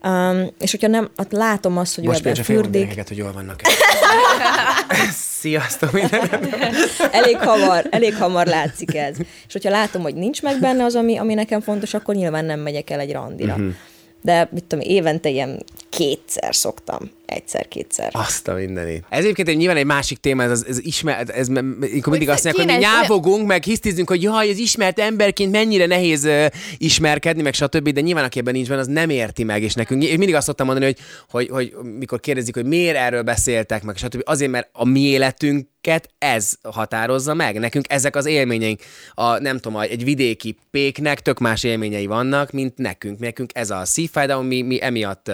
Um, 0.06 0.46
és 0.58 0.70
hogyha 0.70 0.88
nem, 0.88 1.10
hát 1.16 1.32
látom 1.32 1.78
azt, 1.78 1.94
hogy 1.94 2.04
ő 2.04 2.06
Most 2.06 2.20
ebben 2.20 2.32
például 2.34 2.62
félmondom 2.64 2.82
fürdik, 2.82 3.08
hogy 3.08 3.16
jól 3.16 3.32
vannak. 3.32 3.60
Sziasztok 5.40 5.92
minden. 5.92 6.28
elég 7.20 7.36
hamar, 7.36 7.86
elég 7.90 8.16
hamar 8.16 8.46
látszik 8.46 8.94
ez. 8.94 9.16
És 9.46 9.52
hogyha 9.52 9.70
látom, 9.70 10.02
hogy 10.02 10.14
nincs 10.14 10.42
meg 10.42 10.60
benne 10.60 10.84
az, 10.84 10.94
ami, 10.94 11.18
ami 11.18 11.34
nekem 11.34 11.60
fontos, 11.60 11.94
akkor 11.94 12.14
nyilván 12.14 12.44
nem 12.44 12.60
megyek 12.60 12.90
el 12.90 13.00
egy 13.00 13.12
randira. 13.12 13.52
Uh-huh. 13.52 13.74
De 14.22 14.48
mit 14.50 14.64
tudom, 14.64 14.84
évente 14.88 15.28
ilyen 15.28 15.64
kétszer 15.96 16.54
szoktam. 16.54 17.10
Egyszer-kétszer. 17.26 18.08
Azt 18.12 18.48
a 18.48 18.54
mindenit. 18.54 19.04
Ez 19.08 19.18
egyébként 19.18 19.48
egy, 19.48 19.56
nyilván 19.56 19.76
egy 19.76 19.84
másik 19.84 20.18
téma, 20.18 20.42
ez, 20.42 20.50
ez, 20.50 20.64
ez 20.68 20.78
ismer, 20.78 21.20
ez, 21.20 21.28
ez, 21.28 21.48
mindig 21.48 22.28
azt 22.28 22.44
mondják, 22.44 22.54
hogy 22.54 22.66
mi 22.66 22.72
nyávogunk, 22.72 23.46
meg 23.46 23.62
hisztizünk, 23.62 24.08
hogy 24.08 24.22
jaj, 24.22 24.50
az 24.50 24.58
ismert 24.58 24.98
emberként 24.98 25.52
mennyire 25.52 25.86
nehéz 25.86 26.24
uh, 26.24 26.46
ismerkedni, 26.78 27.42
meg 27.42 27.54
stb., 27.54 27.88
de 27.88 28.00
nyilván 28.00 28.24
aki 28.24 28.38
ebben 28.38 28.52
nincs 28.54 28.68
benne, 28.68 28.80
az 28.80 28.86
nem 28.86 29.10
érti 29.10 29.44
meg, 29.44 29.62
és 29.62 29.74
nekünk, 29.74 30.04
én 30.04 30.18
mindig 30.18 30.34
azt 30.34 30.46
szoktam 30.46 30.66
mondani, 30.66 30.84
hogy, 30.84 30.98
hogy, 31.28 31.48
hogy 31.48 31.74
mikor 31.98 32.20
kérdezik, 32.20 32.54
hogy 32.54 32.66
miért 32.66 32.96
erről 32.96 33.22
beszéltek, 33.22 33.82
meg 33.82 33.96
stb., 33.96 34.22
azért, 34.24 34.50
mert 34.50 34.68
a 34.72 34.84
mi 34.84 35.00
életünk 35.00 35.66
ez 36.18 36.52
határozza 36.62 37.34
meg. 37.34 37.58
Nekünk 37.58 37.84
ezek 37.88 38.16
az 38.16 38.26
élményeink. 38.26 38.80
A, 39.14 39.38
nem 39.38 39.58
tudom, 39.58 39.80
egy 39.80 40.04
vidéki 40.04 40.56
péknek 40.70 41.20
tök 41.20 41.38
más 41.38 41.64
élményei 41.64 42.06
vannak, 42.06 42.50
mint 42.50 42.78
nekünk. 42.78 43.18
Nekünk 43.18 43.50
ez 43.54 43.70
a 43.70 43.84
szívfájdalom, 43.84 44.46
mi, 44.46 44.62
mi 44.62 44.82
emiatt 44.82 45.32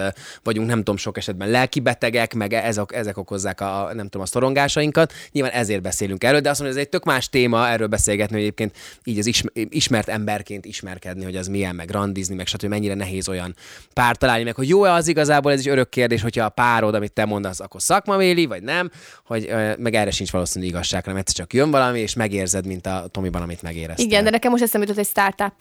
vagyunk, 0.49 0.67
nem 0.67 0.77
tudom, 0.77 0.97
sok 0.97 1.17
esetben 1.17 1.49
lelkibetegek, 1.49 2.33
meg 2.33 2.53
ezek, 2.53 2.91
ezek 2.91 3.17
okozzák 3.17 3.61
a, 3.61 3.89
nem 3.93 4.05
tudom, 4.05 4.21
a 4.21 4.25
szorongásainkat. 4.25 5.13
Nyilván 5.31 5.51
ezért 5.51 5.81
beszélünk 5.81 6.23
erről, 6.23 6.39
de 6.39 6.49
azt 6.49 6.59
mondom, 6.59 6.77
hogy 6.77 6.85
ez 6.85 6.91
egy 6.93 6.99
tök 6.99 7.07
más 7.11 7.29
téma 7.29 7.67
erről 7.67 7.87
beszélgetni, 7.87 8.33
hogy 8.33 8.43
egyébként 8.43 8.75
így 9.03 9.19
az 9.19 9.25
ismer, 9.25 9.51
ismert 9.53 10.09
emberként 10.09 10.65
ismerkedni, 10.65 11.23
hogy 11.23 11.35
az 11.35 11.47
milyen, 11.47 11.75
meg 11.75 11.89
randizni, 11.89 12.35
meg 12.35 12.47
stb. 12.47 12.65
mennyire 12.65 12.93
nehéz 12.93 13.29
olyan 13.29 13.55
pár 13.93 14.15
találni, 14.15 14.43
meg 14.43 14.55
hogy 14.55 14.69
jó-e 14.69 14.93
az 14.93 15.07
igazából, 15.07 15.51
ez 15.51 15.59
is 15.59 15.65
örök 15.65 15.89
kérdés, 15.89 16.21
hogyha 16.21 16.45
a 16.45 16.49
párod, 16.49 16.95
amit 16.95 17.11
te 17.11 17.25
mondasz, 17.25 17.59
akkor 17.59 17.81
szakmavéli, 17.81 18.45
vagy 18.45 18.63
nem, 18.63 18.91
hogy 19.25 19.53
meg 19.77 19.93
erre 19.93 20.11
sincs 20.11 20.31
valószínű 20.31 20.65
igazság, 20.65 21.03
hanem 21.03 21.19
egyszer 21.19 21.35
csak 21.35 21.53
jön 21.53 21.71
valami, 21.71 21.99
és 21.99 22.13
megérzed, 22.13 22.65
mint 22.65 22.85
a 22.85 23.07
Tomiban, 23.11 23.41
amit 23.41 23.61
megéreztél. 23.61 24.05
Igen, 24.05 24.23
de 24.23 24.29
nekem 24.29 24.51
most 24.51 24.63
eszembe 24.63 24.87
jutott 24.87 25.03
egy 25.03 25.09
startup. 25.09 25.53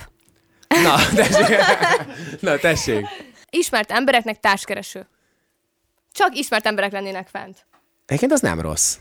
Na, 0.68 0.97
tessék. 1.14 1.57
Na, 2.41 2.57
tessék. 2.57 3.07
Ismert 3.51 3.90
embereknek 3.90 4.40
társkereső. 4.40 5.07
Csak 6.12 6.36
ismert 6.36 6.66
emberek 6.66 6.92
lennének 6.92 7.28
fent. 7.28 7.66
Egyébként 8.07 8.32
az 8.32 8.40
nem 8.40 8.61
rossz. 8.61 8.96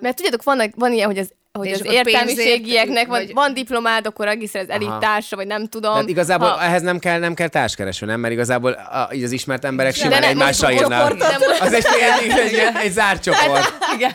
Mert 0.00 0.16
tudjátok, 0.16 0.42
van, 0.42 0.72
van 0.76 0.92
ilyen, 0.92 1.06
hogy 1.06 1.18
az, 1.18 1.32
hogy 1.52 1.72
az 1.72 1.84
értelmiségieknek 1.84 3.06
vagy- 3.06 3.32
van 3.32 3.54
diplomád, 3.54 4.06
akkor 4.06 4.28
egészen 4.28 4.62
az 4.62 4.68
elit 4.68 4.88
Aha. 4.88 4.98
társa, 4.98 5.36
vagy 5.36 5.46
nem 5.46 5.66
tudom. 5.66 5.92
Tehát 5.92 6.08
igazából 6.08 6.48
Ha- 6.48 6.62
ehhez 6.62 6.82
nem 6.82 6.98
kell, 6.98 7.18
nem 7.18 7.34
kell 7.34 7.48
társkereső, 7.48 8.06
nem? 8.06 8.20
Mert 8.20 8.32
igazából 8.32 8.72
a, 8.72 9.08
így 9.12 9.22
az 9.24 9.30
ismert 9.32 9.64
emberek 9.64 9.92
De 9.92 9.98
simán 9.98 10.22
egymással 10.22 10.70
írnak. 10.72 11.10
Az 11.60 11.72
egy, 11.72 11.84
egy, 12.22 12.30
egy, 12.30 12.54
egy, 12.54 12.74
egy 12.82 12.92
zárt 12.92 13.22
csoport. 13.22 13.72
Igen. 13.94 14.12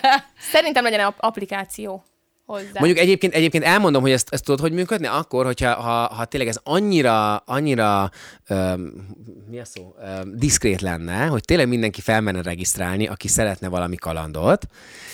Szerintem 0.51 0.83
legyen 0.83 0.99
ap- 1.05 1.19
applikáció 1.19 2.03
hozzá. 2.51 2.69
Mondjuk 2.73 2.97
egyébként, 2.97 3.33
egyébként 3.33 3.63
elmondom, 3.63 4.01
hogy 4.01 4.11
ezt, 4.11 4.27
ezt 4.31 4.43
tudod, 4.43 4.59
hogy 4.59 4.71
működni? 4.71 5.07
Akkor, 5.07 5.45
hogyha 5.45 5.73
ha, 5.73 6.13
ha 6.15 6.25
tényleg 6.25 6.49
ez 6.49 6.57
annyira, 6.63 7.35
annyira 7.37 8.09
öm, 8.47 8.93
mi 9.49 9.59
a 9.59 9.65
szó? 9.65 9.95
Öm, 10.03 10.33
diszkrét 10.37 10.81
lenne, 10.81 11.25
hogy 11.25 11.43
tényleg 11.45 11.67
mindenki 11.67 12.01
felmenne 12.01 12.41
regisztrálni, 12.41 13.07
aki 13.07 13.27
szeretne 13.27 13.67
valami 13.67 13.95
kalandot. 13.95 14.65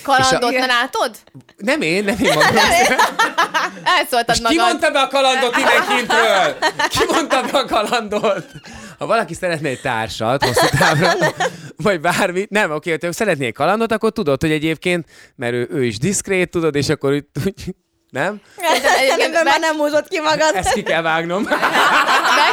Kalandot, 0.04 0.52
és 0.52 0.62
a- 0.62 0.66
látod? 0.66 1.16
Nem 1.58 1.82
én, 1.82 2.04
nem 2.04 2.18
én 2.20 2.34
magam. 2.44 2.56
Elszóltad 3.84 4.36
És 4.36 4.42
ki 4.48 4.56
magad. 4.56 4.68
mondta 4.70 4.92
be 4.92 5.00
a 5.00 5.08
kalandot 5.08 5.58
innen 5.58 5.98
kintről? 5.98 6.56
Ki 6.90 7.00
mondta 7.14 7.42
be 7.52 7.58
a 7.58 7.66
kalandot? 7.66 8.46
Ha 8.98 9.06
valaki 9.06 9.34
szeretne 9.34 9.70
egy 9.70 9.82
társat 9.82 10.44
hosszú 10.44 10.78
távra, 10.78 11.12
vagy 11.84 12.02
bármit, 12.02 12.50
nem, 12.50 12.72
oké, 12.72 12.92
ha 12.92 12.98
te 12.98 13.12
szeretnél 13.12 13.52
kalandot, 13.52 13.92
akkor 13.92 14.12
tudod, 14.12 14.42
hogy 14.42 14.52
egyébként, 14.52 15.10
mert 15.36 15.54
ő, 15.54 15.68
ő 15.72 15.86
is 15.86 15.98
diszkrét, 15.98 16.50
tudod, 16.50 16.76
és 16.76 16.90
akkor 16.90 17.14
úgy, 17.14 17.26
úgy 17.46 17.76
Nem? 18.18 18.42
Egyébként 19.02 19.36
Ebben 19.36 19.44
már 19.44 19.60
nem 19.60 19.76
húzott 19.76 20.08
ki 20.08 20.20
magad. 20.20 20.56
Ezt 20.56 20.74
ki 20.74 20.84
kell 20.84 21.02
vágnom. 21.02 21.44
be, 21.44 21.58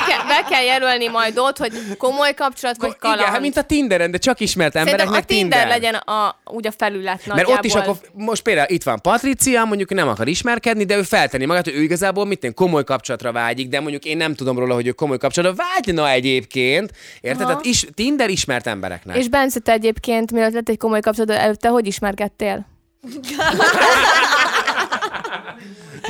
kell, 0.09 0.27
be 0.27 0.45
kell 0.51 0.63
jelölni 0.63 1.09
majd 1.09 1.39
ott, 1.39 1.59
hogy 1.59 1.73
komoly 1.99 2.35
kapcsolat, 2.35 2.77
vagy 2.77 2.97
kaland. 2.99 3.21
Igen, 3.21 3.33
hát 3.33 3.41
mint 3.41 3.57
a 3.57 3.63
Tinderen, 3.63 4.11
de 4.11 4.19
csak 4.19 4.41
ismert 4.41 4.77
embereknek 4.77 5.21
a 5.21 5.25
Tinder, 5.25 5.59
Tinder. 5.59 5.67
legyen 5.67 5.95
a, 5.95 6.39
úgy 6.45 6.67
a 6.67 6.71
felület 6.77 7.27
Mert 7.27 7.49
ott 7.49 7.65
is 7.65 7.75
akkor, 7.75 7.97
most 8.13 8.43
például 8.43 8.67
itt 8.71 8.83
van 8.83 9.01
Patricia, 9.01 9.65
mondjuk 9.65 9.91
nem 9.91 10.09
akar 10.09 10.29
ismerkedni, 10.29 10.85
de 10.85 10.97
ő 10.97 11.03
feltenni 11.03 11.45
magát, 11.45 11.65
hogy 11.65 11.75
ő 11.75 11.83
igazából 11.83 12.27
mit 12.27 12.45
én 12.45 12.55
komoly 12.55 12.85
kapcsolatra 12.85 13.33
vágyik, 13.33 13.69
de 13.69 13.81
mondjuk 13.81 14.05
én 14.05 14.17
nem 14.17 14.35
tudom 14.35 14.59
róla, 14.59 14.75
hogy 14.75 14.87
ő 14.87 14.93
komoly 14.93 15.19
kapcsolatra 15.19 15.65
vágyna 15.65 16.11
egyébként. 16.11 16.91
Érted? 17.21 17.41
Aha. 17.41 17.51
Tehát 17.51 17.65
is, 17.65 17.87
Tinder 17.95 18.31
ismert 18.31 18.67
embereknek. 18.67 19.17
És 19.17 19.29
Bence, 19.29 19.61
te 19.61 19.73
egyébként, 19.73 20.33
mielőtt 20.33 20.55
lett 20.55 20.69
egy 20.69 20.79
komoly 20.79 21.01
kapcsolat, 21.01 21.31
előtte 21.31 21.69
hogy 21.69 21.87
ismerkedtél? 21.87 22.67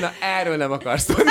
Na, 0.01 0.13
erről 0.21 0.57
nem 0.57 0.73
akarsz 0.73 1.05
tudni. 1.05 1.31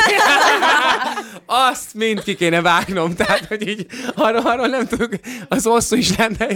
Azt 1.45 1.93
mind 1.93 2.23
ki 2.23 2.35
kéne 2.35 2.61
vágnom, 2.61 3.15
tehát, 3.15 3.45
hogy 3.45 3.67
így 3.67 3.85
arról, 4.15 4.41
arról 4.41 4.67
nem 4.67 4.87
tudok, 4.87 5.11
az 5.47 5.63
hosszú 5.63 5.95
is 5.95 6.17
lenne, 6.17 6.47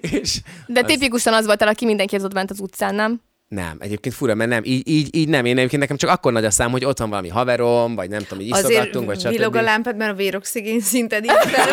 és 0.00 0.40
De 0.66 0.80
az... 0.80 0.86
tipikusan 0.86 1.34
az 1.34 1.46
voltál, 1.46 1.68
aki 1.68 1.84
mindenki 1.84 2.16
ott 2.16 2.34
bent 2.34 2.50
az 2.50 2.60
utcán, 2.60 2.94
nem? 2.94 3.20
Nem, 3.48 3.76
egyébként 3.78 4.14
fura, 4.14 4.34
mert 4.34 4.50
nem, 4.50 4.62
így, 4.64 4.88
így, 4.88 5.16
így 5.16 5.28
nem. 5.28 5.44
Én 5.44 5.56
egyébként 5.56 5.80
nekem 5.82 5.96
csak 5.96 6.10
akkor 6.10 6.32
nagy 6.32 6.44
a 6.44 6.50
szám, 6.50 6.70
hogy 6.70 6.84
ott 6.84 6.98
van 6.98 7.08
valami 7.08 7.28
haverom, 7.28 7.94
vagy 7.94 8.08
nem 8.08 8.22
tudom, 8.22 8.44
így 8.44 8.52
Azért 8.52 8.70
iszogattunk, 8.70 9.06
vagy 9.06 9.20
stb. 9.20 9.28
villog 9.28 9.56
a 9.56 9.60
lámpád, 9.60 9.96
mert 9.96 10.12
a 10.12 10.14
véroxigén 10.14 10.80
szinted 10.80 11.24
így 11.24 11.30
fel. 11.52 11.66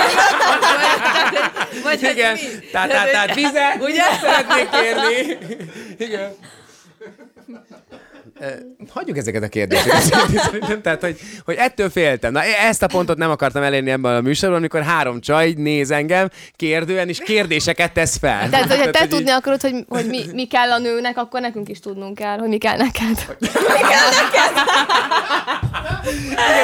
Vagy 1.84 2.02
hogy 2.02 2.10
Igen, 2.10 2.38
tehát, 2.72 2.90
tehát, 2.90 3.12
tehát 3.12 3.36
vizet, 3.36 3.78
Ugye? 3.80 4.04
szeretnék 4.22 4.70
kérni. 4.70 5.38
Igen. 5.98 6.36
Hagyjuk 8.90 9.18
ezeket 9.18 9.44
a 9.44 9.48
kérdéseket. 9.48 10.80
Tehát, 10.84 11.02
hogy, 11.02 11.20
hogy 11.46 11.56
ettől 11.56 11.90
féltem. 11.90 12.32
Na, 12.32 12.44
ezt 12.44 12.84
a 12.84 12.88
pontot 12.88 13.18
nem 13.18 13.30
akartam 13.30 13.64
elérni 13.64 13.90
ebben 13.92 14.16
a 14.16 14.22
műsorban, 14.22 14.58
amikor 14.58 14.82
három 14.82 15.22
csaj 15.22 15.54
néz 15.58 15.92
engem 15.92 16.30
kérdően, 16.56 17.08
és 17.08 17.20
kérdéseket 17.20 17.92
tesz 17.94 18.18
fel. 18.18 18.50
Tehát, 18.50 18.68
hogyha 18.68 18.90
te 18.92 19.00
hogy 19.00 19.08
így- 19.08 19.14
tudni 19.16 19.30
akarod, 19.30 19.62
hogy, 19.62 19.86
hogy 19.88 20.06
mi, 20.08 20.26
mi 20.34 20.46
kell 20.48 20.72
a 20.72 20.78
nőnek, 20.78 21.18
akkor 21.18 21.42
nekünk 21.42 21.70
is 21.70 21.80
tudnunk 21.80 22.16
kell, 22.16 22.38
hogy 22.38 22.50
mi 22.50 22.58
kell 22.58 22.78
neked. 22.78 23.38
Igen, 23.80 24.00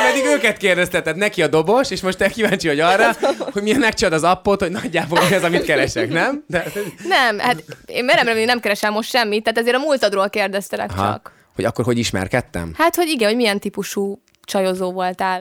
eddig 0.09 0.25
őket 0.25 0.57
kérdezteted, 0.57 1.15
neki 1.15 1.41
a 1.43 1.47
dobos, 1.47 1.91
és 1.91 2.01
most 2.01 2.17
te 2.17 2.29
kíváncsi 2.29 2.67
vagy 2.67 2.79
arra, 2.79 3.09
hogy 3.51 3.61
milyen 3.63 3.79
megcsinálod 3.79 4.23
az 4.23 4.29
appot, 4.29 4.61
hogy 4.61 4.71
nagyjából 4.71 5.19
mi 5.29 5.35
az, 5.35 5.43
amit 5.43 5.63
keresek, 5.63 6.09
nem? 6.09 6.43
De, 6.47 6.63
Nem, 7.07 7.39
hát 7.39 7.63
én 7.85 8.05
merem 8.05 8.25
remélni, 8.25 8.45
nem 8.47 8.59
keresel 8.59 8.91
most 8.91 9.09
semmit, 9.09 9.43
tehát 9.43 9.59
ezért 9.59 9.75
a 9.75 9.79
múltadról 9.79 10.29
kérdeztelek 10.29 10.91
ha, 10.91 11.11
csak. 11.11 11.31
Hogy 11.55 11.65
akkor 11.65 11.85
hogy 11.85 11.97
ismerkedtem? 11.97 12.73
Hát, 12.77 12.95
hogy 12.95 13.07
igen, 13.07 13.27
hogy 13.27 13.37
milyen 13.37 13.59
típusú 13.59 14.21
csajozó 14.45 14.91
voltál. 14.91 15.39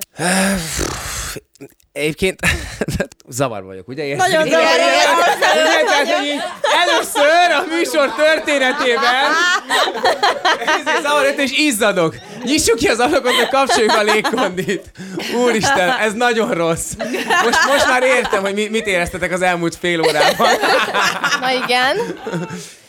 Egyébként 1.93 2.41
zavar 3.29 3.65
vagyok, 3.65 3.89
ugye? 3.89 4.17
Nagyon 4.17 4.47
zavar 4.47 4.47
igen, 4.47 4.61
vagyok. 4.61 4.87
igen, 5.55 5.87
tehát, 5.87 6.09
hogy 6.09 6.27
így 6.27 6.41
először 6.87 7.51
a 7.51 7.77
műsor 7.77 8.15
történetében 8.15 9.31
zavar 11.03 11.35
és 11.37 11.53
izzadok. 11.53 12.15
Nyissuk 12.45 12.77
ki 12.77 12.89
az 12.89 12.99
ablakot, 12.99 13.33
hogy 13.35 13.49
kapcsoljuk 13.49 13.93
a 13.93 14.03
légkondit. 14.03 14.91
Úristen, 15.35 15.89
ez 15.89 16.13
nagyon 16.13 16.55
rossz. 16.55 16.93
Most, 17.45 17.67
most 17.67 17.87
már 17.89 18.03
értem, 18.03 18.43
hogy 18.43 18.55
mi, 18.55 18.69
mit 18.69 18.87
éreztetek 18.87 19.33
az 19.33 19.43
elmúlt 19.43 19.77
fél 19.77 20.01
órában. 20.01 20.49
Na 21.41 21.51
igen. 21.51 21.97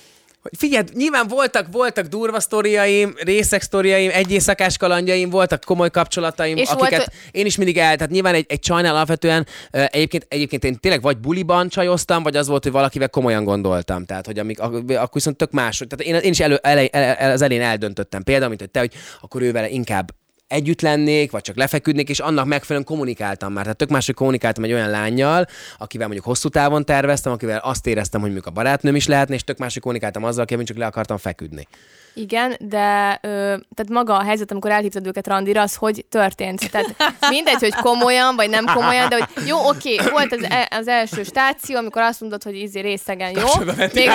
Hogy 0.59 0.69
Figyelj, 0.69 0.85
nyilván 0.93 1.27
voltak, 1.27 1.67
voltak 1.71 2.05
durva 2.05 2.39
sztoriaim, 2.39 3.13
részek 3.17 3.61
sztoriaim, 3.61 4.09
egy 4.13 4.31
éjszakás 4.31 4.77
kalandjaim, 4.77 5.29
voltak 5.29 5.63
komoly 5.63 5.89
kapcsolataim, 5.89 6.57
És 6.57 6.69
akiket 6.69 6.97
volt- 6.97 7.11
én 7.31 7.45
is 7.45 7.55
mindig 7.55 7.77
el, 7.77 7.95
tehát 7.95 8.11
nyilván 8.11 8.33
egy, 8.33 8.45
egy 8.49 8.59
csajnál 8.59 8.95
alapvetően 8.95 9.47
egyébként, 9.71 10.25
egyébként 10.29 10.63
én 10.63 10.79
tényleg 10.79 11.01
vagy 11.01 11.17
buliban 11.17 11.69
csajoztam, 11.69 12.23
vagy 12.23 12.35
az 12.35 12.47
volt, 12.47 12.63
hogy 12.63 12.71
valakivel 12.71 13.09
komolyan 13.09 13.43
gondoltam. 13.43 14.05
Tehát, 14.05 14.25
hogy 14.25 14.39
amik, 14.39 14.59
ak- 14.59 14.91
akkor 14.91 15.09
viszont 15.13 15.37
tök 15.37 15.51
más. 15.51 15.83
Tehát 15.89 16.13
én, 16.13 16.15
én 16.25 16.31
is 16.31 16.39
elő, 16.39 16.59
ele, 16.61 16.87
ele, 16.87 17.31
az 17.33 17.41
elén 17.41 17.61
eldöntöttem 17.61 18.23
például, 18.23 18.47
mint 18.49 18.59
hogy 18.61 18.69
te, 18.71 18.79
hogy 18.79 18.93
akkor 19.21 19.41
ővel 19.41 19.69
inkább 19.69 20.11
együtt 20.53 20.81
lennék, 20.81 21.31
vagy 21.31 21.41
csak 21.41 21.55
lefeküdnék, 21.55 22.09
és 22.09 22.19
annak 22.19 22.45
megfelelően 22.45 22.91
kommunikáltam 22.91 23.53
már. 23.53 23.63
Tehát 23.63 23.77
tök 23.77 23.89
más, 23.89 24.05
hogy 24.05 24.15
kommunikáltam 24.15 24.63
egy 24.63 24.73
olyan 24.73 24.89
lányjal, 24.89 25.47
akivel 25.77 26.07
mondjuk 26.07 26.27
hosszú 26.27 26.49
távon 26.49 26.85
terveztem, 26.85 27.31
akivel 27.31 27.57
azt 27.57 27.87
éreztem, 27.87 28.21
hogy 28.21 28.31
mondjuk 28.31 28.51
a 28.51 28.55
barátnőm 28.55 28.95
is 28.95 29.07
lehetne, 29.07 29.35
és 29.35 29.43
tök 29.43 29.57
más, 29.57 29.73
hogy 29.73 29.81
kommunikáltam 29.81 30.23
azzal, 30.23 30.43
akivel 30.43 30.63
csak 30.63 30.77
le 30.77 30.85
akartam 30.85 31.17
feküdni. 31.17 31.67
Igen, 32.15 32.55
de 32.59 33.19
ö, 33.21 33.27
tehát 33.75 33.89
maga 33.89 34.17
a 34.17 34.23
helyzet, 34.23 34.51
amikor 34.51 34.71
elhívtad 34.71 35.07
őket 35.07 35.27
randira, 35.27 35.61
az 35.61 35.75
hogy 35.75 36.05
történt? 36.09 36.71
Tehát 36.71 36.95
mindegy, 37.29 37.59
hogy 37.59 37.75
komolyan, 37.75 38.35
vagy 38.35 38.49
nem 38.49 38.65
komolyan, 38.65 39.09
de 39.09 39.15
hogy 39.15 39.47
jó, 39.47 39.67
oké, 39.67 39.99
volt 40.11 40.31
az, 40.31 40.43
e- 40.49 40.67
az 40.71 40.87
első 40.87 41.23
stáció, 41.23 41.77
amikor 41.77 42.01
azt 42.01 42.21
mondod, 42.21 42.43
hogy 42.43 42.55
izé 42.55 42.79
részegen 42.79 43.29
jó. 43.29 43.47
Még, 43.93 44.09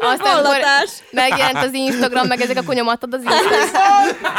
aztán 0.00 0.44
akkor 0.44 0.56
megjelent 1.10 1.56
az 1.56 1.72
Instagram, 1.72 2.26
meg 2.26 2.40
ezek 2.40 2.56
a 2.56 2.62
konyomatod 2.62 3.14
az 3.14 3.20
Instagram. 3.22 4.34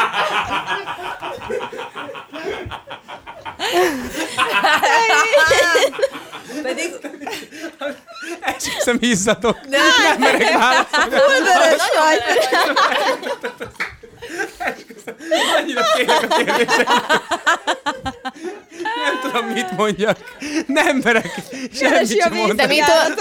Pedig 6.64 6.93
Esküszöm, 8.42 8.98
izzadok. 9.00 9.58
Nem, 9.70 9.82
nem 10.04 10.20
merek 10.20 10.54
válaszolni. 10.54 11.16
Vörös 11.44 11.82
vagy. 11.98 12.22
Annyira 15.57 15.84
félek 15.84 16.24
a 16.30 16.36
kérdések. 16.43 16.88
Nem 19.05 19.20
tudom, 19.22 19.45
mit 19.47 19.72
mondjak. 19.78 20.18
Nem 20.68 20.97
merek 21.03 21.32
semmit 21.74 22.07
sem 22.20 22.32
De 22.32 22.38
mondani. 22.38 22.76
mitől, 22.76 23.13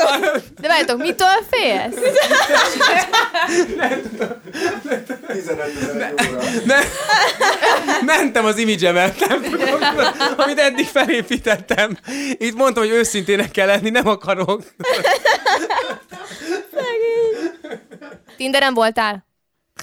de 0.60 0.68
várjátok, 0.68 0.98
mitől 0.98 1.28
félsz? 1.50 1.94
15 5.26 5.60
ezer 5.88 6.14
óra. 6.30 6.40
Ne, 6.64 6.78
mentem 8.04 8.44
az 8.44 8.58
imidzsemet, 8.58 9.28
nem 9.28 9.42
tudom, 9.42 9.80
amit 10.36 10.58
eddig 10.58 10.86
felépítettem. 10.86 11.96
Itt 12.32 12.56
mondtam, 12.56 12.82
hogy 12.82 12.92
őszintének 12.92 13.50
kell 13.50 13.66
lenni, 13.66 13.90
nem 13.90 14.08
akarok. 14.08 14.62
Tinderen 18.36 18.74
voltál? 18.74 19.24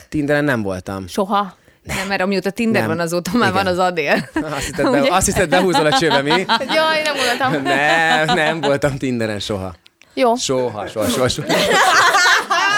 Tinderen 0.10 0.44
nem 0.44 0.62
voltam. 0.62 1.08
Soha. 1.08 1.56
nem, 1.84 2.08
mert 2.08 2.22
amióta 2.22 2.50
Tinder 2.50 2.82
Nem. 2.82 2.90
van, 2.90 3.00
azóta 3.00 3.32
már 3.34 3.50
Igen. 3.50 3.64
van 3.64 3.74
az 3.74 3.78
adél. 3.80 4.30
Azt 4.56 4.66
hitted, 4.66 4.92
be, 4.92 5.08
azt 5.10 5.26
hitted 5.26 5.50
behúzol 5.50 5.86
a 5.86 5.98
csőbe, 5.98 6.22
mi? 6.22 6.30
Jaj, 6.76 7.02
nem 7.04 7.16
gondoltam. 7.16 7.62
Nem, 7.76 8.36
nem 8.36 8.62
voltam 8.62 8.98
Tinderen 8.98 9.40
soha. 9.40 9.74
Jó. 10.14 10.36
Soha, 10.36 10.88
soha, 10.88 11.08
soha, 11.08 11.28
soha. 11.28 11.48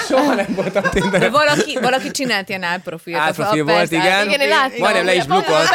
Soha 0.08 0.34
nem 0.34 0.46
voltam 0.56 0.84
De 0.84 0.90
Tinderen. 0.90 1.32
valaki, 1.32 1.78
valaki 1.82 2.12
csinált 2.12 2.50
ilyen 2.50 2.64
álprofilt. 2.64 3.18
Álprofil 3.18 3.64
volt, 3.64 3.78
persze. 3.78 3.96
igen. 3.96 4.28
Igen, 4.28 4.40
én 4.40 4.48
láttam. 4.48 4.80
Majdnem 4.80 5.06
le 5.06 5.16
is 5.16 5.26
blukkolt. 5.26 5.68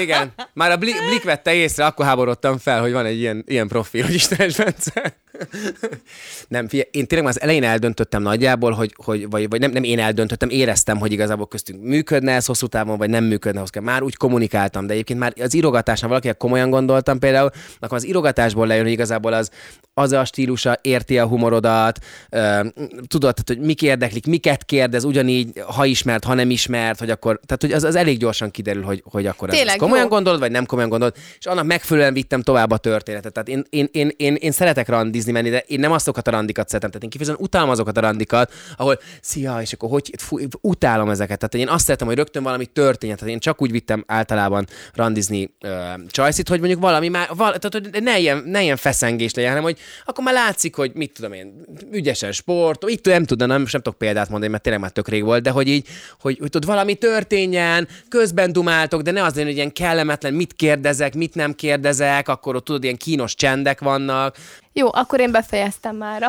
Igen. 0.00 0.32
Már 0.52 0.70
a 0.70 0.76
Blik, 0.76 1.06
Blik 1.08 1.24
vette 1.24 1.54
észre, 1.54 1.84
akkor 1.84 2.06
háborodtam 2.06 2.58
fel, 2.58 2.80
hogy 2.80 2.92
van 2.92 3.04
egy 3.04 3.18
ilyen, 3.18 3.44
ilyen 3.46 3.68
profil, 3.68 4.04
hogy 4.04 4.14
Istenes 4.14 4.56
Bence. 4.56 5.16
Nem, 6.48 6.68
figyelj, 6.68 6.88
én 6.92 7.06
tényleg 7.06 7.26
már 7.26 7.36
az 7.36 7.42
elején 7.42 7.64
eldöntöttem 7.64 8.22
nagyjából, 8.22 8.72
hogy, 8.72 8.94
hogy 9.04 9.30
vagy, 9.30 9.48
vagy 9.48 9.60
nem, 9.60 9.70
nem 9.70 9.82
én 9.82 9.98
eldöntöttem, 9.98 10.48
éreztem, 10.48 10.98
hogy 10.98 11.12
igazából 11.12 11.46
köztünk 11.46 11.82
működne 11.82 12.32
ez 12.32 12.46
hosszú 12.46 12.66
távon, 12.66 12.98
vagy 12.98 13.10
nem 13.10 13.24
működne 13.24 13.62
távon. 13.70 13.90
Már 13.90 14.02
úgy 14.02 14.16
kommunikáltam, 14.16 14.86
de 14.86 14.92
egyébként 14.92 15.18
már 15.18 15.32
az 15.40 15.54
írogatásnál 15.54 16.08
valakivel 16.08 16.36
komolyan 16.36 16.70
gondoltam 16.70 17.18
például, 17.18 17.50
akkor 17.80 17.96
az 17.96 18.06
írogatásból 18.06 18.66
lejön, 18.66 18.82
hogy 18.82 18.92
igazából 18.92 19.32
az, 19.32 19.50
az 19.94 20.12
a 20.12 20.24
stílusa, 20.24 20.78
érti 20.82 21.18
a 21.18 21.26
humorodat, 21.26 21.98
ö, 22.30 22.60
tudod, 23.06 23.34
tehát, 23.34 23.44
hogy 23.46 23.58
mik 23.58 23.82
érdeklik, 23.82 24.26
miket 24.26 24.64
kérdez, 24.64 25.04
ugyanígy, 25.04 25.62
ha 25.66 25.84
ismert, 25.84 26.24
ha 26.24 26.34
nem 26.34 26.50
ismert, 26.50 26.98
hogy 26.98 27.10
akkor, 27.10 27.40
tehát 27.46 27.62
hogy 27.62 27.72
az, 27.72 27.84
az 27.84 27.94
elég 27.94 28.18
gyorsan 28.18 28.50
kiderül, 28.50 28.82
hogy, 28.82 29.02
hogy 29.10 29.26
akkor 29.26 29.48
Tényleg 29.48 29.74
ez 29.74 29.80
komolyan 29.80 30.04
jó. 30.04 30.10
gondolod, 30.10 30.40
vagy 30.40 30.50
nem 30.50 30.66
komolyan 30.66 30.90
gondolod, 30.90 31.14
és 31.38 31.46
annak 31.46 31.64
megfelelően 31.64 32.12
vittem 32.12 32.42
tovább 32.42 32.70
a 32.70 32.76
történetet. 32.76 33.32
Tehát 33.32 33.48
én, 33.48 33.64
én, 33.70 33.88
én, 33.92 34.12
én, 34.16 34.34
én 34.34 34.52
szeretek 34.52 34.88
randizni 34.88 35.25
menni, 35.32 35.50
de 35.50 35.64
én 35.66 35.80
nem 35.80 35.92
azokat 35.92 36.28
a 36.28 36.30
randikat 36.30 36.68
szeretem. 36.68 36.90
Tehát 36.90 37.04
én 37.04 37.10
kifejezetten 37.10 37.44
utálom 37.44 37.70
azokat 37.70 37.96
a 37.96 38.00
randikat, 38.00 38.52
ahol 38.76 38.98
szia, 39.20 39.60
és 39.60 39.72
akkor 39.72 39.88
hogy 39.88 40.10
fú, 40.18 40.38
utálom 40.60 41.10
ezeket. 41.10 41.38
Tehát 41.38 41.66
én 41.66 41.74
azt 41.74 41.84
szeretem, 41.84 42.06
hogy 42.06 42.16
rögtön 42.16 42.42
valami 42.42 42.66
történjen. 42.66 43.18
Tehát 43.18 43.32
én 43.32 43.40
csak 43.40 43.62
úgy 43.62 43.70
vittem 43.70 44.04
általában 44.06 44.66
randizni 44.94 45.54
uh, 45.62 45.70
csajszit, 46.08 46.48
hogy 46.48 46.58
mondjuk 46.58 46.80
valami 46.80 47.08
már, 47.08 47.28
val, 47.34 47.58
tehát 47.58 47.90
hogy 47.92 48.02
ne 48.02 48.18
ilyen, 48.18 48.42
ne 48.46 48.62
ilyen 48.62 48.76
feszengés 48.76 49.34
legyen, 49.34 49.50
hanem 49.50 49.64
hogy 49.64 49.78
akkor 50.04 50.24
már 50.24 50.34
látszik, 50.34 50.74
hogy 50.74 50.90
mit 50.94 51.12
tudom 51.12 51.32
én, 51.32 51.64
ügyesen 51.90 52.32
sport, 52.32 52.84
itt 52.88 53.04
nem 53.04 53.24
tudom, 53.24 53.48
nem, 53.48 53.64
nem 53.72 53.82
tudok 53.82 53.98
példát 53.98 54.28
mondani, 54.28 54.50
mert 54.50 54.62
tényleg 54.62 54.82
már 54.82 54.90
tök 54.90 55.08
rég 55.08 55.24
volt, 55.24 55.42
de 55.42 55.50
hogy 55.50 55.68
így, 55.68 55.86
hogy, 56.20 56.38
hogy 56.38 56.50
tudod, 56.50 56.68
valami 56.68 56.94
történjen, 56.94 57.88
közben 58.08 58.52
dumáltok, 58.52 59.02
de 59.02 59.10
ne 59.10 59.22
az 59.22 59.30
legyen, 59.32 59.46
hogy 59.46 59.56
ilyen 59.56 59.72
kellemetlen, 59.72 60.34
mit 60.34 60.52
kérdezek, 60.52 61.14
mit 61.14 61.34
nem 61.34 61.54
kérdezek, 61.54 62.28
akkor 62.28 62.56
ott 62.56 62.64
tudod, 62.64 62.84
ilyen 62.84 62.96
kínos 62.96 63.34
csendek 63.34 63.80
vannak. 63.80 64.36
Jó, 64.78 64.88
akkor 64.92 65.20
én 65.20 65.30
befejeztem 65.30 65.96
mára. 65.96 66.28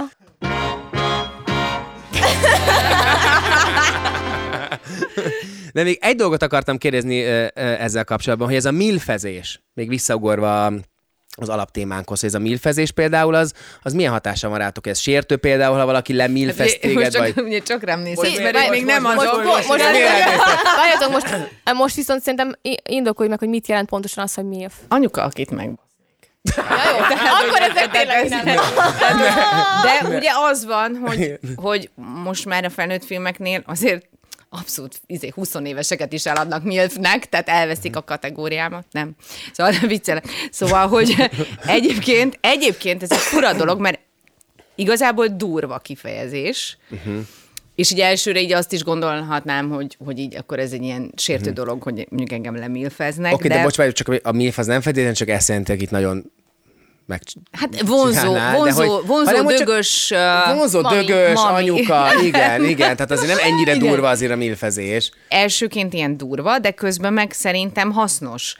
De 5.74 5.84
még 5.84 5.98
egy 6.02 6.16
dolgot 6.16 6.42
akartam 6.44 6.78
kérdezni 6.78 7.22
ezzel 7.56 8.04
kapcsolatban, 8.04 8.48
hogy 8.48 8.56
ez 8.56 8.66
a 8.66 8.72
milfezés, 8.72 9.62
még 9.74 9.90
visszaugorva 9.90 10.66
az 11.40 11.50
alaptémánkhoz, 11.50 12.20
hogy 12.20 12.30
ez 12.30 12.36
a 12.36 12.40
milfezés 12.40 12.92
például, 12.92 13.36
az, 13.36 13.54
az 13.84 13.94
milyen 13.94 14.12
hatása 14.12 14.50
van 14.50 14.58
rátok? 14.58 14.88
Ez 14.88 15.00
sértő 15.00 15.38
például, 15.38 15.78
ha 15.78 15.86
valaki 15.86 16.14
lemilfez 16.14 16.58
Most 16.68 16.80
téged, 16.80 17.12
csak, 17.12 17.22
vagy... 17.34 17.44
ugye 17.48 17.60
csak 17.60 17.84
rám 17.84 18.00
nézett, 18.00 18.26
Most 18.30 18.42
mert 18.42 18.58
én 18.58 18.70
még 18.70 18.86
nem 18.86 19.02
most- 19.02 19.18
az 19.18 19.26
most- 19.46 19.68
Most, 19.68 19.68
most, 21.12 21.12
most, 21.12 21.78
most 21.78 21.96
viszont 21.96 22.22
szerintem 22.22 22.54
indokolj 22.84 23.30
meg, 23.30 23.40
hogy 23.40 23.50
mit 23.50 23.68
jelent 23.68 23.90
pontosan 23.90 24.24
az, 24.24 24.34
hogy 24.34 24.46
MILF. 24.46 24.74
Anyuka, 24.88 25.24
akit 25.24 25.52
meg. 25.52 25.70
Ja, 26.56 26.64
jó, 26.90 26.98
akkor 26.98 27.62
ezek 27.62 27.92
tényleg 27.92 28.30
nem. 28.30 28.46
De 29.84 30.16
ugye 30.16 30.32
az 30.50 30.66
van, 30.66 30.96
hogy, 31.06 31.40
hogy 31.56 31.90
most 31.96 32.46
már 32.46 32.66
a 32.66 32.70
felnőtt 32.70 33.06
filmeknél 33.06 33.64
azért 33.66 34.06
abszolút 34.50 35.02
izé, 35.06 35.32
20 35.36 35.54
éveseket 35.64 36.14
is 36.14 36.26
eladnak 36.26 36.64
milfnek, 36.64 37.30
tehát 37.30 37.50
elveszik 37.50 37.96
a 37.96 38.04
kategóriámat, 38.04 38.86
nem. 38.92 39.16
Szóval 39.54 39.74
viccelek. 39.88 40.26
Szóval, 40.52 40.88
hogy 40.88 41.30
egyébként, 41.66 42.38
egyébként 42.42 43.04
ez 43.04 43.12
egy 43.12 43.18
fura 43.18 43.54
dolog, 43.54 43.80
mert 43.80 44.00
igazából 44.76 45.28
durva 45.28 45.78
kifejezés, 45.78 46.78
uh-huh. 46.90 47.20
És 47.78 47.92
így 47.92 48.00
elsőre 48.00 48.42
így 48.42 48.54
azt 48.54 48.74
is 48.74 48.84
gondolhatnám, 48.84 49.70
hogy, 49.70 49.98
hogy 50.06 50.20
így 50.20 50.36
akkor 50.36 50.60
ez 50.60 50.72
egy 50.72 50.84
ilyen 50.84 51.12
sértő 51.16 51.50
uh-huh. 51.50 51.66
dolog, 51.66 51.84
hogy 51.84 52.08
mondjuk 52.10 52.32
engem 52.32 52.56
lemilfeznek. 52.56 53.34
Oké, 53.34 53.46
okay, 53.46 53.58
de, 53.58 53.64
bocs, 53.64 53.76
várj, 53.76 53.92
csak 53.92 54.20
a 54.24 54.32
milf 54.32 54.58
az 54.58 54.66
nem 54.66 54.82
feltétlenül 54.82 55.16
csak 55.16 55.30
ezt 55.30 55.48
jelenti, 55.48 55.72
hogy 55.72 55.82
itt 55.82 55.90
nagyon 55.90 56.32
meg... 57.06 57.22
Hát 57.52 57.82
vonzó, 57.82 58.34
de 58.34 58.52
vonzó, 58.52 58.98
hogy- 58.98 59.08
vonzó 59.08 59.44
dögös... 59.44 60.12
uh, 60.12 60.56
Vonzó, 60.56 60.82
mami, 60.82 61.06
dögös, 61.06 61.34
mami. 61.34 61.70
anyuka, 61.70 62.08
igen, 62.26 62.64
igen, 62.64 62.96
tehát 62.96 63.12
azért 63.12 63.28
nem 63.28 63.54
ennyire 63.54 63.76
Igen. 63.76 63.88
durva 63.88 64.10
azért 64.10 64.32
a 64.32 64.36
milfezés. 64.36 65.12
elsőként 65.30 65.94
ilyen 65.94 66.18
durva, 66.18 66.60
de 66.60 66.72
közben 66.72 67.14
meg 67.14 67.32
szerintem 67.32 67.92
hasznos. 67.92 68.56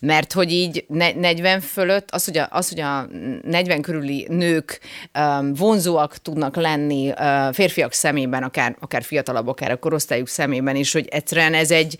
Mert 0.00 0.32
hogy 0.32 0.52
így 0.52 0.84
ne, 0.88 1.12
40 1.12 1.60
fölött, 1.60 2.10
az, 2.10 2.24
hogy 2.24 2.38
a, 2.38 2.48
az, 2.50 2.68
hogy 2.68 2.80
a 2.80 3.08
40 3.42 3.82
körüli 3.82 4.26
nők 4.30 4.80
um, 5.18 5.54
vonzóak 5.54 6.16
tudnak 6.16 6.56
lenni 6.56 7.08
uh, 7.08 7.52
férfiak 7.52 7.92
szemében, 7.92 8.42
akár, 8.42 8.76
akár 8.80 9.02
fiatalabb, 9.02 9.48
akár 9.48 9.70
a 9.70 9.76
korosztályuk 9.76 10.28
szemében 10.28 10.76
is, 10.76 10.92
hogy 10.92 11.08
egyszerűen 11.10 11.54
ez 11.54 11.70
egy, 11.70 11.96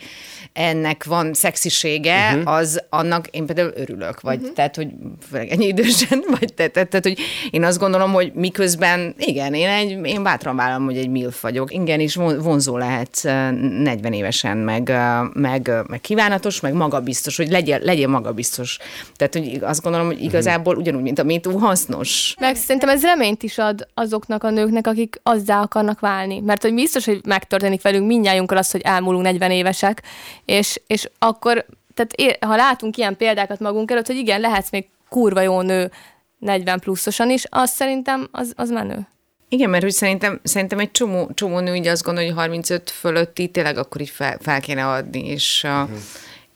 ennek 0.52 1.04
van 1.04 1.34
szexisége, 1.34 2.34
uh-huh. 2.34 2.52
az 2.52 2.82
annak 2.88 3.26
én 3.26 3.46
például 3.46 3.72
örülök, 3.74 4.20
vagy 4.20 4.38
uh-huh. 4.38 4.52
tehát, 4.52 4.76
hogy 4.76 4.88
főleg 5.30 5.48
ennyi 5.48 5.66
idősen, 5.66 6.24
vagy 6.38 6.54
tehát, 6.54 6.72
tehát, 6.72 6.88
tehát, 6.88 7.04
hogy 7.04 7.18
én 7.50 7.64
azt 7.64 7.78
gondolom, 7.78 8.12
hogy 8.12 8.32
miközben, 8.34 9.14
igen, 9.18 9.54
én, 9.54 9.68
egy, 9.68 10.06
én 10.06 10.22
bátran 10.22 10.56
vállalom, 10.56 10.84
hogy 10.84 10.96
egy 10.96 11.10
milf 11.10 11.40
vagyok. 11.40 11.72
Igen, 11.72 12.08
von- 12.14 12.42
vonzó 12.42 12.76
lehet 12.76 13.20
uh, 13.24 13.32
40 13.50 14.12
évesen, 14.12 14.56
meg, 14.56 14.88
uh, 14.88 15.32
meg, 15.32 15.66
uh, 15.68 15.88
meg 15.88 16.00
kívánatos, 16.00 16.60
meg 16.60 16.72
magabiztos, 16.72 17.36
hogy 17.36 17.48
legyél, 17.48 17.78
legyél 17.86 18.08
magabiztos. 18.08 18.78
Tehát, 19.16 19.34
hogy 19.34 19.58
azt 19.62 19.82
gondolom, 19.82 20.06
hogy 20.06 20.22
igazából 20.22 20.76
ugyanúgy, 20.76 21.02
mint 21.02 21.18
a 21.18 21.24
MeToo, 21.24 21.58
hasznos. 21.58 22.34
Meg 22.40 22.56
szerintem 22.56 22.88
ez 22.88 23.02
reményt 23.02 23.42
is 23.42 23.58
ad 23.58 23.88
azoknak 23.94 24.44
a 24.44 24.50
nőknek, 24.50 24.86
akik 24.86 25.20
azzá 25.22 25.60
akarnak 25.60 26.00
válni. 26.00 26.40
Mert 26.40 26.62
hogy 26.62 26.74
biztos, 26.74 27.04
hogy 27.04 27.20
megtörténik 27.24 27.82
velünk 27.82 28.06
mindnyájunkkal 28.06 28.58
az, 28.58 28.70
hogy 28.70 28.80
elmúlunk 28.80 29.24
40 29.24 29.50
évesek, 29.50 30.02
és, 30.44 30.80
és 30.86 31.10
akkor, 31.18 31.66
tehát 31.94 32.38
ha 32.44 32.56
látunk 32.56 32.96
ilyen 32.96 33.16
példákat 33.16 33.60
magunk 33.60 33.90
előtt, 33.90 34.06
hogy 34.06 34.16
igen, 34.16 34.40
lehetsz 34.40 34.70
még 34.70 34.88
kurva 35.08 35.40
jó 35.40 35.60
nő 35.60 35.90
40 36.38 36.80
pluszosan 36.80 37.30
is, 37.30 37.44
az 37.48 37.70
szerintem 37.70 38.28
az, 38.30 38.52
az 38.56 38.70
menő. 38.70 39.08
Igen, 39.48 39.70
mert 39.70 39.82
hogy 39.82 39.92
szerintem, 39.92 40.40
szerintem 40.42 40.78
egy 40.78 40.90
csomó, 40.90 41.30
csomó 41.34 41.58
nő 41.58 41.74
így 41.74 41.86
azt 41.86 42.02
gondolja, 42.02 42.28
hogy 42.28 42.38
35 42.38 42.90
fölötti 42.90 43.48
tényleg 43.48 43.78
akkor 43.78 44.00
így 44.00 44.08
fel, 44.08 44.38
fel 44.40 44.60
kéne 44.60 44.86
adni, 44.86 45.28
és, 45.28 45.62
uh-huh. 45.64 45.98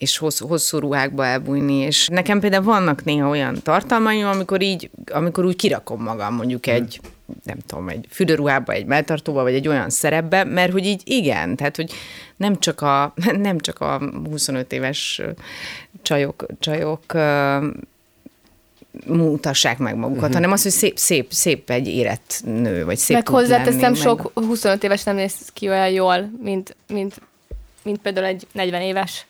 És 0.00 0.18
hosszú, 0.18 0.46
hosszú 0.46 0.78
ruhákba 0.78 1.24
elbújni, 1.24 1.74
és 1.74 2.08
nekem 2.08 2.40
például 2.40 2.64
vannak 2.64 3.04
néha 3.04 3.28
olyan 3.28 3.62
tartalmaim, 3.62 4.26
amikor 4.26 4.62
így, 4.62 4.90
amikor 5.12 5.44
úgy 5.44 5.56
kirakom 5.56 6.02
magam 6.02 6.34
mondjuk 6.34 6.66
egy, 6.66 7.00
nem 7.44 7.56
tudom, 7.66 7.88
egy 7.88 8.06
fürdőruhába, 8.10 8.72
egy 8.72 8.86
melltartóba, 8.86 9.42
vagy 9.42 9.54
egy 9.54 9.68
olyan 9.68 9.90
szerepbe, 9.90 10.44
mert 10.44 10.72
hogy 10.72 10.86
így 10.86 11.02
igen, 11.04 11.56
tehát 11.56 11.76
hogy 11.76 11.92
nem 12.36 12.58
csak 12.58 12.80
a, 12.80 13.14
nem 13.48 13.58
csak 13.58 13.80
a 13.80 14.00
25 14.30 14.72
éves 14.72 15.20
csajok, 16.02 16.46
csajok 16.58 17.02
mutassák 19.06 19.78
meg 19.78 19.94
magukat, 19.94 20.16
uh-huh. 20.16 20.34
hanem 20.34 20.52
az, 20.52 20.62
hogy 20.62 20.72
szép, 20.72 20.98
szép, 20.98 21.32
szép 21.32 21.70
egy 21.70 21.88
érett 21.88 22.40
nő, 22.44 22.84
vagy 22.84 22.98
szép 22.98 23.16
meg 23.16 23.28
hozzáteszem, 23.28 23.94
sok 23.94 24.30
25 24.34 24.84
éves 24.84 25.02
nem 25.02 25.14
néz 25.14 25.34
ki 25.52 25.68
olyan 25.68 25.90
jól, 25.90 26.30
mint, 26.42 26.76
mint, 26.88 27.20
mint 27.82 27.98
például 27.98 28.26
egy 28.26 28.46
40 28.52 28.80
éves. 28.80 29.26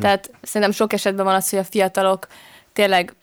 Tehát 0.00 0.30
szerintem 0.42 0.70
sok 0.72 0.92
esetben 0.92 1.24
van 1.24 1.34
az, 1.34 1.48
hogy 1.50 1.58
a 1.58 1.64
fiatalok 1.64 2.26
tényleg 2.72 3.14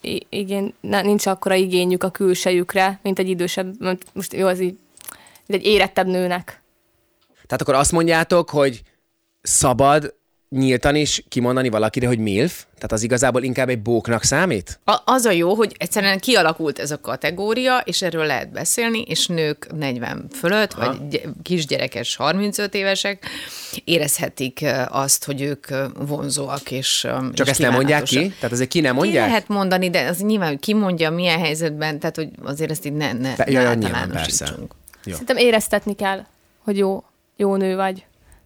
i- 0.00 0.26
igény, 0.28 0.74
ne- 0.80 1.00
nincs 1.02 1.26
akkora 1.26 1.54
igényük 1.54 2.04
a 2.04 2.10
külsejükre, 2.10 2.98
mint 3.02 3.18
egy 3.18 3.28
idősebb, 3.28 3.74
most 4.12 4.32
jó, 4.32 4.46
az 4.46 4.60
így, 4.60 4.78
egy 5.46 5.64
érettebb 5.64 6.06
nőnek. 6.06 6.62
Tehát 7.46 7.60
akkor 7.62 7.74
azt 7.74 7.92
mondjátok, 7.92 8.50
hogy 8.50 8.82
szabad 9.42 10.14
nyíltan 10.52 10.94
is 10.94 11.24
kimondani 11.28 11.68
valakire, 11.68 12.06
hogy 12.06 12.18
MILF? 12.18 12.64
Tehát 12.74 12.92
az 12.92 13.02
igazából 13.02 13.42
inkább 13.42 13.68
egy 13.68 13.82
bóknak 13.82 14.22
számít? 14.22 14.80
A, 14.84 14.96
az 15.04 15.24
a 15.24 15.30
jó, 15.30 15.54
hogy 15.54 15.74
egyszerűen 15.78 16.18
kialakult 16.18 16.78
ez 16.78 16.90
a 16.90 17.00
kategória, 17.00 17.78
és 17.78 18.02
erről 18.02 18.26
lehet 18.26 18.52
beszélni, 18.52 19.00
és 19.00 19.26
nők 19.26 19.66
40 19.76 20.26
fölött, 20.32 20.72
Aha. 20.72 20.86
vagy 20.86 21.08
gy- 21.08 21.28
kisgyerekes 21.42 22.16
35 22.16 22.74
évesek 22.74 23.26
érezhetik 23.84 24.64
azt, 24.88 25.24
hogy 25.24 25.40
ők 25.40 25.66
vonzóak, 26.06 26.70
és 26.70 27.00
Csak 27.32 27.46
és 27.46 27.50
ezt 27.50 27.60
nem 27.60 27.72
mondják 27.72 28.02
ki? 28.02 28.28
Tehát 28.28 28.52
azért 28.52 28.68
ki 28.68 28.80
nem 28.80 28.92
Ki 28.94 28.98
mondják? 28.98 29.26
lehet 29.26 29.48
mondani, 29.48 29.90
de 29.90 30.06
az 30.08 30.18
nyilván, 30.18 30.48
hogy 30.48 30.60
ki 30.60 30.74
mondja, 30.74 31.10
milyen 31.10 31.38
helyzetben, 31.38 31.98
tehát 31.98 32.16
hogy 32.16 32.28
azért 32.42 32.70
ezt 32.70 32.86
így 32.86 32.92
ne, 32.92 33.12
ne, 33.12 33.34
Pe- 33.34 33.46
ne 33.46 33.52
ja, 33.52 33.60
ja, 33.60 33.74
nyilván, 33.74 34.00
általánosítsunk. 34.00 34.74
Jó. 35.04 35.12
Szerintem 35.12 35.36
éreztetni 35.36 35.94
kell, 35.94 36.24
hogy 36.58 36.76
jó, 36.78 37.04
jó 37.36 37.56
nő 37.56 37.76
vagy. 37.76 38.04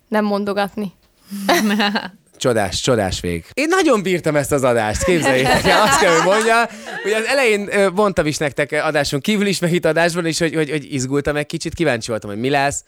Nem 0.08 0.24
mondogatni. 0.24 0.92
Csodás, 2.38 2.80
csodás 2.80 3.20
vég. 3.20 3.44
Én 3.52 3.68
nagyon 3.68 4.02
bírtam 4.02 4.36
ezt 4.36 4.52
az 4.52 4.62
adást, 4.62 5.04
képzeljétek 5.04 5.64
el, 5.64 5.82
azt 5.86 6.00
kell, 6.00 6.14
hogy 6.14 6.24
mondja. 6.24 6.68
Ugye 7.04 7.16
az 7.16 7.24
elején 7.24 7.70
mondtam 7.94 8.26
is 8.26 8.36
nektek 8.36 8.72
adáson 8.72 9.20
kívül 9.20 9.46
is, 9.46 9.58
meg 9.58 9.72
itt 9.72 9.84
adásban 9.84 10.26
is, 10.26 10.38
hogy, 10.38 10.54
hogy, 10.54 10.70
hogy 10.70 10.92
izgultam 10.92 11.36
egy 11.36 11.46
kicsit, 11.46 11.74
kíváncsi 11.74 12.10
voltam, 12.10 12.30
hogy 12.30 12.38
mi 12.38 12.50
lesz, 12.50 12.84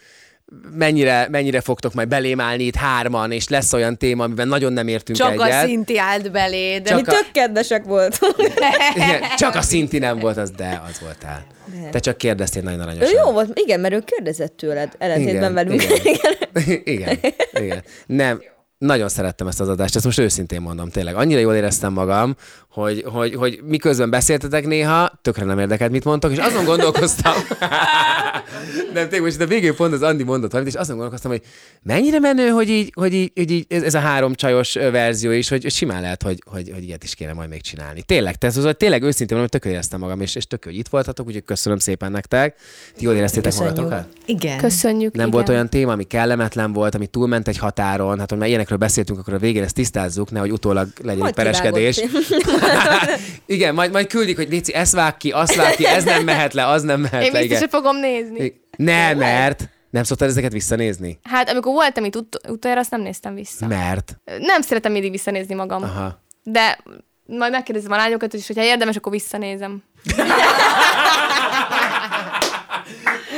mennyire, 0.76 1.28
mennyire 1.30 1.61
fogtok 1.61 1.94
majd 1.94 2.09
belém 2.09 2.40
állni 2.40 2.62
itt 2.64 2.74
hárman, 2.74 3.32
és 3.32 3.49
lesz 3.49 3.72
olyan 3.72 3.96
téma, 3.99 4.24
amiben 4.24 4.49
nagyon 4.49 4.72
nem 4.72 4.88
értünk 4.88 5.18
Csak 5.18 5.32
egyet. 5.32 5.62
a 5.62 5.66
szinti 5.66 5.99
állt 5.99 6.30
belé, 6.30 6.78
de 6.78 6.90
Csak 6.90 7.07
Mi 7.07 7.12
a- 7.12 7.16
tök 7.16 7.30
kedvesek 7.32 7.84
voltunk. 7.84 8.36
Igen, 8.94 9.22
csak 9.36 9.55
a 9.55 9.62
szinti 9.62 9.99
nem 9.99 10.18
volt 10.18 10.36
az, 10.36 10.51
de 10.51 10.82
az 10.88 11.01
voltál. 11.01 11.46
Te 11.90 11.99
csak 11.99 12.16
kérdeztél 12.16 12.62
nagyon 12.62 12.78
Ő 12.78 12.82
aranyosan. 12.82 13.24
jó 13.24 13.32
volt, 13.32 13.59
igen, 13.59 13.80
mert 13.80 13.94
ő 13.94 14.01
kérdezett 14.05 14.57
tőled, 14.57 14.92
ellentétben 14.99 15.55
velünk. 15.55 15.82
Igen. 15.82 16.32
igen, 16.94 17.18
igen. 17.53 17.82
Nem, 18.07 18.42
nagyon 18.78 19.09
szerettem 19.09 19.46
ezt 19.46 19.61
az 19.61 19.68
adást, 19.68 19.96
ezt 19.96 20.05
most 20.05 20.18
őszintén 20.18 20.61
mondom, 20.61 20.88
tényleg. 20.90 21.14
Annyira 21.16 21.40
jól 21.40 21.55
éreztem 21.55 21.92
magam, 21.92 22.36
hogy, 22.81 23.05
hogy, 23.07 23.35
hogy 23.35 23.61
miközben 23.64 24.11
beszéltetek 24.11 24.66
néha, 24.66 25.12
tökre 25.22 25.45
nem 25.45 25.59
érdekelt, 25.59 25.91
mit 25.91 26.05
mondtok, 26.05 26.33
és 26.33 26.39
azon 26.39 26.64
gondolkoztam, 26.64 27.33
nem, 28.95 29.09
tényleg 29.09 29.22
most 29.22 29.41
a 29.41 29.47
végén 29.47 29.74
pont 29.74 29.93
az 29.93 30.03
Andi 30.03 30.22
mondott 30.22 30.51
valamit, 30.51 30.72
és 30.72 30.79
azon 30.79 30.95
gondolkoztam, 30.95 31.31
hogy 31.31 31.43
mennyire 31.83 32.18
menő, 32.18 32.49
hogy 32.49 32.68
így, 32.68 32.93
hogy 32.95 33.14
így, 33.14 33.33
hogy 33.35 33.51
így 33.51 33.66
ez, 33.68 33.95
a 33.95 33.99
három 33.99 34.35
csajos 34.35 34.72
verzió 34.72 35.31
is, 35.31 35.49
hogy 35.49 35.70
simán 35.70 36.01
lehet, 36.01 36.22
hogy, 36.22 36.43
hogy, 36.47 36.70
hogy 36.74 36.85
ilyet 36.85 37.05
is 37.05 37.14
kéne 37.14 37.33
majd 37.33 37.49
még 37.49 37.62
csinálni. 37.62 38.03
Tényleg, 38.03 38.37
tehát 38.37 38.57
az, 38.57 38.64
hogy 38.64 38.76
tényleg 38.76 39.03
őszintén 39.03 39.37
mondom, 39.37 39.49
hogy 39.51 39.61
tökre 39.61 39.70
éreztem 39.70 40.01
magam, 40.01 40.20
és, 40.20 40.35
és 40.35 40.47
tök, 40.47 40.64
hogy 40.64 40.76
itt 40.76 40.89
voltatok, 40.89 41.26
úgyhogy 41.26 41.45
köszönöm 41.45 41.79
szépen 41.79 42.11
nektek. 42.11 42.57
Ti 42.97 43.05
jól 43.05 43.14
éreztétek 43.14 43.51
Köszönjük. 43.53 43.76
magatokat? 43.76 44.09
igen. 44.26 44.59
Köszönjük. 44.59 45.12
Nem 45.12 45.26
igen. 45.26 45.31
volt 45.31 45.49
olyan 45.49 45.68
téma, 45.68 45.93
ami 45.93 46.05
kellemetlen 46.05 46.72
volt, 46.72 46.95
ami 46.95 47.07
túlment 47.07 47.49
egy 47.49 47.59
határon, 47.59 48.18
hát 48.18 48.31
hogy 48.31 48.39
már 48.39 48.49
ilyenekről 48.49 48.79
beszéltünk, 48.79 49.18
akkor 49.18 49.35
a 49.35 49.39
végén 49.39 49.62
ezt 49.62 49.74
tisztázzuk, 49.74 50.31
nehogy 50.31 50.51
utólag 50.51 50.89
legyen 50.97 51.14
egy 51.14 51.18
Majd 51.18 51.35
pereskedés. 51.35 52.01
igen, 53.47 53.75
majd, 53.75 53.93
majd 53.93 54.07
küldik, 54.07 54.37
hogy 54.37 54.49
Léci, 54.49 54.75
ezt 54.75 54.93
vág 54.93 55.16
ki, 55.16 55.31
azt 55.31 55.55
vág 55.55 55.75
ki, 55.75 55.87
ez 55.87 56.05
nem 56.05 56.25
mehet 56.25 56.53
le, 56.55 56.66
az 56.66 56.83
nem 56.83 57.01
mehet 57.01 57.23
Én 57.23 57.33
le. 57.33 57.39
biztos, 57.39 57.45
Igen. 57.45 57.59
hogy 57.59 57.71
fogom 57.71 57.97
nézni. 57.97 58.61
Nem, 58.77 59.19
mert 59.19 59.69
nem 59.91 60.03
szoktál 60.03 60.29
ezeket 60.29 60.53
visszanézni? 60.53 61.19
Hát 61.23 61.51
amikor 61.51 61.73
voltam 61.73 62.05
itt 62.05 62.16
ut- 62.16 62.41
utoljára, 62.49 62.81
azt 62.83 62.91
nem 62.91 63.01
néztem 63.01 63.35
vissza. 63.35 63.66
Mert. 63.66 64.16
Nem 64.39 64.61
szeretem 64.62 64.93
mindig 64.93 65.11
visszanézni 65.11 65.55
magam. 65.55 65.83
Aha. 65.83 66.23
De 66.43 66.79
majd 67.27 67.53
megkérdezem 67.53 67.93
a 67.93 67.97
lányokat 67.97 68.33
is, 68.33 68.47
hogyha 68.47 68.62
érdemes, 68.62 68.97
akkor 68.97 69.12
visszanézem. 69.12 69.83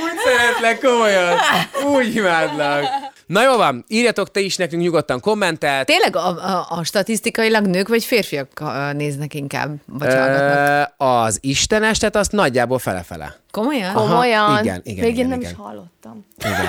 Úgy 0.03 0.19
szeretlek 0.25 0.81
komolyan. 0.81 1.39
Úgy 1.85 2.15
imádlak. 2.15 2.85
Na 3.31 3.43
jó 3.43 3.57
van, 3.57 3.85
írjatok 3.89 4.31
te 4.31 4.41
is 4.41 4.57
nekünk 4.57 4.83
nyugodtan 4.83 5.21
kommentelt. 5.21 5.87
Tényleg 5.87 6.17
a, 6.17 6.27
a, 6.29 6.67
a 6.69 6.85
statisztikailag 6.85 7.67
nők 7.67 7.89
vagy 7.89 8.05
férfiak 8.05 8.63
néznek 8.93 9.35
inkább, 9.35 9.75
vagy 9.87 10.15
hallgatnak? 10.15 10.89
Ö, 10.99 11.05
az 11.05 11.39
istenestet 11.41 12.17
azt 12.17 12.33
nagyjából 12.33 12.79
fele-fele. 12.79 13.37
Komolyan? 13.51 13.95
Aha, 13.95 14.09
Komolyan. 14.09 14.65
igen, 14.65 14.81
igen, 14.85 15.05
Még 15.05 15.13
igen, 15.13 15.25
én 15.25 15.29
nem 15.29 15.41
igen. 15.41 15.51
is 15.51 15.57
hallottam. 15.57 16.27
Igen. 16.39 16.67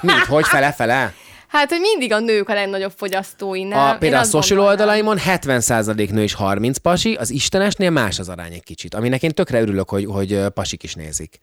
Mit, 0.00 0.24
hogy 0.24 0.46
fele-fele? 0.46 1.12
Hát, 1.46 1.68
hogy 1.68 1.80
mindig 1.80 2.12
a 2.12 2.18
nők 2.18 2.48
a 2.48 2.54
legnagyobb 2.54 2.92
fogyasztói, 2.96 3.62
nem? 3.62 3.78
A, 3.78 3.96
például 3.98 4.22
a 4.22 4.26
social 4.26 4.60
oldalaimon 4.60 5.18
70% 5.26 6.10
nő 6.10 6.22
és 6.22 6.34
30 6.34 6.78
pasi, 6.78 7.14
az 7.14 7.30
Istenesnél 7.30 7.90
más 7.90 8.18
az 8.18 8.28
arány 8.28 8.52
egy 8.52 8.64
kicsit, 8.64 8.94
aminek 8.94 9.22
én 9.22 9.30
tökre 9.30 9.60
örülök, 9.60 9.90
hogy, 9.90 10.04
hogy 10.04 10.40
pasik 10.54 10.82
is 10.82 10.94
nézik. 10.94 11.38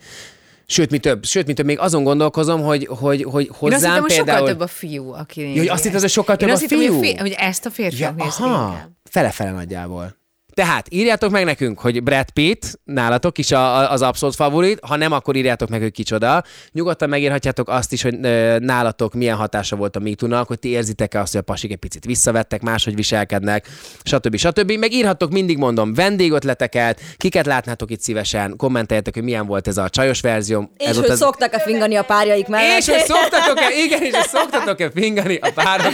Sőt, 0.65 0.91
mi 0.91 0.97
több, 0.97 1.25
sőt, 1.25 1.47
mi 1.47 1.53
több, 1.53 1.65
még 1.65 1.79
azon 1.79 2.03
gondolkozom, 2.03 2.61
hogy, 2.61 2.85
hogy, 2.89 3.21
hogy 3.23 3.43
Én 3.43 3.73
azt 3.73 3.83
hittem, 3.85 4.01
hozzám 4.01 4.03
például... 4.05 4.37
sokkal 4.37 4.47
több 4.47 4.59
a 4.59 4.67
fiú, 4.67 5.11
aki 5.13 5.41
nézi 5.41 5.57
hogy 5.57 5.67
azt 5.67 5.77
hitted, 5.83 5.93
ezt. 5.95 6.03
hogy 6.03 6.11
sokkal 6.13 6.35
több 6.35 6.47
Én 6.47 6.53
a 6.53 6.57
azt 6.57 6.61
hittem, 6.61 6.77
hogy, 6.77 6.87
fiú? 6.87 6.99
fi- 7.01 7.19
hogy 7.19 7.35
ezt 7.37 7.65
a 7.65 7.69
férfiak 7.69 8.13
ja, 8.17 8.23
nézik 8.23 8.39
inkább. 8.45 8.89
fele-fele 9.03 9.51
nagyjából. 9.51 10.21
Tehát 10.53 10.87
írjátok 10.89 11.31
meg 11.31 11.45
nekünk, 11.45 11.79
hogy 11.79 12.03
Brad 12.03 12.29
Pitt 12.31 12.79
nálatok 12.83 13.37
is 13.37 13.51
a, 13.51 13.77
a- 13.77 13.91
az 13.91 14.01
abszolút 14.01 14.35
favorit, 14.35 14.79
ha 14.87 14.95
nem, 14.95 15.11
akkor 15.11 15.35
írjátok 15.35 15.69
meg, 15.69 15.81
hogy 15.81 15.91
kicsoda. 15.91 16.43
Nyugodtan 16.71 17.09
megírhatjátok 17.09 17.69
azt 17.69 17.91
is, 17.93 18.01
hogy 18.01 18.17
ö, 18.21 18.57
nálatok 18.59 19.13
milyen 19.13 19.35
hatása 19.35 19.75
volt 19.75 19.95
a 19.95 19.99
MeToo-nak, 19.99 20.47
hogy 20.47 20.59
ti 20.59 20.69
érzitek-e 20.69 21.19
azt, 21.19 21.31
hogy 21.31 21.41
a 21.41 21.43
pasik 21.43 21.71
egy 21.71 21.77
picit 21.77 22.05
visszavettek, 22.05 22.61
máshogy 22.61 22.95
viselkednek, 22.95 23.67
stb. 24.03 24.35
stb. 24.35 24.71
Meg 24.71 24.93
írhattok, 24.93 25.31
mindig 25.31 25.57
mondom, 25.57 25.93
vendégötleteket, 25.93 27.01
kiket 27.17 27.45
látnátok 27.45 27.91
itt 27.91 28.01
szívesen, 28.01 28.55
kommenteljetek, 28.57 29.13
hogy 29.13 29.23
milyen 29.23 29.45
volt 29.45 29.67
ez 29.67 29.77
a 29.77 29.89
csajos 29.89 30.21
verzió. 30.21 30.71
És 30.77 30.85
ez 30.87 30.95
hogy 30.95 31.09
az... 31.09 31.17
szoktak-e 31.17 31.59
fingani 31.59 31.95
a 31.95 32.03
párjaik 32.03 32.47
mellett. 32.47 32.77
És 32.79 32.87
hogy 32.89 32.99
szoktatok-e, 33.05 33.67
igen, 33.85 34.01
és 34.01 34.13
hogy 34.15 34.27
szoktatok-e 34.27 34.89
fingani 34.95 35.35
a 35.41 35.51
párotok, 35.53 35.93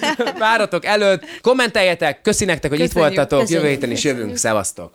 párotok 0.38 0.84
előtt. 0.84 1.24
Kommenteljetek, 1.40 2.20
köszi 2.22 2.44
nektek, 2.44 2.70
hogy 2.70 2.80
itt 2.80 2.86
Köszönjük, 2.86 3.14
voltatok, 3.14 3.38
köszönjük. 3.40 3.62
jövő 3.64 3.74
héten 3.74 3.90
is 3.96 4.04
jövünk, 4.04 4.36
szevasztok. 4.36 4.92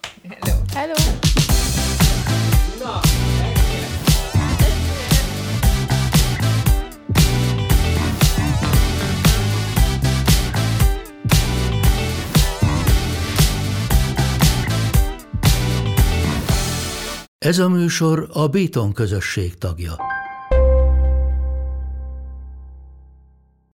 Hello! 0.74 0.94
Ez 17.38 17.60
a 17.60 17.70
műsor 17.70 18.30
a 18.34 18.48
Béton 18.48 18.94
közösség 18.94 19.58
tagja. 19.58 19.96